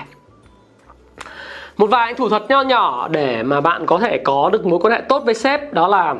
Một 1.76 1.86
vài 1.86 2.14
thủ 2.14 2.28
thuật 2.28 2.42
nho 2.48 2.62
nhỏ 2.62 3.08
để 3.08 3.42
mà 3.42 3.60
bạn 3.60 3.86
có 3.86 3.98
thể 3.98 4.18
có 4.18 4.50
được 4.52 4.66
mối 4.66 4.78
quan 4.82 4.92
hệ 4.92 5.00
tốt 5.08 5.22
với 5.24 5.34
sếp, 5.34 5.72
đó 5.72 5.88
là 5.88 6.14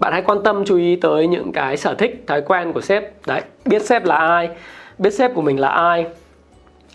bạn 0.00 0.12
hãy 0.12 0.22
quan 0.22 0.42
tâm, 0.42 0.64
chú 0.64 0.76
ý 0.76 0.96
tới 0.96 1.26
những 1.26 1.52
cái 1.52 1.76
sở 1.76 1.94
thích, 1.94 2.24
thói 2.26 2.42
quen 2.42 2.72
của 2.72 2.80
sếp. 2.80 3.26
Đấy, 3.26 3.40
biết 3.64 3.82
sếp 3.82 4.04
là 4.04 4.16
ai, 4.16 4.48
biết 4.98 5.10
sếp 5.10 5.34
của 5.34 5.42
mình 5.42 5.60
là 5.60 5.68
ai 5.68 6.06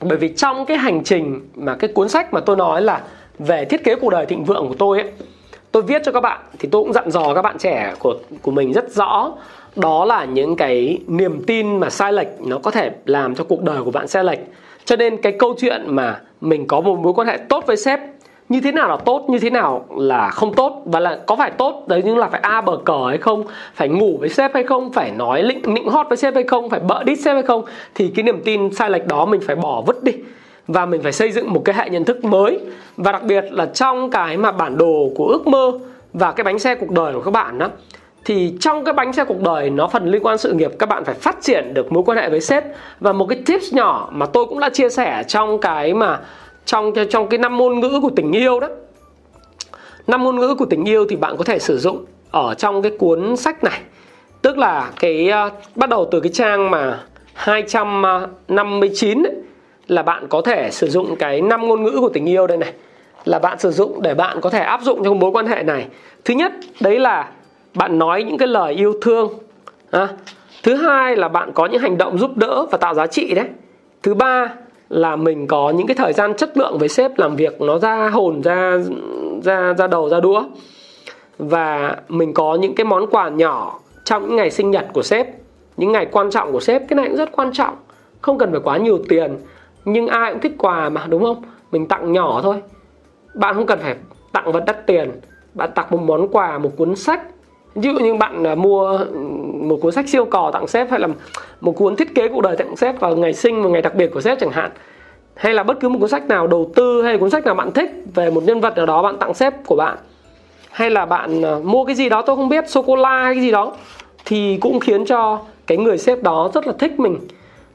bởi 0.02 0.18
vì 0.18 0.30
trong 0.30 0.66
cái 0.66 0.78
hành 0.78 1.04
trình 1.04 1.42
mà 1.56 1.76
cái 1.76 1.90
cuốn 1.94 2.10
sách 2.10 2.34
mà 2.34 2.40
tôi 2.40 2.56
nói 2.56 2.82
là 2.82 3.02
về 3.40 3.66
thiết 3.66 3.84
kế 3.84 3.96
cuộc 3.96 4.10
đời 4.10 4.26
thịnh 4.26 4.44
vượng 4.44 4.68
của 4.68 4.76
tôi 4.80 5.02
ấy, 5.02 5.12
tôi 5.72 5.84
viết 5.84 6.02
cho 6.06 6.12
các 6.12 6.22
bạn 6.22 6.40
thì 6.60 6.70
tôi 6.72 6.84
cũng 6.84 6.94
dặn 6.94 7.12
dò 7.12 7.34
các 7.34 7.42
bạn 7.42 7.58
trẻ 7.58 7.94
của 8.00 8.16
của 8.42 8.52
mình 8.52 8.74
rất 8.74 8.92
rõ. 8.92 9.32
Đó 9.76 10.06
là 10.06 10.26
những 10.26 10.56
cái 10.56 11.00
niềm 11.08 11.44
tin 11.48 11.78
mà 11.78 11.90
sai 11.90 12.14
lệch 12.14 12.28
nó 12.40 12.58
có 12.58 12.72
thể 12.72 12.92
làm 13.06 13.36
cho 13.36 13.44
cuộc 13.44 13.64
đời 13.64 13.84
của 13.84 13.92
bạn 13.92 14.08
sai 14.08 14.24
lệch. 14.24 14.40
Cho 14.86 14.96
nên 14.96 15.22
cái 15.22 15.32
câu 15.40 15.56
chuyện 15.58 15.82
mà 15.88 16.22
mình 16.42 16.68
có 16.68 16.82
một 16.82 17.00
mối 17.00 17.14
quan 17.14 17.28
hệ 17.28 17.38
tốt 17.50 17.64
với 17.68 17.78
sếp 17.78 18.00
như 18.52 18.62
thế 18.62 18.72
nào 18.72 18.90
là 18.90 18.98
tốt, 18.98 19.26
như 19.30 19.40
thế 19.40 19.50
nào 19.50 19.86
là 19.98 20.30
không 20.30 20.54
tốt? 20.54 20.82
Và 20.86 21.00
là 21.00 21.20
có 21.26 21.36
phải 21.36 21.52
tốt 21.52 21.84
đấy 21.88 22.02
nhưng 22.06 22.18
là 22.18 22.28
phải 22.28 22.40
a 22.44 22.62
bờ 22.62 22.78
cờ 22.86 23.08
hay 23.08 23.18
không? 23.18 23.44
Phải 23.76 23.90
ngủ 23.90 24.18
với 24.20 24.30
sếp 24.30 24.54
hay 24.54 24.64
không? 24.64 24.94
Phải 24.94 25.12
nói 25.12 25.44
lịnh, 25.44 25.74
nịnh 25.74 25.88
hót 25.88 26.08
với 26.10 26.18
sếp 26.18 26.36
hay 26.36 26.44
không? 26.44 26.70
Phải 26.70 26.80
bợ 26.80 27.04
đít 27.04 27.20
sếp 27.20 27.34
hay 27.34 27.44
không? 27.44 27.64
Thì 27.96 28.12
cái 28.16 28.24
niềm 28.24 28.42
tin 28.46 28.74
sai 28.74 28.90
lệch 28.90 29.08
đó 29.08 29.26
mình 29.26 29.42
phải 29.42 29.56
bỏ 29.56 29.82
vứt 29.82 30.04
đi. 30.04 30.14
Và 30.68 30.86
mình 30.86 31.02
phải 31.02 31.12
xây 31.12 31.32
dựng 31.32 31.54
một 31.54 31.62
cái 31.66 31.76
hệ 31.76 31.90
nhận 31.90 32.04
thức 32.04 32.24
mới. 32.24 32.60
Và 32.98 33.12
đặc 33.12 33.24
biệt 33.24 33.46
là 33.52 33.66
trong 33.66 34.10
cái 34.10 34.38
mà 34.38 34.52
bản 34.52 34.78
đồ 34.78 35.10
của 35.16 35.26
ước 35.26 35.48
mơ 35.48 35.72
và 36.14 36.32
cái 36.32 36.44
bánh 36.44 36.60
xe 36.60 36.76
cuộc 36.76 36.90
đời 36.92 37.14
của 37.14 37.22
các 37.22 37.32
bạn 37.32 37.58
đó 37.58 37.68
thì 38.26 38.54
trong 38.60 38.84
cái 38.84 38.94
bánh 38.94 39.14
xe 39.14 39.24
cuộc 39.26 39.42
đời 39.42 39.70
nó 39.70 39.88
phần 39.88 40.06
liên 40.06 40.26
quan 40.26 40.38
sự 40.38 40.54
nghiệp, 40.54 40.72
các 40.80 40.90
bạn 40.90 41.06
phải 41.06 41.16
phát 41.16 41.38
triển 41.42 41.74
được 41.74 41.92
mối 41.92 42.04
quan 42.06 42.18
hệ 42.18 42.30
với 42.30 42.42
sếp. 42.42 42.64
Và 43.00 43.14
một 43.14 43.26
cái 43.30 43.42
tips 43.46 43.74
nhỏ 43.74 44.10
mà 44.12 44.26
tôi 44.26 44.46
cũng 44.46 44.60
đã 44.60 44.70
chia 44.70 44.90
sẻ 44.90 45.24
trong 45.28 45.60
cái 45.60 45.94
mà 45.94 46.20
trong 46.66 46.94
trong 47.10 47.28
cái 47.28 47.38
năm 47.38 47.58
ngôn 47.58 47.80
ngữ 47.80 48.00
của 48.02 48.12
tình 48.16 48.32
yêu 48.32 48.60
đó. 48.60 48.68
Năm 50.08 50.24
ngôn 50.24 50.40
ngữ 50.40 50.56
của 50.56 50.66
tình 50.66 50.86
yêu 50.86 51.06
thì 51.10 51.16
bạn 51.16 51.38
có 51.38 51.44
thể 51.44 51.60
sử 51.60 51.78
dụng 51.78 52.06
ở 52.32 52.54
trong 52.54 52.82
cái 52.82 52.92
cuốn 53.00 53.38
sách 53.38 53.64
này. 53.64 53.80
Tức 54.42 54.58
là 54.58 54.92
cái 55.00 55.32
uh, 55.48 55.54
bắt 55.76 55.90
đầu 55.90 56.08
từ 56.12 56.20
cái 56.20 56.32
trang 56.32 56.72
mà 56.72 57.00
259 57.34 59.24
ấy, 59.24 59.36
là 59.88 60.04
bạn 60.04 60.28
có 60.28 60.42
thể 60.42 60.70
sử 60.72 60.88
dụng 60.88 61.16
cái 61.16 61.42
năm 61.42 61.68
ngôn 61.68 61.84
ngữ 61.84 61.98
của 62.00 62.10
tình 62.10 62.30
yêu 62.30 62.48
đây 62.48 62.58
này. 62.58 62.74
Là 63.26 63.40
bạn 63.40 63.60
sử 63.60 63.72
dụng 63.72 64.02
để 64.02 64.14
bạn 64.14 64.42
có 64.42 64.50
thể 64.50 64.60
áp 64.60 64.82
dụng 64.82 65.04
trong 65.04 65.20
mối 65.20 65.32
quan 65.32 65.48
hệ 65.48 65.64
này. 65.64 65.88
Thứ 66.26 66.34
nhất 66.34 66.52
đấy 66.80 67.00
là 67.00 67.32
bạn 67.74 68.00
nói 68.00 68.24
những 68.24 68.38
cái 68.38 68.48
lời 68.48 68.74
yêu 68.74 68.94
thương 69.02 69.30
à, 69.92 70.08
thứ 70.64 70.76
hai 70.76 71.16
là 71.16 71.28
bạn 71.28 71.52
có 71.54 71.66
những 71.66 71.82
hành 71.82 71.98
động 71.98 72.18
giúp 72.18 72.38
đỡ 72.38 72.66
và 72.72 72.78
tạo 72.78 72.94
giá 72.94 73.08
trị 73.08 73.34
đấy. 73.34 73.46
Thứ 74.04 74.14
ba 74.14 74.50
là 74.92 75.16
mình 75.16 75.48
có 75.48 75.70
những 75.70 75.88
cái 75.88 75.96
thời 75.96 76.14
gian 76.14 76.34
chất 76.34 76.58
lượng 76.58 76.78
với 76.78 76.90
sếp 76.90 77.18
làm 77.18 77.36
việc 77.36 77.62
nó 77.62 77.78
ra 77.78 78.10
hồn, 78.10 78.42
ra 78.42 78.78
ra 79.44 79.74
ra 79.74 79.88
đầu, 79.88 80.10
ra 80.10 80.20
đũa. 80.20 80.44
Và 81.38 81.96
mình 82.10 82.34
có 82.34 82.56
những 82.56 82.76
cái 82.76 82.86
món 82.86 83.08
quà 83.08 83.30
nhỏ 83.30 83.80
trong 84.04 84.28
những 84.28 84.36
ngày 84.36 84.52
sinh 84.52 84.72
nhật 84.72 84.86
của 84.94 85.02
sếp, 85.02 85.28
những 85.78 85.92
ngày 85.92 86.08
quan 86.12 86.32
trọng 86.32 86.52
của 86.52 86.60
sếp, 86.60 86.88
cái 86.88 86.98
này 86.98 87.08
cũng 87.08 87.18
rất 87.18 87.32
quan 87.32 87.52
trọng, 87.54 87.76
không 88.22 88.38
cần 88.38 88.52
phải 88.52 88.60
quá 88.64 88.78
nhiều 88.78 89.00
tiền. 89.10 89.38
Nhưng 89.86 90.08
ai 90.08 90.32
cũng 90.32 90.42
thích 90.42 90.56
quà 90.58 90.90
mà, 90.90 91.06
đúng 91.10 91.24
không? 91.24 91.42
Mình 91.72 91.88
tặng 91.88 92.12
nhỏ 92.12 92.40
thôi. 92.44 92.56
Bạn 93.34 93.56
không 93.56 93.66
cần 93.66 93.80
phải 93.80 93.96
tặng 94.32 94.52
vật 94.52 94.64
đắt 94.66 94.88
tiền. 94.88 95.12
Bạn 95.54 95.70
tặng 95.76 95.88
một 95.90 96.02
món 96.02 96.28
quà, 96.28 96.58
một 96.58 96.72
cuốn 96.78 96.96
sách 96.96 97.22
ví 97.76 97.90
dụ 97.94 98.00
như 98.00 98.16
bạn 98.16 98.48
à, 98.48 98.56
mua 98.56 99.00
một 99.54 99.78
cuốn 99.82 99.92
sách 99.92 100.10
siêu 100.10 100.26
cò 100.26 100.52
tặng 100.54 100.68
sếp 100.68 100.92
hay 100.92 101.00
là 101.00 101.08
một 101.62 101.72
cuốn 101.72 101.96
thiết 101.96 102.16
kế 102.16 102.28
cuộc 102.28 102.42
đời 102.42 102.56
tặng 102.58 102.76
sếp 102.76 103.00
vào 103.00 103.16
ngày 103.16 103.34
sinh 103.34 103.64
và 103.64 103.70
ngày 103.70 103.82
đặc 103.82 103.96
biệt 103.96 104.08
của 104.14 104.22
sếp 104.22 104.40
chẳng 104.40 104.52
hạn. 104.52 104.72
Hay 105.36 105.54
là 105.54 105.64
bất 105.64 105.80
cứ 105.80 105.90
một 105.90 106.00
cuốn 106.00 106.10
sách 106.10 106.28
nào 106.28 106.48
đầu 106.48 106.72
tư 106.76 107.02
hay 107.02 107.18
cuốn 107.18 107.30
sách 107.30 107.46
nào 107.46 107.56
bạn 107.56 107.72
thích 107.72 107.92
về 108.14 108.32
một 108.32 108.44
nhân 108.44 108.62
vật 108.62 108.78
nào 108.78 108.86
đó 108.86 109.02
bạn 109.02 109.18
tặng 109.18 109.34
sếp 109.34 109.66
của 109.66 109.76
bạn. 109.76 109.98
Hay 110.72 110.90
là 110.90 111.06
bạn 111.06 111.46
à, 111.46 111.56
mua 111.64 111.86
cái 111.86 111.96
gì 111.96 112.10
đó, 112.10 112.22
tôi 112.22 112.36
không 112.36 112.50
biết 112.50 112.70
sô 112.70 112.82
cô 112.82 112.96
la 112.96 113.24
hay 113.24 113.34
cái 113.34 113.44
gì 113.44 113.52
đó, 113.52 113.74
thì 114.26 114.58
cũng 114.62 114.80
khiến 114.80 115.06
cho 115.06 115.40
cái 115.68 115.78
người 115.78 115.98
sếp 115.98 116.24
đó 116.24 116.52
rất 116.54 116.68
là 116.68 116.74
thích 116.80 117.00
mình. 117.00 117.18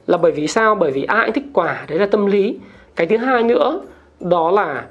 Là 0.07 0.19
bởi 0.19 0.33
vì 0.33 0.47
sao? 0.47 0.75
Bởi 0.75 0.91
vì 0.91 1.05
ai 1.05 1.27
cũng 1.27 1.35
thích 1.35 1.51
quà, 1.53 1.85
đấy 1.89 1.99
là 1.99 2.07
tâm 2.07 2.27
lý. 2.27 2.59
Cái 2.97 3.07
thứ 3.07 3.17
hai 3.17 3.43
nữa, 3.43 3.81
đó 4.21 4.51
là 4.51 4.85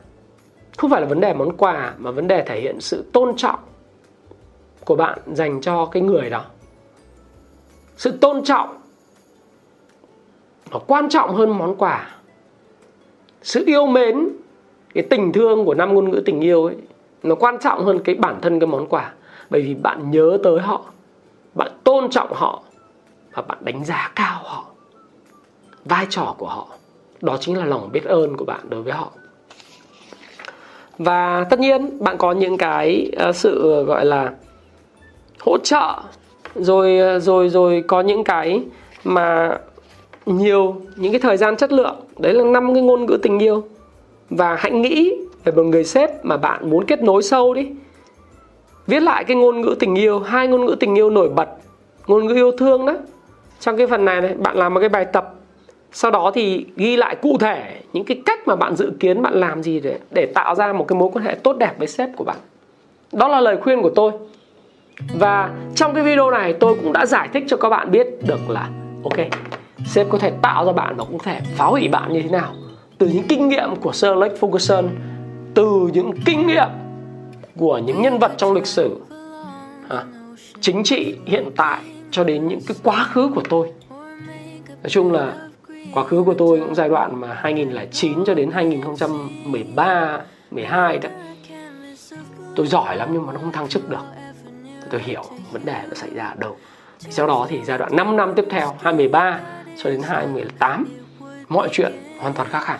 không 0.77 0.89
phải 0.89 1.01
là 1.01 1.07
vấn 1.07 1.19
đề 1.19 1.33
món 1.33 1.57
quà, 1.57 1.93
mà 1.97 2.11
vấn 2.11 2.27
đề 2.27 2.43
thể 2.43 2.59
hiện 2.59 2.81
sự 2.81 3.05
tôn 3.13 3.35
trọng 3.37 3.59
của 4.85 4.95
bạn 4.95 5.19
dành 5.33 5.61
cho 5.61 5.85
cái 5.85 6.01
người 6.01 6.29
đó. 6.29 6.41
Sự 7.97 8.11
tôn 8.11 8.43
trọng 8.43 8.77
nó 10.71 10.79
quan 10.87 11.09
trọng 11.09 11.35
hơn 11.35 11.57
món 11.57 11.75
quà. 11.75 12.09
Sự 13.41 13.63
yêu 13.65 13.87
mến, 13.87 14.29
cái 14.93 15.03
tình 15.09 15.33
thương 15.33 15.65
của 15.65 15.73
năm 15.73 15.93
ngôn 15.93 16.09
ngữ 16.09 16.21
tình 16.25 16.41
yêu 16.41 16.65
ấy, 16.65 16.75
nó 17.23 17.35
quan 17.35 17.57
trọng 17.59 17.85
hơn 17.85 17.99
cái 18.03 18.15
bản 18.15 18.39
thân 18.41 18.59
cái 18.59 18.67
món 18.67 18.87
quà. 18.87 19.13
Bởi 19.49 19.61
vì 19.61 19.73
bạn 19.73 20.11
nhớ 20.11 20.37
tới 20.43 20.59
họ, 20.59 20.85
bạn 21.53 21.71
tôn 21.83 22.09
trọng 22.09 22.33
họ 22.33 22.63
và 23.33 23.41
bạn 23.41 23.57
đánh 23.61 23.85
giá 23.85 24.11
cao 24.15 24.41
họ. 24.43 24.65
Vai 25.85 26.07
trò 26.09 26.35
của 26.37 26.47
họ, 26.47 26.67
đó 27.21 27.37
chính 27.39 27.57
là 27.57 27.65
lòng 27.65 27.89
biết 27.91 28.03
ơn 28.03 28.37
của 28.37 28.45
bạn 28.45 28.69
đối 28.69 28.81
với 28.81 28.93
họ. 28.93 29.11
Và 30.97 31.45
tất 31.49 31.59
nhiên, 31.59 32.03
bạn 32.03 32.17
có 32.17 32.31
những 32.31 32.57
cái 32.57 33.11
ờ, 33.17 33.31
sự 33.31 33.73
ờ, 33.73 33.83
gọi 33.83 34.05
là 34.05 34.33
hỗ 35.45 35.57
trợ. 35.57 35.93
Rồi 36.55 36.99
ờ, 36.99 37.19
rồi 37.19 37.49
rồi 37.49 37.83
có 37.87 38.01
những 38.01 38.23
cái 38.23 38.63
mà 39.03 39.57
nhiều, 40.25 40.75
những 40.95 41.11
cái 41.11 41.21
thời 41.21 41.37
gian 41.37 41.55
chất 41.55 41.71
lượng. 41.71 41.95
Đấy 42.19 42.33
là 42.33 42.43
năm 42.43 42.73
cái 42.73 42.83
ngôn 42.83 43.05
ngữ 43.05 43.17
tình 43.23 43.39
yêu. 43.39 43.63
Và 44.29 44.55
hãy 44.55 44.71
nghĩ 44.71 45.13
về 45.43 45.51
một 45.51 45.63
người 45.63 45.83
sếp 45.83 46.25
mà 46.25 46.37
bạn 46.37 46.69
muốn 46.69 46.85
kết 46.85 47.03
nối 47.03 47.23
sâu 47.23 47.53
đi. 47.53 47.67
Viết 48.87 48.99
lại 48.99 49.23
cái 49.23 49.37
ngôn 49.37 49.61
ngữ 49.61 49.75
tình 49.79 49.95
yêu, 49.95 50.19
hai 50.19 50.47
ngôn 50.47 50.65
ngữ 50.65 50.75
tình 50.79 50.95
yêu 50.95 51.09
nổi 51.09 51.29
bật, 51.29 51.49
ngôn 52.07 52.25
ngữ 52.25 52.33
yêu 52.33 52.51
thương 52.51 52.85
đó. 52.85 52.93
Trong 53.59 53.77
cái 53.77 53.87
phần 53.87 54.05
này 54.05 54.21
này, 54.21 54.33
bạn 54.33 54.57
làm 54.57 54.73
một 54.73 54.79
cái 54.79 54.89
bài 54.89 55.05
tập. 55.05 55.33
Sau 55.91 56.11
đó 56.11 56.31
thì 56.33 56.65
ghi 56.75 56.95
lại 56.95 57.15
cụ 57.15 57.37
thể 57.39 57.81
những 57.93 58.03
cái 58.05 58.21
cách 58.25 58.47
mà 58.47 58.55
bạn 58.55 58.75
dự 58.75 58.91
kiến 58.99 59.21
bạn 59.21 59.33
làm 59.33 59.63
gì 59.63 59.79
để 59.79 59.99
để 60.11 60.25
tạo 60.25 60.55
ra 60.55 60.73
một 60.73 60.87
cái 60.87 60.99
mối 60.99 61.09
quan 61.13 61.25
hệ 61.25 61.35
tốt 61.35 61.57
đẹp 61.57 61.73
với 61.77 61.87
sếp 61.87 62.09
của 62.17 62.23
bạn. 62.23 62.37
Đó 63.11 63.27
là 63.27 63.41
lời 63.41 63.57
khuyên 63.61 63.81
của 63.81 63.91
tôi 63.95 64.11
và 65.13 65.51
trong 65.75 65.93
cái 65.93 66.03
video 66.03 66.31
này 66.31 66.53
tôi 66.59 66.75
cũng 66.75 66.93
đã 66.93 67.05
giải 67.05 67.29
thích 67.33 67.43
cho 67.47 67.57
các 67.57 67.69
bạn 67.69 67.91
biết 67.91 68.07
được 68.27 68.49
là 68.49 68.69
ok 69.03 69.27
sếp 69.85 70.09
có 70.09 70.17
thể 70.17 70.31
tạo 70.41 70.65
ra 70.65 70.71
bạn 70.71 70.95
và 70.95 71.03
cũng 71.03 71.17
có 71.17 71.23
thể 71.23 71.41
phá 71.55 71.65
hủy 71.65 71.87
bạn 71.87 72.13
như 72.13 72.21
thế 72.21 72.29
nào. 72.29 72.53
Từ 72.97 73.07
những 73.07 73.27
kinh 73.27 73.49
nghiệm 73.49 73.75
của 73.75 73.91
Sir 73.93 74.11
Alex 74.11 74.31
Ferguson 74.39 74.87
từ 75.53 75.89
những 75.93 76.11
kinh 76.25 76.47
nghiệm 76.47 76.69
của 77.57 77.77
những 77.77 78.01
nhân 78.01 78.19
vật 78.19 78.31
trong 78.37 78.53
lịch 78.53 78.65
sử 78.65 79.01
à, 79.89 80.03
chính 80.59 80.83
trị 80.83 81.15
hiện 81.25 81.49
tại 81.55 81.79
cho 82.11 82.23
đến 82.23 82.47
những 82.47 82.59
cái 82.67 82.77
quá 82.83 83.03
khứ 83.03 83.29
của 83.35 83.43
tôi. 83.49 83.71
Nói 84.67 84.89
chung 84.89 85.11
là 85.11 85.33
quá 85.93 86.03
khứ 86.03 86.23
của 86.23 86.33
tôi 86.33 86.59
cũng 86.59 86.75
giai 86.75 86.89
đoạn 86.89 87.21
mà 87.21 87.33
2009 87.33 88.25
cho 88.25 88.33
đến 88.33 88.51
2013 88.51 90.19
12 90.51 90.97
đó. 90.97 91.09
Tôi 92.55 92.67
giỏi 92.67 92.95
lắm 92.95 93.09
nhưng 93.13 93.25
mà 93.25 93.33
nó 93.33 93.39
không 93.39 93.51
thăng 93.51 93.67
chức 93.67 93.89
được 93.89 94.24
tôi 94.89 95.01
hiểu 95.03 95.23
vấn 95.51 95.65
đề 95.65 95.81
nó 95.87 95.93
xảy 95.95 96.09
ra 96.13 96.25
ở 96.25 96.35
đâu. 96.37 96.57
Sau 96.99 97.27
đó 97.27 97.47
thì 97.49 97.61
giai 97.65 97.77
đoạn 97.77 97.95
5 97.95 98.17
năm 98.17 98.33
tiếp 98.35 98.45
theo 98.49 98.75
2013 98.81 99.39
cho 99.83 99.89
đến 99.89 100.01
2018 100.01 100.85
mọi 101.49 101.69
chuyện 101.71 101.91
hoàn 102.19 102.33
toàn 102.33 102.47
khác 102.49 102.65
hẳn. 102.65 102.79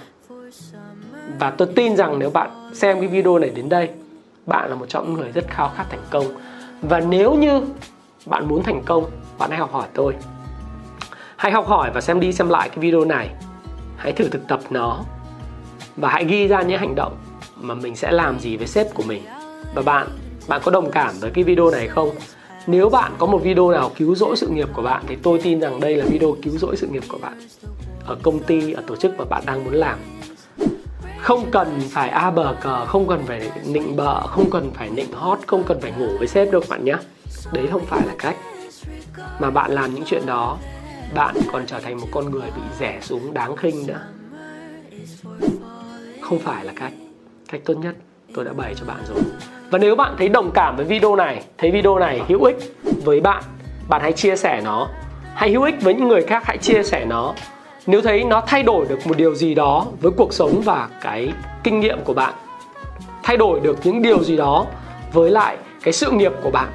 Và 1.40 1.52
tôi 1.52 1.68
tin 1.76 1.96
rằng 1.96 2.20
nếu 2.20 2.30
bạn 2.30 2.72
xem 2.74 3.00
cái 3.00 3.08
video 3.08 3.40
này 3.40 3.50
đến 3.50 3.70
đây, 3.70 3.90
bạn 4.46 4.70
là 4.70 4.76
một 4.76 4.86
trong 4.90 5.06
những 5.06 5.14
người 5.14 5.32
rất 5.32 5.46
khao 5.50 5.72
khát 5.78 5.86
thành 5.90 6.04
công. 6.10 6.26
Và 6.82 7.00
nếu 7.00 7.34
như 7.34 7.62
bạn 8.26 8.48
muốn 8.48 8.64
thành 8.64 8.84
công, 8.86 9.06
bạn 9.38 9.50
hãy 9.50 9.60
học 9.60 9.74
hỏi 9.74 9.88
tôi. 9.94 10.16
Hãy 11.36 11.52
học 11.52 11.68
hỏi 11.68 11.92
và 11.94 12.02
xem 12.02 12.20
đi 12.20 12.34
xem 12.34 12.50
lại 12.50 12.70
cái 12.70 12.78
video 12.80 13.06
này. 13.06 13.30
Hãy 13.98 14.12
thử 14.12 14.28
thực 14.30 14.48
tập 14.48 14.60
nó. 14.70 15.00
Và 15.96 16.10
hãy 16.10 16.26
ghi 16.26 16.48
ra 16.48 16.62
những 16.62 16.80
hành 16.80 16.96
động 16.96 17.18
mà 17.56 17.74
mình 17.74 17.96
sẽ 17.96 18.12
làm 18.12 18.40
gì 18.40 18.58
với 18.58 18.68
sếp 18.68 18.94
của 18.94 19.04
mình. 19.08 19.24
Và 19.76 19.82
bạn 19.82 20.08
bạn 20.48 20.62
có 20.64 20.72
đồng 20.72 20.92
cảm 20.92 21.16
với 21.20 21.32
cái 21.32 21.44
video 21.44 21.72
này 21.72 21.88
không? 21.88 22.10
Nếu 22.68 22.90
bạn 22.90 23.12
có 23.18 23.26
một 23.26 23.38
video 23.44 23.72
nào 23.72 23.92
cứu 23.98 24.16
rỗi 24.16 24.38
sự 24.38 24.48
nghiệp 24.48 24.70
của 24.74 24.82
bạn, 24.82 25.04
thì 25.08 25.16
tôi 25.24 25.40
tin 25.44 25.60
rằng 25.60 25.80
đây 25.80 25.96
là 25.96 26.06
video 26.06 26.36
cứu 26.44 26.58
rỗi 26.58 26.78
sự 26.78 26.88
nghiệp 26.88 27.04
của 27.08 27.18
bạn. 27.18 27.40
Ở 28.06 28.18
công 28.24 28.40
ty, 28.40 28.72
ở 28.72 28.84
tổ 28.88 28.96
chức 28.96 29.18
mà 29.18 29.26
bạn 29.26 29.44
đang 29.46 29.64
muốn 29.64 29.74
làm. 29.74 30.00
Không 31.20 31.52
cần 31.52 31.82
phải 31.90 32.10
a 32.10 32.32
bờ 32.32 32.56
cờ, 32.62 32.86
không 32.86 33.08
cần 33.08 33.24
phải 33.26 33.52
nịnh 33.66 33.96
bợ, 33.96 34.28
không 34.28 34.50
cần 34.52 34.72
phải 34.74 34.90
nịnh 34.90 35.12
hot 35.12 35.40
không 35.48 35.64
cần 35.64 35.82
phải 35.82 35.94
ngủ 35.98 36.08
với 36.18 36.28
sếp 36.28 36.52
đâu 36.52 36.62
bạn 36.70 36.86
nhé 36.86 36.96
đấy 37.54 37.68
không 37.72 37.86
phải 37.86 38.08
là 38.08 38.16
cách. 38.20 38.36
Mà 39.40 39.50
bạn 39.50 39.72
làm 39.72 39.96
những 39.96 40.04
chuyện 40.06 40.26
đó, 40.26 40.58
bạn 41.16 41.36
còn 41.52 41.66
trở 41.66 41.80
thành 41.80 41.98
một 41.98 42.08
con 42.12 42.32
người 42.32 42.52
bị 42.56 42.62
rẻ 42.80 43.00
xuống 43.02 43.34
đáng 43.34 43.56
khinh 43.56 43.88
nữa. 43.88 44.02
Không 46.22 46.40
phải 46.40 46.66
là 46.66 46.74
cách. 46.76 46.94
Cách 47.50 47.62
tốt 47.66 47.74
nhất 47.74 47.96
tôi 48.36 48.46
đã 48.46 48.54
bày 48.54 48.74
cho 48.76 48.86
bạn 48.86 48.98
rồi. 49.10 49.24
Và 49.70 49.78
nếu 49.78 49.96
bạn 49.96 50.16
thấy 50.18 50.30
đồng 50.30 50.52
cảm 50.52 50.76
với 50.76 50.86
video 50.86 51.16
này, 51.16 51.44
thấy 51.58 51.72
video 51.72 52.00
này 52.00 52.22
hữu 52.28 52.44
ích 52.44 52.58
với 53.04 53.22
bạn 53.22 53.44
bạn 53.90 54.02
hãy 54.02 54.12
chia 54.12 54.36
sẻ 54.36 54.62
nó. 54.64 54.88
Hãy 55.34 55.52
hữu 55.52 55.64
ích 55.64 55.76
với 55.82 55.94
những 55.94 56.08
người 56.08 56.22
khác, 56.22 56.44
hãy 56.46 56.58
chia 56.58 56.84
sẻ 56.84 57.06
nó. 57.06 57.34
Nếu 57.88 58.02
thấy 58.02 58.24
nó 58.24 58.42
thay 58.48 58.64
đổi 58.64 58.86
được 58.90 59.08
một 59.08 59.18
điều 59.18 59.36
gì 59.36 59.56
đó 59.56 59.86
với 60.02 60.12
cuộc 60.12 60.34
sống 60.34 60.62
và 60.62 60.90
cái 61.02 61.34
kinh 61.64 61.80
nghiệm 61.80 62.00
của 62.04 62.14
bạn, 62.14 62.34
thay 63.24 63.38
đổi 63.38 63.60
được 63.60 63.78
những 63.84 64.02
điều 64.02 64.24
gì 64.24 64.38
đó 64.38 64.66
với 65.14 65.32
lại 65.32 65.58
cái 65.84 65.94
sự 65.94 66.12
nghiệp 66.12 66.32
của 66.44 66.52
bạn, 66.52 66.68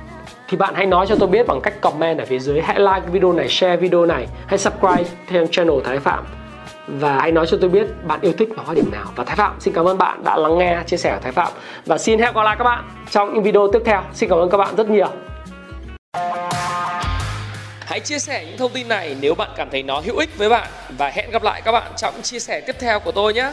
thì 0.49 0.57
bạn 0.57 0.75
hãy 0.75 0.87
nói 0.87 1.07
cho 1.07 1.17
tôi 1.17 1.29
biết 1.29 1.47
bằng 1.47 1.61
cách 1.61 1.81
comment 1.81 2.19
ở 2.19 2.25
phía 2.25 2.39
dưới. 2.39 2.61
Hãy 2.61 2.81
like 2.81 3.09
video 3.13 3.33
này, 3.33 3.49
share 3.49 3.77
video 3.77 4.07
này. 4.07 4.27
Hãy 4.47 4.59
subscribe 4.59 5.05
theo 5.27 5.47
channel 5.47 5.79
Thái 5.85 5.99
Phạm 5.99 6.40
và 6.99 7.19
hãy 7.21 7.33
nói 7.33 7.47
cho 7.47 7.57
tôi 7.61 7.71
biết 7.71 7.87
bạn 8.05 8.21
yêu 8.21 8.33
thích 8.39 8.49
nó 8.57 8.63
ở 8.67 8.75
điểm 8.75 8.91
nào. 8.93 9.07
Và 9.17 9.25
Thái 9.25 9.37
Phạm, 9.37 9.61
xin 9.61 9.75
cảm 9.75 9.85
ơn 9.85 9.99
bạn 9.99 10.25
đã 10.25 10.37
lắng 10.37 10.59
nghe, 10.59 10.79
chia 10.87 10.97
sẻ 10.97 11.11
của 11.15 11.21
Thái 11.23 11.33
Phạm. 11.33 11.53
Và 11.87 11.99
xin 11.99 12.19
hẹn 12.19 12.35
gặp 12.35 12.43
lại 12.43 12.57
các 12.59 12.65
bạn 12.65 12.85
trong 13.11 13.35
những 13.35 13.43
video 13.43 13.69
tiếp 13.73 13.83
theo. 13.85 14.03
Xin 14.15 14.29
cảm 14.29 14.39
ơn 14.39 14.51
các 14.51 14.59
bạn 14.59 14.77
rất 14.77 14.91
nhiều. 14.91 15.09
Hãy 17.81 18.01
chia 18.01 18.19
sẻ 18.19 18.45
những 18.47 18.59
thông 18.59 18.73
tin 18.73 18.89
này 18.89 19.17
nếu 19.21 19.35
bạn 19.35 19.51
cảm 19.57 19.69
thấy 19.71 19.83
nó 19.83 20.01
hữu 20.05 20.17
ích 20.17 20.39
với 20.39 20.49
bạn. 20.49 20.69
Và 20.99 21.09
hẹn 21.09 21.31
gặp 21.31 21.43
lại 21.43 21.63
các 21.65 21.73
bạn 21.73 21.93
trong 21.97 22.15
chia 22.23 22.39
sẻ 22.39 22.61
tiếp 22.61 22.77
theo 22.81 23.01
của 23.01 23.13
tôi 23.13 23.35
nhé. 23.35 23.53